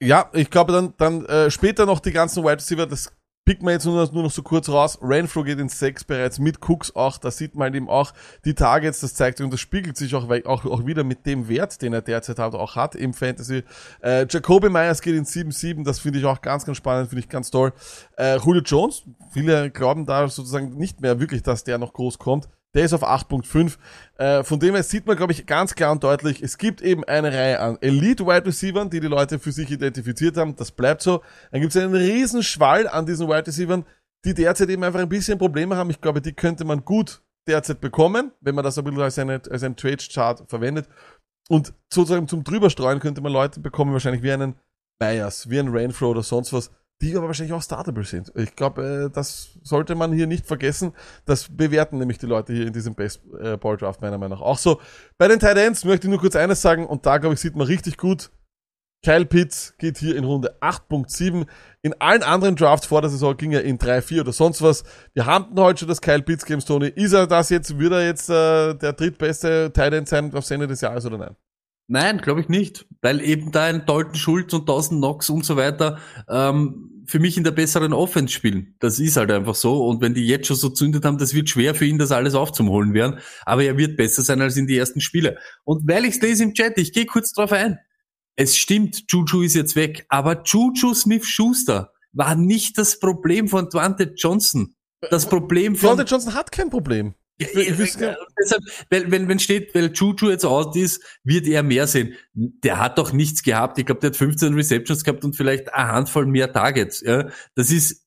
[0.03, 3.13] Ja, ich glaube dann, dann äh, später noch die ganzen Wide Receiver, das
[3.51, 4.97] picken wir jetzt nur, noch- nur noch so kurz raus.
[5.03, 8.13] Renfro geht in Sechs bereits mit Cooks auch, da sieht man eben auch
[8.45, 11.49] die Targets, das zeigt und das spiegelt sich auch, wei- auch, auch wieder mit dem
[11.49, 13.65] Wert, den er derzeit halt auch hat im Fantasy.
[14.03, 17.29] Äh, Jacoby Myers geht in 7-7, das finde ich auch ganz, ganz spannend, finde ich
[17.29, 17.73] ganz toll.
[18.17, 19.03] Äh, Julio Jones,
[19.33, 22.49] viele glauben da sozusagen nicht mehr wirklich, dass der noch groß kommt.
[22.75, 23.77] Der ist auf 8.5.
[24.17, 27.03] Äh, von dem her sieht man, glaube ich, ganz klar und deutlich, es gibt eben
[27.05, 30.55] eine Reihe an Elite Wide Receivers, die die Leute für sich identifiziert haben.
[30.55, 31.23] Das bleibt so.
[31.51, 33.83] Dann gibt es einen riesen Schwall an diesen Wide Receivers,
[34.25, 35.91] die derzeit eben einfach ein bisschen Probleme haben.
[35.91, 39.43] Ich glaube, die könnte man gut derzeit bekommen, wenn man das ein bisschen als, eine,
[39.51, 40.89] als ein Trade-Chart verwendet.
[41.49, 44.55] Und sozusagen zum drüberstreuen könnte man Leute bekommen, wahrscheinlich wie einen
[45.01, 46.71] Myers, wie einen Rainflow oder sonst was,
[47.01, 48.33] die aber wahrscheinlich auch startable sind.
[48.35, 50.93] Ich glaube, äh, das sollte man hier nicht vergessen.
[51.25, 54.81] Das bewerten nämlich die Leute hier in diesem Baseball Draft meiner Meinung nach auch so.
[55.19, 57.57] Bei den Tight Ends möchte ich nur kurz eines sagen und da glaube ich sieht
[57.57, 58.31] man richtig gut.
[59.03, 61.47] Kyle Pitts geht hier in Runde 8.7.
[61.81, 64.85] In allen anderen Drafts vor der Saison ging er in 3, 4 oder sonst was.
[65.15, 66.89] Wir haben heute schon das Kyle Pitts Games, Tony.
[66.89, 70.67] Ist er das jetzt, wird er jetzt äh, der drittbeste Tight End sein aufs Ende
[70.67, 71.37] des Jahres oder nein?
[71.93, 75.57] Nein, glaube ich nicht, weil eben da ein Dalton Schulz und 1000 Knox und so
[75.57, 75.99] weiter
[76.29, 78.77] ähm, für mich in der besseren Offense spielen.
[78.79, 79.85] Das ist halt einfach so.
[79.85, 82.37] Und wenn die jetzt schon so zündet haben, das wird schwer für ihn, das alles
[82.37, 83.19] aufzuholen werden.
[83.45, 85.39] Aber er wird besser sein als in die ersten Spiele.
[85.65, 87.81] Und weil ich es lese im Chat, ich gehe kurz drauf ein.
[88.37, 94.15] Es stimmt, Juju ist jetzt weg, aber Juju Smith-Schuster war nicht das Problem von Dwante
[94.17, 94.77] Johnson.
[95.11, 97.15] Das Problem von Deontay Johnson hat kein Problem.
[97.41, 101.63] Ich, wüsste ja, deshalb, weil, wenn, wenn steht, weil Juju jetzt out ist, wird er
[101.63, 102.15] mehr sehen.
[102.35, 103.79] Der hat doch nichts gehabt.
[103.79, 107.01] Ich glaube, der hat 15 Receptions gehabt und vielleicht eine Handvoll mehr Targets.
[107.01, 108.07] Ja, das ist,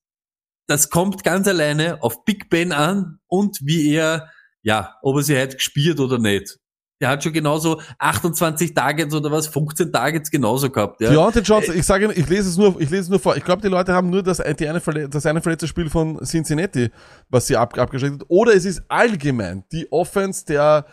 [0.68, 4.30] das kommt ganz alleine auf Big Ben an und wie er,
[4.61, 6.60] ja, ob er sie heute gespielt oder nicht.
[7.03, 11.01] Der hat schon genauso 28 Targets oder was, 15 Targets genauso gehabt.
[11.01, 11.09] Ja.
[11.09, 13.35] Deontay Johnson, ich sage, ich lese es nur, ich lese es nur vor.
[13.35, 16.17] Ich glaube, die Leute haben nur das, die eine, verle- das eine verletzte Spiel von
[16.23, 16.91] Cincinnati,
[17.30, 18.25] was sie ab, abgeschickt hat.
[18.30, 20.85] Oder es ist allgemein die Offense der,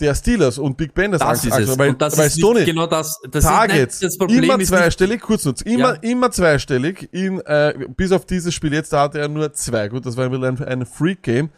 [0.00, 1.78] der Steelers und Big Ben das, Das Angst- ist Angst- es.
[1.78, 3.18] weil, und das weil ist Stoney, nicht genau das.
[3.30, 5.98] das Targets, ist, nein, das Problem immer zweistellig, kurz nur, immer, Ja.
[6.10, 10.04] immer zweistellig, in, äh, bis auf dieses Spiel jetzt, da hatte er nur zwei, gut,
[10.04, 11.48] das war ein, ein Freak-Game.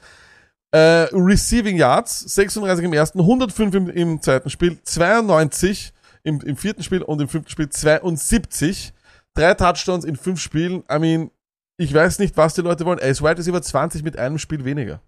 [0.72, 5.92] Äh, Receiving Yards, 36 im ersten, 105 im, im zweiten Spiel, 92
[6.24, 8.92] im, im vierten Spiel und im fünften Spiel 72.
[9.34, 10.82] Drei Touchdowns in fünf Spielen.
[10.90, 11.30] I mean,
[11.78, 12.98] ich weiß nicht, was die Leute wollen.
[12.98, 15.00] Er ist Wide Receiver 20 mit einem Spiel weniger.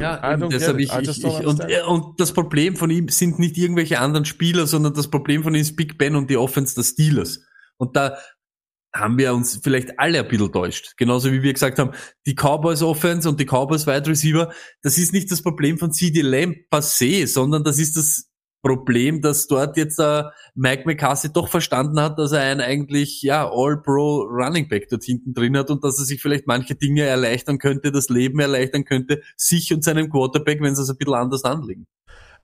[0.00, 2.90] Ja, I eben, don't deshalb get ich, ich, ich und, äh, und das Problem von
[2.90, 6.30] ihm sind nicht irgendwelche anderen Spieler, sondern das Problem von ihm ist Big Ben und
[6.30, 7.40] die Offense der Steelers.
[7.76, 8.16] Und da
[8.94, 10.96] haben wir uns vielleicht alle ein bisschen täuscht.
[10.96, 11.92] Genauso wie wir gesagt haben,
[12.26, 14.52] die Cowboys Offense und die Cowboys Wide Receiver,
[14.82, 18.30] das ist nicht das Problem von CD Lamb se, sondern das ist das
[18.62, 23.48] Problem, dass dort jetzt äh, Mike McCarthy doch verstanden hat, dass er einen eigentlich ja
[23.50, 27.58] All-Pro Running Back dort hinten drin hat und dass er sich vielleicht manche Dinge erleichtern
[27.58, 31.44] könnte, das Leben erleichtern könnte, sich und seinem Quarterback, wenn sie es ein bisschen anders
[31.44, 31.86] anlegen.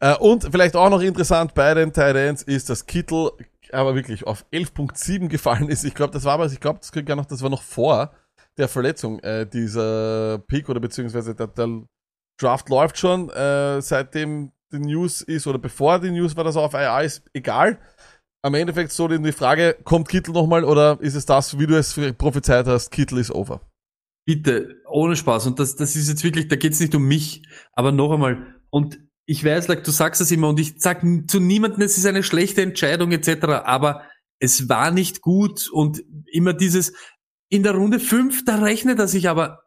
[0.01, 3.31] Äh, und vielleicht auch noch interessant bei den Tight Ends ist, dass Kittel
[3.75, 5.85] aber wirklich auf 11.7 gefallen ist.
[5.85, 8.13] Ich glaube, das war aber, ich glaube, das kriegt gar noch, das war noch vor
[8.57, 11.83] der Verletzung, äh, dieser Pick oder beziehungsweise der, der
[12.39, 16.63] Draft läuft schon, äh, seitdem die News ist oder bevor die News war, dass er
[16.63, 17.79] auf IA ist, egal.
[18.43, 21.99] Am Endeffekt so die Frage, kommt Kittel nochmal oder ist es das, wie du es
[22.17, 23.61] prophezeit hast, Kittel ist over?
[24.25, 25.47] Bitte, ohne Spaß.
[25.47, 28.55] Und das, das ist jetzt wirklich, da geht's nicht um mich, aber noch einmal.
[28.71, 32.07] Und ich weiß, like, du sagst es immer und ich sag zu niemandem, es ist
[32.07, 34.03] eine schlechte Entscheidung etc., aber
[34.39, 36.93] es war nicht gut und immer dieses,
[37.49, 39.63] in der Runde 5, da rechnet er sich aber,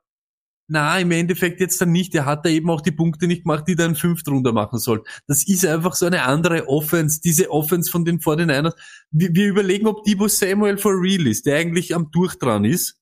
[0.68, 2.14] na, im Endeffekt jetzt dann nicht.
[2.14, 5.04] Er hat da eben auch die Punkte nicht gemacht, die dann fünf drunter machen soll.
[5.28, 8.76] Das ist einfach so eine andere Offense, diese Offense von den 49ers.
[9.10, 13.00] Wir, wir überlegen, ob Debo Samuel for real ist, der eigentlich am Durchdran ist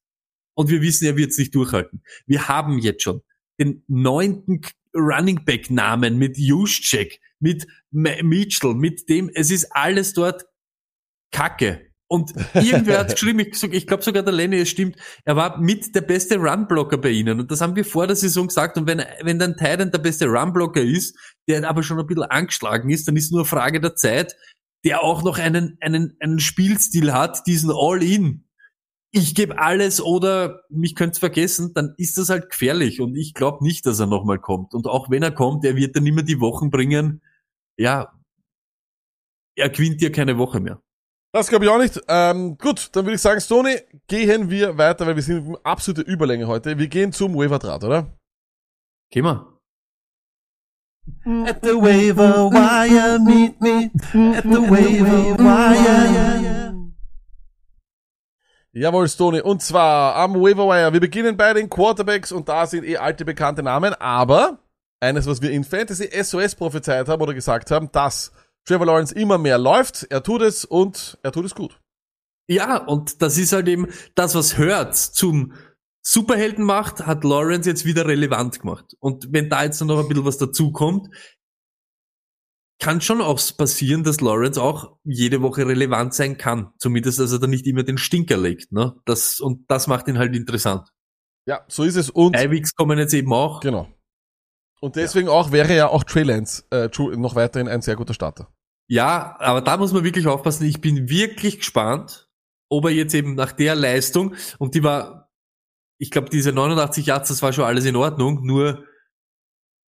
[0.56, 2.02] Und wir wissen, er wird es nicht durchhalten.
[2.26, 3.22] Wir haben jetzt schon
[3.60, 4.62] den neunten
[4.98, 10.46] Running Back Namen mit Juszczyk, mit Mitchell, mit dem, es ist alles dort
[11.32, 11.88] Kacke.
[12.10, 14.96] Und irgendwer hat geschrieben, ich, ich glaube sogar der Lenny, es stimmt,
[15.26, 17.40] er war mit der beste Runblocker bei ihnen.
[17.40, 18.78] Und das haben wir vor der Saison gesagt.
[18.78, 21.18] Und wenn, wenn dann Titan der beste Runblocker ist,
[21.50, 24.36] der aber schon ein bisschen angeschlagen ist, dann ist nur eine Frage der Zeit,
[24.86, 28.47] der auch noch einen, einen, einen Spielstil hat, diesen All-In.
[29.18, 33.02] Ich gebe alles oder mich könnt's vergessen, dann ist das halt gefährlich.
[33.02, 34.76] Und ich glaube nicht, dass er nochmal kommt.
[34.76, 37.24] Und auch wenn er kommt, er wird dann immer die Wochen bringen.
[37.78, 38.14] Ja,
[39.56, 40.82] er gewinnt ja keine Woche mehr.
[41.34, 42.00] Das glaube ich auch nicht.
[42.08, 46.02] Ähm, gut, dann würde ich sagen, Stoney, gehen wir weiter, weil wir sind in absolute
[46.02, 46.78] Überlänge heute.
[46.78, 48.16] Wir gehen zum Waiver-Draht, oder?
[49.12, 49.58] Geh mal.
[51.46, 53.90] At the waiver wire, meet me.
[54.36, 56.67] At the waiver wire.
[58.80, 59.42] Jawohl, Stoney.
[59.42, 60.94] Und zwar am Waiver-Wire.
[60.94, 64.60] Wir beginnen bei den Quarterbacks und da sind eh alte bekannte Namen, aber
[65.00, 68.32] eines, was wir in Fantasy SOS prophezeit haben oder gesagt haben, dass
[68.66, 70.06] Trevor Lawrence immer mehr läuft.
[70.12, 71.82] Er tut es und er tut es gut.
[72.48, 75.54] Ja, und das ist halt eben das, was Hurts zum
[76.04, 78.96] Superhelden macht, hat Lawrence jetzt wieder relevant gemacht.
[79.00, 81.10] Und wenn da jetzt noch ein bisschen was dazukommt,
[82.80, 86.74] kann schon auch passieren, dass Lawrence auch jede Woche relevant sein kann.
[86.78, 88.72] Zumindest, dass er da nicht immer den Stinker legt.
[88.72, 88.96] Ne?
[89.06, 90.88] Das, und das macht ihn halt interessant.
[91.46, 92.10] Ja, so ist es.
[92.10, 93.62] Und Eiwigs kommen jetzt eben auch.
[93.62, 93.88] genau.
[94.80, 98.48] Und deswegen auch wäre ja auch Trey Lance äh, noch weiterhin ein sehr guter Starter.
[98.88, 100.66] Ja, aber da muss man wirklich aufpassen.
[100.66, 102.30] Ich bin wirklich gespannt,
[102.70, 105.32] ob er jetzt eben nach der Leistung, und die war,
[105.98, 108.86] ich glaube, diese 89 Yards, das war schon alles in Ordnung, nur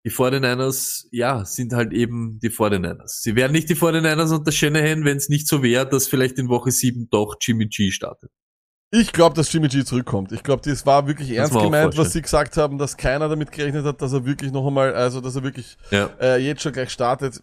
[0.05, 3.21] die 49ers, ja, sind halt eben die 49ers.
[3.21, 6.47] Sie wären nicht die 49ers unter Shanahan, wenn es nicht so wäre, dass vielleicht in
[6.49, 8.31] Woche 7 doch Jimmy G startet.
[8.91, 10.31] Ich glaube, dass Jimmy G zurückkommt.
[10.31, 13.51] Ich glaube, das war wirklich ernst auch gemeint, was sie gesagt haben, dass keiner damit
[13.51, 16.09] gerechnet hat, dass er wirklich noch einmal, also dass er wirklich Ja.
[16.19, 17.39] äh, jetzt schon gleich startet.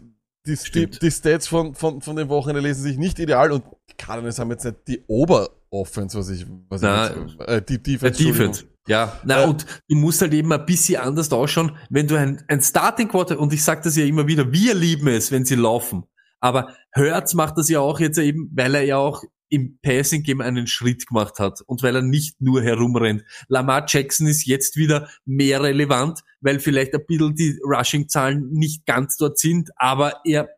[0.47, 3.95] Die, die, die Stats von, von, von den Wochenende lesen sich nicht ideal und die
[3.97, 8.11] Cardinals haben jetzt nicht die Oberoffense, was ich, was Na, ich jetzt, äh, die Der
[8.11, 8.23] Defense.
[8.24, 8.65] Defense.
[8.87, 12.43] Ja, na Äh, und du musst halt eben ein bisschen anders ausschauen, wenn du ein,
[12.49, 15.57] ein Starting Quarter, und ich sage das ja immer wieder, wir lieben es, wenn sie
[15.57, 16.05] laufen.
[16.41, 20.41] Aber Hertz macht das ja auch jetzt eben, weil er ja auch im Passing Game
[20.41, 23.25] einen Schritt gemacht hat und weil er nicht nur herumrennt.
[23.49, 29.17] Lamar Jackson ist jetzt wieder mehr relevant, weil vielleicht ein bisschen die Rushing-Zahlen nicht ganz
[29.17, 30.51] dort sind, aber er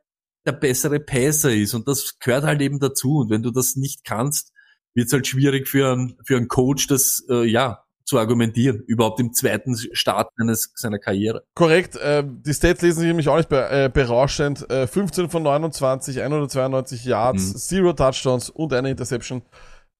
[0.46, 3.18] der bessere Passer ist und das gehört halt eben dazu.
[3.18, 4.52] Und wenn du das nicht kannst,
[4.94, 9.20] wird es halt schwierig für einen, für einen Coach, das äh, ja zu argumentieren, überhaupt
[9.20, 11.42] im zweiten Start eines, seiner Karriere.
[11.54, 14.68] Korrekt, äh, die Stats lesen sich nämlich auch nicht be äh, berauschend.
[14.70, 17.58] Äh, 15 von 29, 192 Yards, Mhm.
[17.58, 19.42] Zero Touchdowns und eine Interception.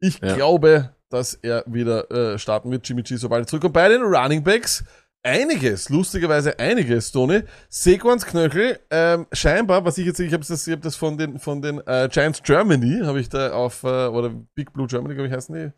[0.01, 0.35] Ich Ja.
[0.37, 3.75] glaube, dass er wieder äh, starten wird, Jimmy G, sobald er zurückkommt.
[3.75, 4.85] Bei den Running Backs
[5.23, 7.43] einiges, lustigerweise einiges, Tony.
[7.69, 11.39] Sequans Knöchel, ähm, scheinbar, was ich jetzt, ich habe das, ich hab das von den
[11.39, 15.29] von den äh, Giants Germany, habe ich da auf, äh, oder Big Blue Germany, glaube
[15.29, 15.73] ich, heißen die.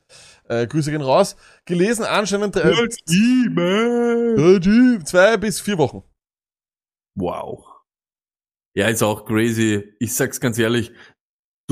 [0.53, 1.37] Äh, Grüße gehen raus.
[1.65, 2.89] Gelesen, anscheinend äh,
[5.05, 6.03] zwei bis vier Wochen.
[7.15, 7.67] Wow.
[8.75, 9.95] Ja, ist auch crazy.
[9.99, 10.93] Ich sag's ganz ehrlich,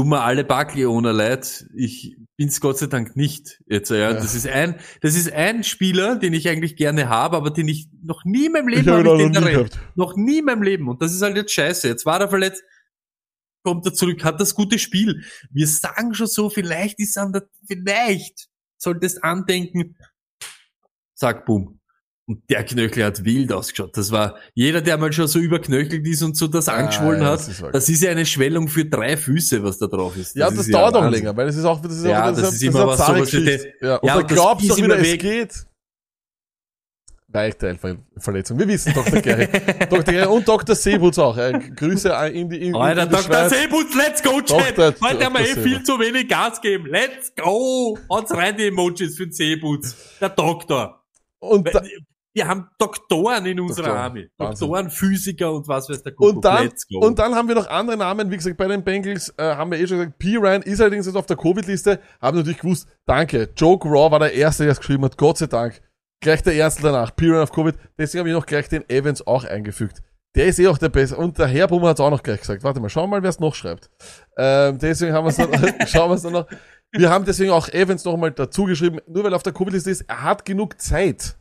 [0.04, 0.46] mir alle
[0.88, 1.66] ohne Leid.
[1.74, 3.60] Ich bin's Gott sei Dank nicht.
[3.66, 3.96] Jetzt, ja.
[3.96, 4.12] Ja.
[4.12, 7.88] Das ist ein, das ist ein Spieler, den ich eigentlich gerne habe, aber den ich
[8.02, 9.78] noch nie in meinem Leben Ich hab hab ihn auch ich den noch nie gehabt.
[9.94, 10.88] Noch nie in meinem Leben.
[10.88, 11.88] Und das ist halt jetzt scheiße.
[11.88, 12.62] Jetzt war er verletzt,
[13.64, 15.24] kommt er zurück, hat das gute Spiel.
[15.50, 19.96] Wir sagen schon so, vielleicht ist er an der, vielleicht solltest andenken,
[21.14, 21.77] sag boom.
[22.28, 23.96] Und der Knöchel hat wild ausgeschaut.
[23.96, 27.30] Das war, jeder, der mal schon so überknöchelt ist und so das angeschwollen Ah, ja,
[27.30, 30.36] hat, das ist das ist ja eine Schwellung für drei Füße, was da drauf ist.
[30.36, 31.22] Ja, das, ist dauert auch Wahnsinn.
[31.24, 32.98] länger, weil es ist auch, das ist Ja, auch, das das, ist das immer was,
[32.98, 33.32] sowas.
[33.32, 33.46] Ja, und
[33.80, 35.54] Ja, da und das glaubst du auch wieder, es geht.
[37.30, 38.58] Weichteilverletzung.
[38.58, 39.20] Wir wissen, Dr.
[39.20, 39.48] Gary.
[39.90, 40.02] Dr.
[40.02, 40.74] Gary und Dr.
[40.74, 41.36] Seebutz auch.
[41.36, 43.24] Äh, Grüße in die, in, Alter, in die Dr.
[43.26, 43.52] Schweiz.
[43.52, 44.78] Seebutz, let's go, Chat!
[44.78, 44.94] Dr.
[45.08, 46.86] Heute haben wir eh viel zu wenig Gas geben.
[46.86, 47.98] Let's go!
[48.10, 49.96] Haut's rein die Emojis für den Seebutz.
[50.20, 51.04] Der Doktor.
[51.38, 51.82] Und, da,
[52.38, 54.04] Wir haben Doktoren in unserer Doktoren.
[54.04, 54.30] Armee.
[54.36, 54.68] Wahnsinn.
[54.68, 56.36] Doktoren, Physiker und was weiß der Kuckuck.
[56.36, 56.70] und, dann,
[57.00, 58.30] und dann haben wir noch andere Namen.
[58.30, 60.36] Wie gesagt, bei den Bengals äh, haben wir eh schon gesagt, P.
[60.36, 61.98] Ryan ist allerdings jetzt auf der Covid-Liste.
[62.20, 63.48] Haben natürlich gewusst, danke.
[63.56, 65.16] Joke Raw war der Erste, der es geschrieben hat.
[65.16, 65.82] Gott sei Dank.
[66.20, 67.16] Gleich der Erste danach.
[67.16, 67.26] P.
[67.26, 67.74] Ryan auf Covid.
[67.98, 70.00] Deswegen habe ich noch gleich den Evans auch eingefügt.
[70.36, 71.16] Der ist eh auch der Beste.
[71.16, 72.62] Und der Herr Brummer hat es auch noch gleich gesagt.
[72.62, 73.90] Warte mal, schauen wir mal, wer es noch schreibt.
[74.36, 75.50] Ähm, deswegen haben wir es dann,
[75.88, 76.46] schauen wir es dann noch.
[76.92, 79.90] Wir haben deswegen auch Evans noch mal dazu geschrieben, nur weil er auf der Covid-Liste
[79.90, 81.36] ist, er hat genug Zeit,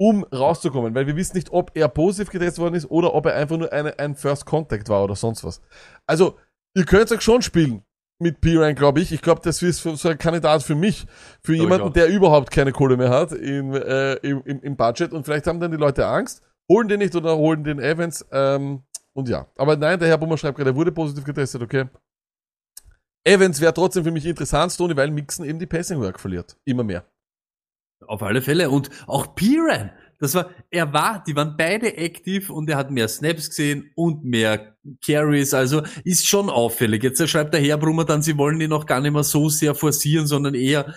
[0.00, 3.34] um rauszukommen, weil wir wissen nicht, ob er positiv getestet worden ist oder ob er
[3.34, 5.60] einfach nur eine, ein First Contact war oder sonst was.
[6.06, 6.38] Also,
[6.74, 7.84] ihr könnt euch schon spielen.
[8.20, 9.12] mit Piran, glaube ich.
[9.12, 11.06] Ich glaube, das ist so ein Kandidat für mich,
[11.42, 15.12] für ich jemanden, der überhaupt keine Kohle mehr hat im, äh, im, im, im Budget.
[15.12, 18.24] Und vielleicht haben dann die Leute Angst, holen den nicht oder holen den Evans.
[18.30, 18.82] Ähm,
[19.14, 19.46] und ja.
[19.56, 21.86] Aber nein, der Herr Bummer schreibt gerade, er wurde positiv getestet, okay.
[23.24, 26.56] Evans wäre trotzdem für mich interessant, Stoney, weil Mixon eben die Passing Work verliert.
[26.64, 27.04] Immer mehr.
[28.10, 28.70] Auf alle Fälle.
[28.70, 29.92] Und auch Piran.
[30.18, 34.24] Das war, er war, die waren beide aktiv und er hat mehr Snaps gesehen und
[34.24, 35.54] mehr Carries.
[35.54, 37.02] Also ist schon auffällig.
[37.04, 40.26] Jetzt schreibt der Herbrummer dann, sie wollen ihn auch gar nicht mehr so sehr forcieren,
[40.26, 40.94] sondern eher,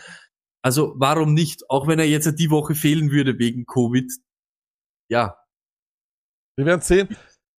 [0.64, 1.70] also warum nicht?
[1.70, 4.12] Auch wenn er jetzt die Woche fehlen würde wegen Covid.
[5.10, 5.38] Ja,
[6.58, 7.08] Wir werden sehen.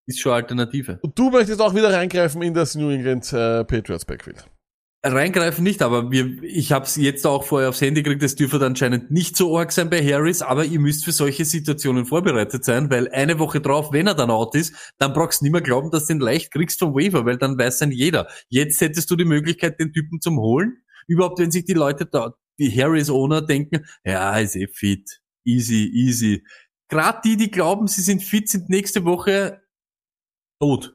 [0.06, 0.98] ist schon Alternative.
[1.00, 4.44] Und du möchtest auch wieder reingreifen in das New England äh, Patriots Backfield.
[5.06, 8.64] Reingreifen nicht, aber wir, ich habe es jetzt auch vorher aufs Handy gekriegt, das dürfte
[8.64, 12.88] anscheinend nicht so arg sein bei Harris, aber ihr müsst für solche Situationen vorbereitet sein,
[12.88, 15.90] weil eine Woche drauf, wenn er dann out ist, dann brauchst du nicht mehr glauben,
[15.90, 18.28] dass du den leicht kriegst vom Waiver, weil dann weiß dann jeder.
[18.48, 20.78] Jetzt hättest du die Möglichkeit, den Typen zum holen.
[21.06, 26.46] Überhaupt, wenn sich die Leute da, die Harris-Owner denken, ja, ist eh fit, easy, easy.
[26.88, 29.60] Gerade die, die glauben, sie sind fit, sind nächste Woche
[30.60, 30.93] tot.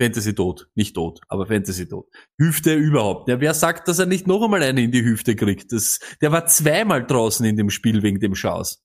[0.00, 0.68] Fantasy tot.
[0.74, 2.08] Nicht tot, aber Fantasy tot.
[2.38, 3.28] Hüfte überhaupt.
[3.28, 5.72] Ja, wer sagt, dass er nicht noch einmal eine in die Hüfte kriegt?
[5.72, 8.82] Das, der war zweimal draußen in dem Spiel wegen dem Schaus.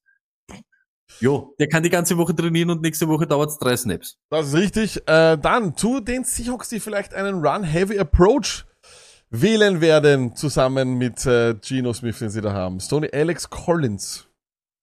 [1.21, 4.17] Jo, der kann die ganze Woche trainieren und nächste Woche dauert's drei Snaps.
[4.29, 4.97] Das ist richtig.
[5.07, 8.65] Äh, dann zu den Seahawks, die vielleicht einen Run-Heavy-Approach
[9.29, 12.81] wählen werden, zusammen mit äh, Geno Smith, den sie da haben.
[12.81, 14.27] Stoney Alex Collins.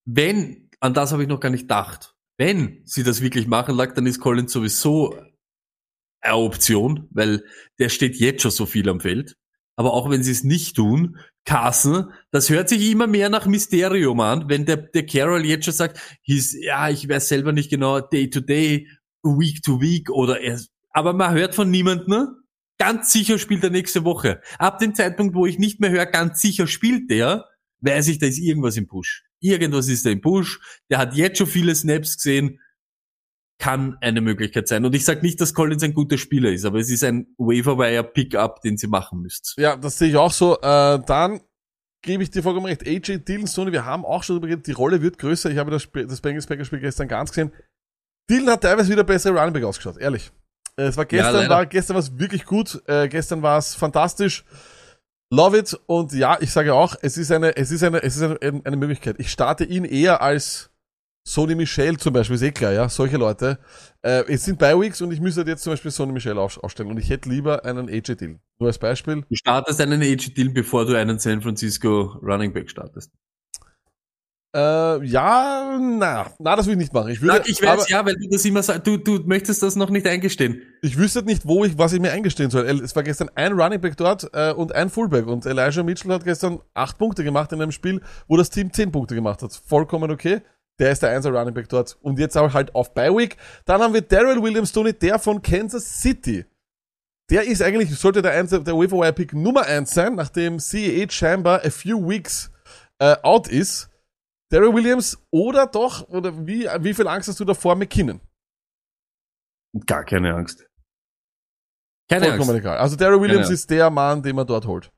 [0.05, 3.93] Wenn, an das habe ich noch gar nicht gedacht, wenn sie das wirklich machen, lag,
[3.93, 5.15] dann ist Collins sowieso
[6.23, 7.43] eine Option, weil
[7.79, 9.35] der steht jetzt schon so viel am Feld.
[9.75, 14.19] Aber auch wenn sie es nicht tun, Carson, das hört sich immer mehr nach Mysterium
[14.19, 17.99] an, wenn der, der Carroll jetzt schon sagt, hieß, ja, ich weiß selber nicht genau,
[17.99, 18.87] day to day,
[19.23, 20.59] week to week oder er,
[20.91, 22.35] aber man hört von niemandem, ne?
[22.79, 24.41] Ganz sicher spielt er nächste Woche.
[24.57, 27.45] Ab dem Zeitpunkt, wo ich nicht mehr höre, ganz sicher spielt der,
[27.81, 29.23] weiß ich, da ist irgendwas im Push.
[29.39, 30.59] Irgendwas ist da im Push.
[30.89, 32.59] Der hat jetzt schon viele Snaps gesehen.
[33.59, 34.83] Kann eine Möglichkeit sein.
[34.83, 38.61] Und ich sage nicht, dass Collins ein guter Spieler ist, aber es ist ein Waiver-Wire-Pickup,
[38.61, 39.53] den sie machen müsst.
[39.57, 40.57] Ja, das sehe ich auch so.
[40.59, 41.41] Äh, dann
[42.01, 42.85] gebe ich dir vollkommen recht.
[42.85, 45.49] AJ Dillon, Stoney, wir haben auch schon darüber geredet, die Rolle wird größer.
[45.51, 47.51] Ich habe das, Sp- das Bengals Packers Spiel gestern ganz gesehen.
[48.29, 50.31] Dillon hat teilweise wieder bessere Running Back ausgeschaut, ehrlich.
[50.75, 51.49] Äh, Es war gestern, leider.
[51.49, 52.81] war, gestern war es wirklich gut.
[52.87, 54.43] Äh, gestern war es fantastisch.
[55.31, 55.79] Love it.
[55.85, 58.75] Und ja, ich sage auch, es ist eine, es ist eine, es ist eine, eine
[58.77, 59.15] Möglichkeit.
[59.19, 60.71] Ich starte ihn eher als
[61.25, 63.57] Sony Michel zum Beispiel, ist eh klar, ja, solche Leute.
[64.01, 66.97] Äh, es sind Bi-Weeks und ich müsste jetzt zum Beispiel Sony Michel auf, aufstellen und
[66.97, 68.39] ich hätte lieber einen AJ Dillon.
[68.59, 69.23] Nur als Beispiel.
[69.29, 73.11] Du startest einen AJ-Deal, bevor du einen San Francisco Running Back startest.
[74.55, 77.09] Äh, ja, na, na, das will ich nicht machen.
[77.09, 79.63] Ich würde, Sag, ich weiß, aber ja, weil du das immer sagst, du, du möchtest
[79.63, 80.61] das noch nicht eingestehen.
[80.83, 82.65] ich wüsste nicht, wo ich, was ich mir eingestehen soll.
[82.65, 86.23] Es war gestern ein Running Back dort äh, und ein Fullback und Elijah Mitchell hat
[86.23, 89.59] gestern acht Punkte gemacht in einem Spiel, wo das Team zehn Punkte gemacht hat.
[89.65, 90.41] Vollkommen okay.
[90.79, 93.37] Der ist der Einser Running Back dort und jetzt aber halt auf Bye Week.
[93.65, 96.45] Dann haben wir Daryl Williams Tony, der von Kansas City.
[97.29, 101.63] Der ist eigentlich, sollte der, Einser, der Waiver Pick Nummer eins sein, nachdem CEH scheinbar
[101.63, 102.51] a few weeks
[102.99, 103.89] äh, out ist.
[104.51, 108.21] Daryl Williams oder doch, oder wie, wie viel Angst hast du davor, McKinnon?
[109.87, 110.67] Gar keine Angst.
[112.07, 112.61] Keine Vollkommen Angst.
[112.61, 112.77] egal.
[112.77, 114.91] Also Daryl Williams ist der Mann, den man dort holt.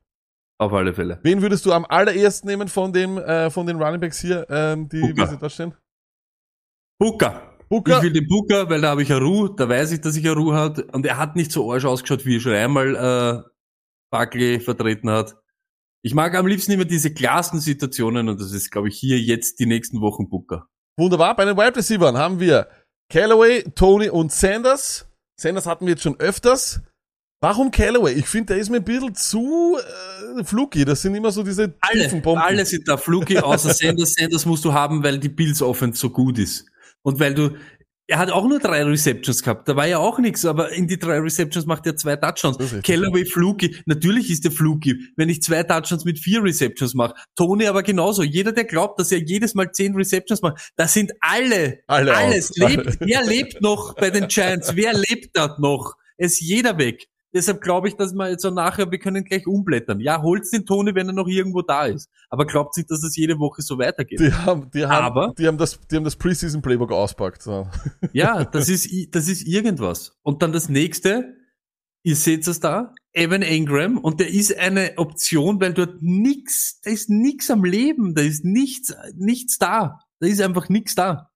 [0.58, 1.20] Auf alle Fälle.
[1.22, 4.88] Wen würdest du am allerersten nehmen von dem, äh, von den Running Backs hier, ähm,
[4.88, 5.74] die, wie sie da stehen?
[6.98, 7.54] Booker.
[7.68, 7.98] Booker.
[7.98, 10.24] Ich will den Booker, weil da habe ich eine Ruhe, da weiß ich, dass ich
[10.24, 10.78] eine Ruhe hat.
[10.94, 13.50] Und er hat nicht so arsch ausgeschaut, wie er schon einmal äh,
[14.10, 15.36] Buckley vertreten hat.
[16.02, 19.58] Ich mag am liebsten immer diese klarsten Situationen und das ist, glaube ich, hier jetzt
[19.58, 20.68] die nächsten Wochen Booker.
[20.96, 21.34] Wunderbar.
[21.34, 22.68] Bei den Wide Receivers haben wir
[23.10, 25.10] Callaway, Tony und Sanders.
[25.38, 26.80] Sanders hatten wir jetzt schon öfters.
[27.40, 28.14] Warum Callaway?
[28.14, 29.76] Ich finde, der ist mir ein bisschen zu
[30.38, 30.84] äh, fluky.
[30.84, 32.40] Das sind immer so diese Alle, Bomben.
[32.42, 34.14] alle sind da Fluky, außer Sanders.
[34.14, 36.66] Sanders musst du haben, weil die Bills Offense so gut ist.
[37.02, 37.50] Und weil du,
[38.08, 39.68] er hat auch nur drei Receptions gehabt.
[39.68, 42.56] Da war ja auch nichts, aber in die drei Receptions macht er zwei Touchdowns.
[42.82, 47.14] Callaway Fluky, natürlich ist der Fluky, wenn ich zwei Touchdowns mit vier Receptions mache.
[47.34, 48.22] Tony aber genauso.
[48.22, 51.80] Jeder, der glaubt, dass er jedes Mal zehn Receptions macht, das sind alle.
[51.86, 52.96] Alle Alles lebt.
[53.00, 54.74] Wer lebt noch bei den Giants?
[54.74, 55.96] Wer lebt dort noch?
[56.16, 57.08] Es ist jeder weg.
[57.36, 60.00] Deshalb glaube ich, dass wir jetzt so nachher, wir können gleich umblättern.
[60.00, 62.08] Ja, holt's den Tony, wenn er noch irgendwo da ist.
[62.30, 64.18] Aber glaubt nicht, dass das jede Woche so weitergeht.
[64.20, 67.42] Die haben, die haben, Aber- die haben das, die haben das Preseason Playbook auspackt.
[67.42, 67.68] So.
[68.14, 70.16] Ja, das ist, das ist irgendwas.
[70.22, 71.34] Und dann das nächste,
[72.02, 76.90] ihr seht es da, Evan Ingram, und der ist eine Option, weil dort nix, da
[76.90, 79.98] ist nix am Leben, da ist nichts, nichts da.
[80.20, 81.30] Da ist einfach nichts da.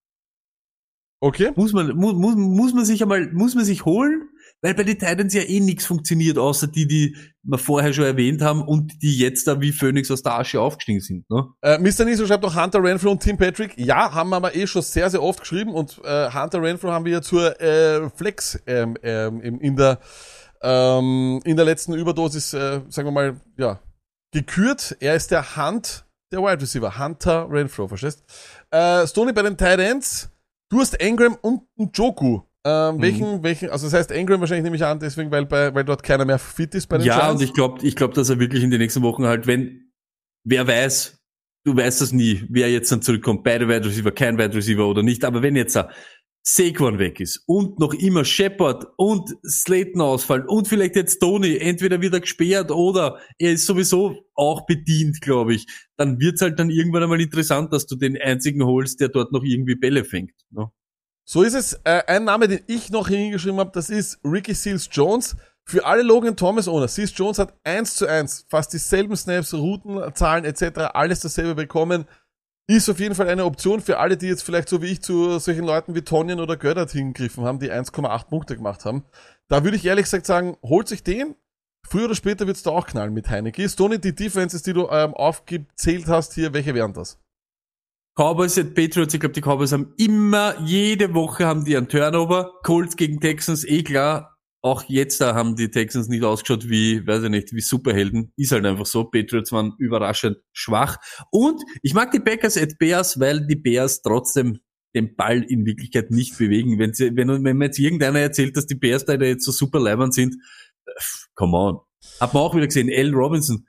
[1.21, 1.53] Okay.
[1.57, 4.30] Muss man, muss, muss, muss man sich einmal, muss man sich holen,
[4.63, 8.43] Weil bei den Titans ja eh nichts funktioniert, außer die, die wir vorher schon erwähnt
[8.43, 11.31] haben und die jetzt da wie Phoenix aus der Asche aufgestiegen sind.
[11.31, 11.49] Ne?
[11.63, 12.05] Äh, Mr.
[12.05, 13.73] Niso schreibt noch Hunter Renfro und Tim Patrick.
[13.79, 17.07] Ja, haben wir aber eh schon sehr, sehr oft geschrieben und äh, Hunter Renfro haben
[17.07, 19.99] wir ja zur äh, Flex ähm, ähm, in, der
[20.63, 23.81] ähm, in der letzten Überdosis, äh, sagen wir mal, ja,
[24.33, 24.97] gekürt.
[25.01, 28.23] Er ist der Hunt, der Wide Receiver, Hunter Renfro, verstehst?
[28.71, 30.31] Äh, Stoney bei den Tight Ends.
[30.69, 31.63] Du hast Engram und
[31.97, 32.43] Joku.
[32.65, 33.03] Ähm, Mhm.
[33.03, 36.03] welchen, welchen, also das heißt Engram wahrscheinlich nehme ich an, deswegen, weil bei, weil dort
[36.03, 37.41] keiner mehr fit ist bei den Ja, Giants.
[37.41, 39.91] und ich glaube, ich glaub, dass er wirklich in den nächsten Wochen halt, wenn,
[40.45, 41.19] wer weiß,
[41.65, 45.03] du weißt das nie, wer jetzt dann zurückkommt, beide Wide Receiver, kein Wide Receiver oder
[45.03, 45.91] nicht, aber wenn jetzt da
[46.43, 52.01] Saquon weg ist und noch immer Shepard und Slayton ausfallen und vielleicht jetzt Tony, entweder
[52.01, 55.67] wird er gesperrt oder er ist sowieso auch bedient, glaube ich,
[55.99, 59.45] dann wird's halt dann irgendwann einmal interessant, dass du den einzigen holst, der dort noch
[59.45, 60.33] irgendwie Bälle fängt.
[60.51, 60.71] Ne?
[61.25, 61.75] So ist es.
[61.85, 65.37] Äh, ein Name, den ich noch hingeschrieben habe, das ist Ricky Seals Jones.
[65.65, 66.89] Für alle Logan Thomas Owner.
[66.89, 70.81] Seals Jones hat eins zu eins fast dieselben Snaps, Routenzahlen etc.
[70.95, 72.07] alles dasselbe bekommen.
[72.67, 75.39] Ist auf jeden Fall eine Option für alle, die jetzt vielleicht so wie ich zu
[75.39, 79.05] solchen Leuten wie Tonyan oder Göttert hingegriffen haben, die 1,8 Punkte gemacht haben.
[79.49, 81.35] Da würde ich ehrlich gesagt sagen, holt sich den.
[81.89, 83.69] Früher oder später wird's da auch knallen mit Heineke.
[83.69, 87.19] Stoney, die Defenses, die du ähm, aufgezählt hast hier, welche wären das?
[88.21, 92.53] Cowboys at Patriots, ich glaube, die Cowboys haben immer, jede Woche haben die einen Turnover.
[92.63, 94.37] Colts gegen Texans, eh klar.
[94.61, 98.35] Auch jetzt da haben die Texans nicht ausgeschaut wie, weiß ich nicht, wie Superhelden.
[98.37, 99.05] Ist halt einfach so.
[99.05, 100.99] Patriots waren überraschend schwach.
[101.31, 104.59] Und ich mag die Packers at Bears, weil die Bears trotzdem
[104.95, 106.79] den Ball in Wirklichkeit nicht bewegen.
[106.79, 109.81] Wenn, sie, wenn, wenn mir jetzt irgendeiner erzählt, dass die Bears da jetzt so super
[109.81, 110.37] leibern sind,
[110.85, 110.93] äh,
[111.35, 111.79] come on.
[112.21, 113.67] Hat man auch wieder gesehen, Al Robinson.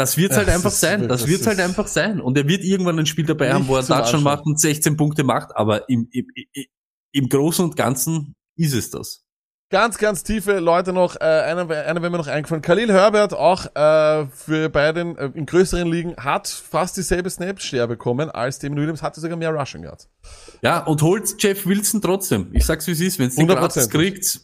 [0.00, 1.08] Das wird's halt Das einfach ist sein.
[1.08, 2.22] Das das wird's halt einfach sein.
[2.22, 4.96] Und er wird irgendwann ein Spiel dabei haben, wo er das schon macht und 16
[4.96, 5.54] Punkte macht.
[5.54, 6.64] Aber im, im, im,
[7.12, 9.26] im Großen und Ganzen ist es das.
[9.68, 11.16] Ganz, ganz tiefe Leute noch.
[11.16, 12.62] Äh, einer, einer wäre mir noch eingefallen.
[12.62, 18.30] Khalil Herbert, auch äh, für beiden äh, in größeren Ligen, hat fast dieselbe Snap-Share bekommen
[18.30, 20.08] als Damon Williams, hatte sogar mehr Rushing Yards.
[20.62, 22.48] Ja, und holt Jeff Wilson trotzdem.
[22.52, 23.54] Ich sag's wie es ist, wenn's den 100%.
[23.54, 24.40] gratis kriegt,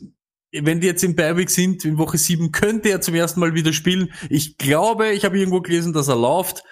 [0.52, 3.72] wenn die jetzt im Beiweg sind, in Woche 7, könnte er zum ersten Mal wieder
[3.72, 4.12] spielen.
[4.30, 6.62] Ich glaube, ich habe irgendwo gelesen, dass er läuft.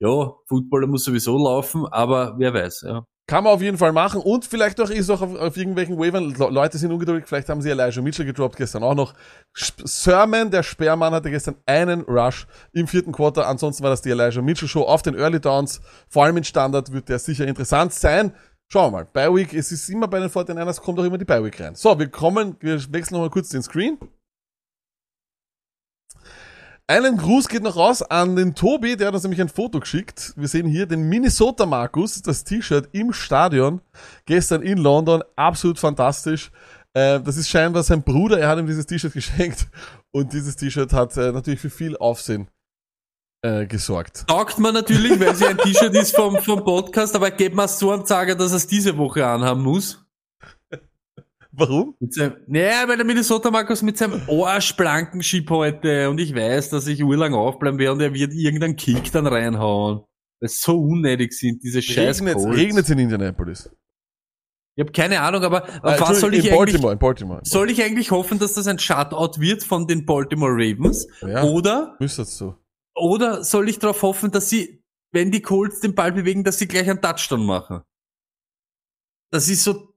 [0.00, 3.04] Ja, Footballer muss sowieso laufen, aber wer weiß, ja.
[3.26, 4.20] Kann man auf jeden Fall machen.
[4.20, 7.62] Und vielleicht auch ist auch auf, auf irgendwelchen Wavern, Le- Leute sind ungeduldig, vielleicht haben
[7.62, 9.14] sie Elijah Mitchell gedroppt gestern auch noch.
[9.54, 13.46] Sermon, der Sperrmann, hatte gestern einen Rush im vierten Quarter.
[13.48, 15.80] Ansonsten war das die Elijah Mitchell Show auf den Early Downs.
[16.08, 18.34] Vor allem in Standard wird der sicher interessant sein.
[18.72, 19.04] Schauen wir mal.
[19.04, 21.74] Bye Week, es ist immer bei den 49ers, kommt auch immer die Bye Week rein.
[21.74, 23.98] So, wir kommen, wir wechseln nochmal kurz den Screen.
[26.86, 30.34] Einen Gruß geht noch raus an den Tobi, der hat uns nämlich ein Foto geschickt.
[30.36, 33.80] Wir sehen hier den Minnesota Markus, das T-Shirt im Stadion,
[34.26, 36.50] gestern in London, absolut fantastisch.
[36.92, 39.66] Äh, das ist scheinbar sein Bruder, er hat ihm dieses T-Shirt geschenkt
[40.10, 42.48] und dieses T-Shirt hat äh, natürlich für viel Aufsehen
[43.44, 44.24] äh, gesorgt.
[44.26, 47.90] Taugt man natürlich, weil sie ein T-Shirt ist vom, vom Podcast, aber gebt mir so
[47.90, 50.00] einen Zager, dass er es diese Woche anhaben muss.
[51.52, 51.94] Warum?
[52.08, 56.86] Seinem, naja, weil der Minnesota Markus mit seinem arschblanken Chip heute und ich weiß, dass
[56.86, 59.98] ich urlang aufbleiben werde und er wird irgendeinen Kick dann reinhauen.
[60.40, 63.70] Weil es so unnötig sind, diese scheiß Regnet regnet's in Indianapolis?
[64.74, 67.40] Ich habe keine Ahnung, aber Äh, auf was soll ich in eigentlich, Baltimore, in Baltimore.
[67.44, 71.06] soll ich eigentlich hoffen, dass das ein Shutout wird von den Baltimore Ravens?
[71.20, 71.44] Ja.
[71.44, 72.56] Oder, Müsste es so.
[72.94, 76.68] Oder soll ich darauf hoffen, dass sie, wenn die Colts den Ball bewegen, dass sie
[76.68, 77.82] gleich einen Touchdown machen?
[79.30, 79.94] Das ist so,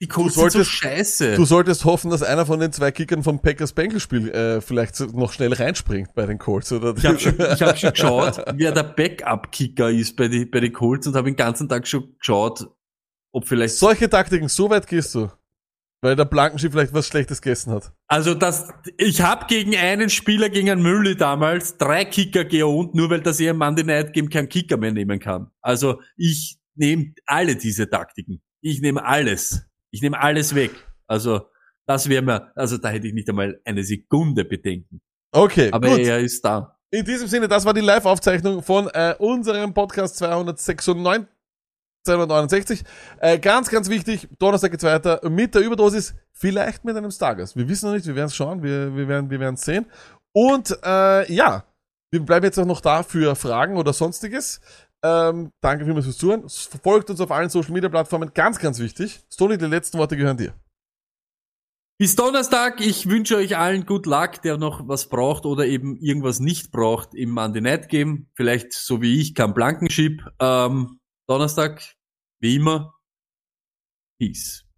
[0.00, 1.34] die Colts sind so solltest- scheiße.
[1.36, 4.98] Du solltest hoffen, dass einer von den zwei Kickern vom Packers Bengals Spiel äh, vielleicht
[5.12, 8.72] noch schnell reinspringt bei den Colts oder Ich habe schon, ich hab schon geschaut, wer
[8.72, 12.68] der Backup-Kicker ist bei den bei die Colts und habe den ganzen Tag schon geschaut,
[13.32, 13.74] ob vielleicht.
[13.76, 15.28] Solche Taktiken, so weit gehst du.
[16.02, 17.92] Weil der Blankenschiff vielleicht was Schlechtes gegessen hat.
[18.06, 23.10] Also das, ich habe gegen einen Spieler, gegen einen Mülli damals, drei Kicker geohnt, nur
[23.10, 25.50] weil das ihr Monday Night Game keinen Kicker mehr nehmen kann.
[25.60, 28.40] Also ich nehme alle diese Taktiken.
[28.62, 29.66] Ich nehme alles.
[29.90, 30.70] Ich nehme alles weg.
[31.06, 31.42] Also
[31.86, 35.02] das wäre mir, also da hätte ich nicht einmal eine Sekunde Bedenken.
[35.32, 36.00] Okay, Aber gut.
[36.00, 36.78] er ist da.
[36.92, 41.26] In diesem Sinne, das war die Live-Aufzeichnung von äh, unserem Podcast 296.
[42.04, 42.84] 269.
[43.18, 47.56] Äh, ganz, ganz wichtig, Donnerstag geht's weiter mit der Überdosis, vielleicht mit einem Stargast.
[47.56, 49.86] Wir wissen noch nicht, wir werden es schauen, wir, wir werden wir es sehen.
[50.32, 51.64] Und äh, ja,
[52.10, 54.60] wir bleiben jetzt auch noch da für Fragen oder sonstiges.
[55.02, 56.44] Ähm, danke vielmals fürs Zuhören.
[56.82, 59.20] Folgt uns auf allen Social Media Plattformen, ganz, ganz wichtig.
[59.32, 60.54] Stony, die letzten Worte gehören dir.
[61.98, 62.80] Bis Donnerstag.
[62.80, 67.14] Ich wünsche euch allen gut Luck, der noch was braucht oder eben irgendwas nicht braucht
[67.14, 68.26] im Monday Night Game.
[68.34, 70.22] Vielleicht so wie ich, kein Blankenship.
[70.38, 70.99] Ähm,
[71.30, 71.94] Donnerstag,
[72.40, 72.92] wie immer.
[74.18, 74.69] Peace.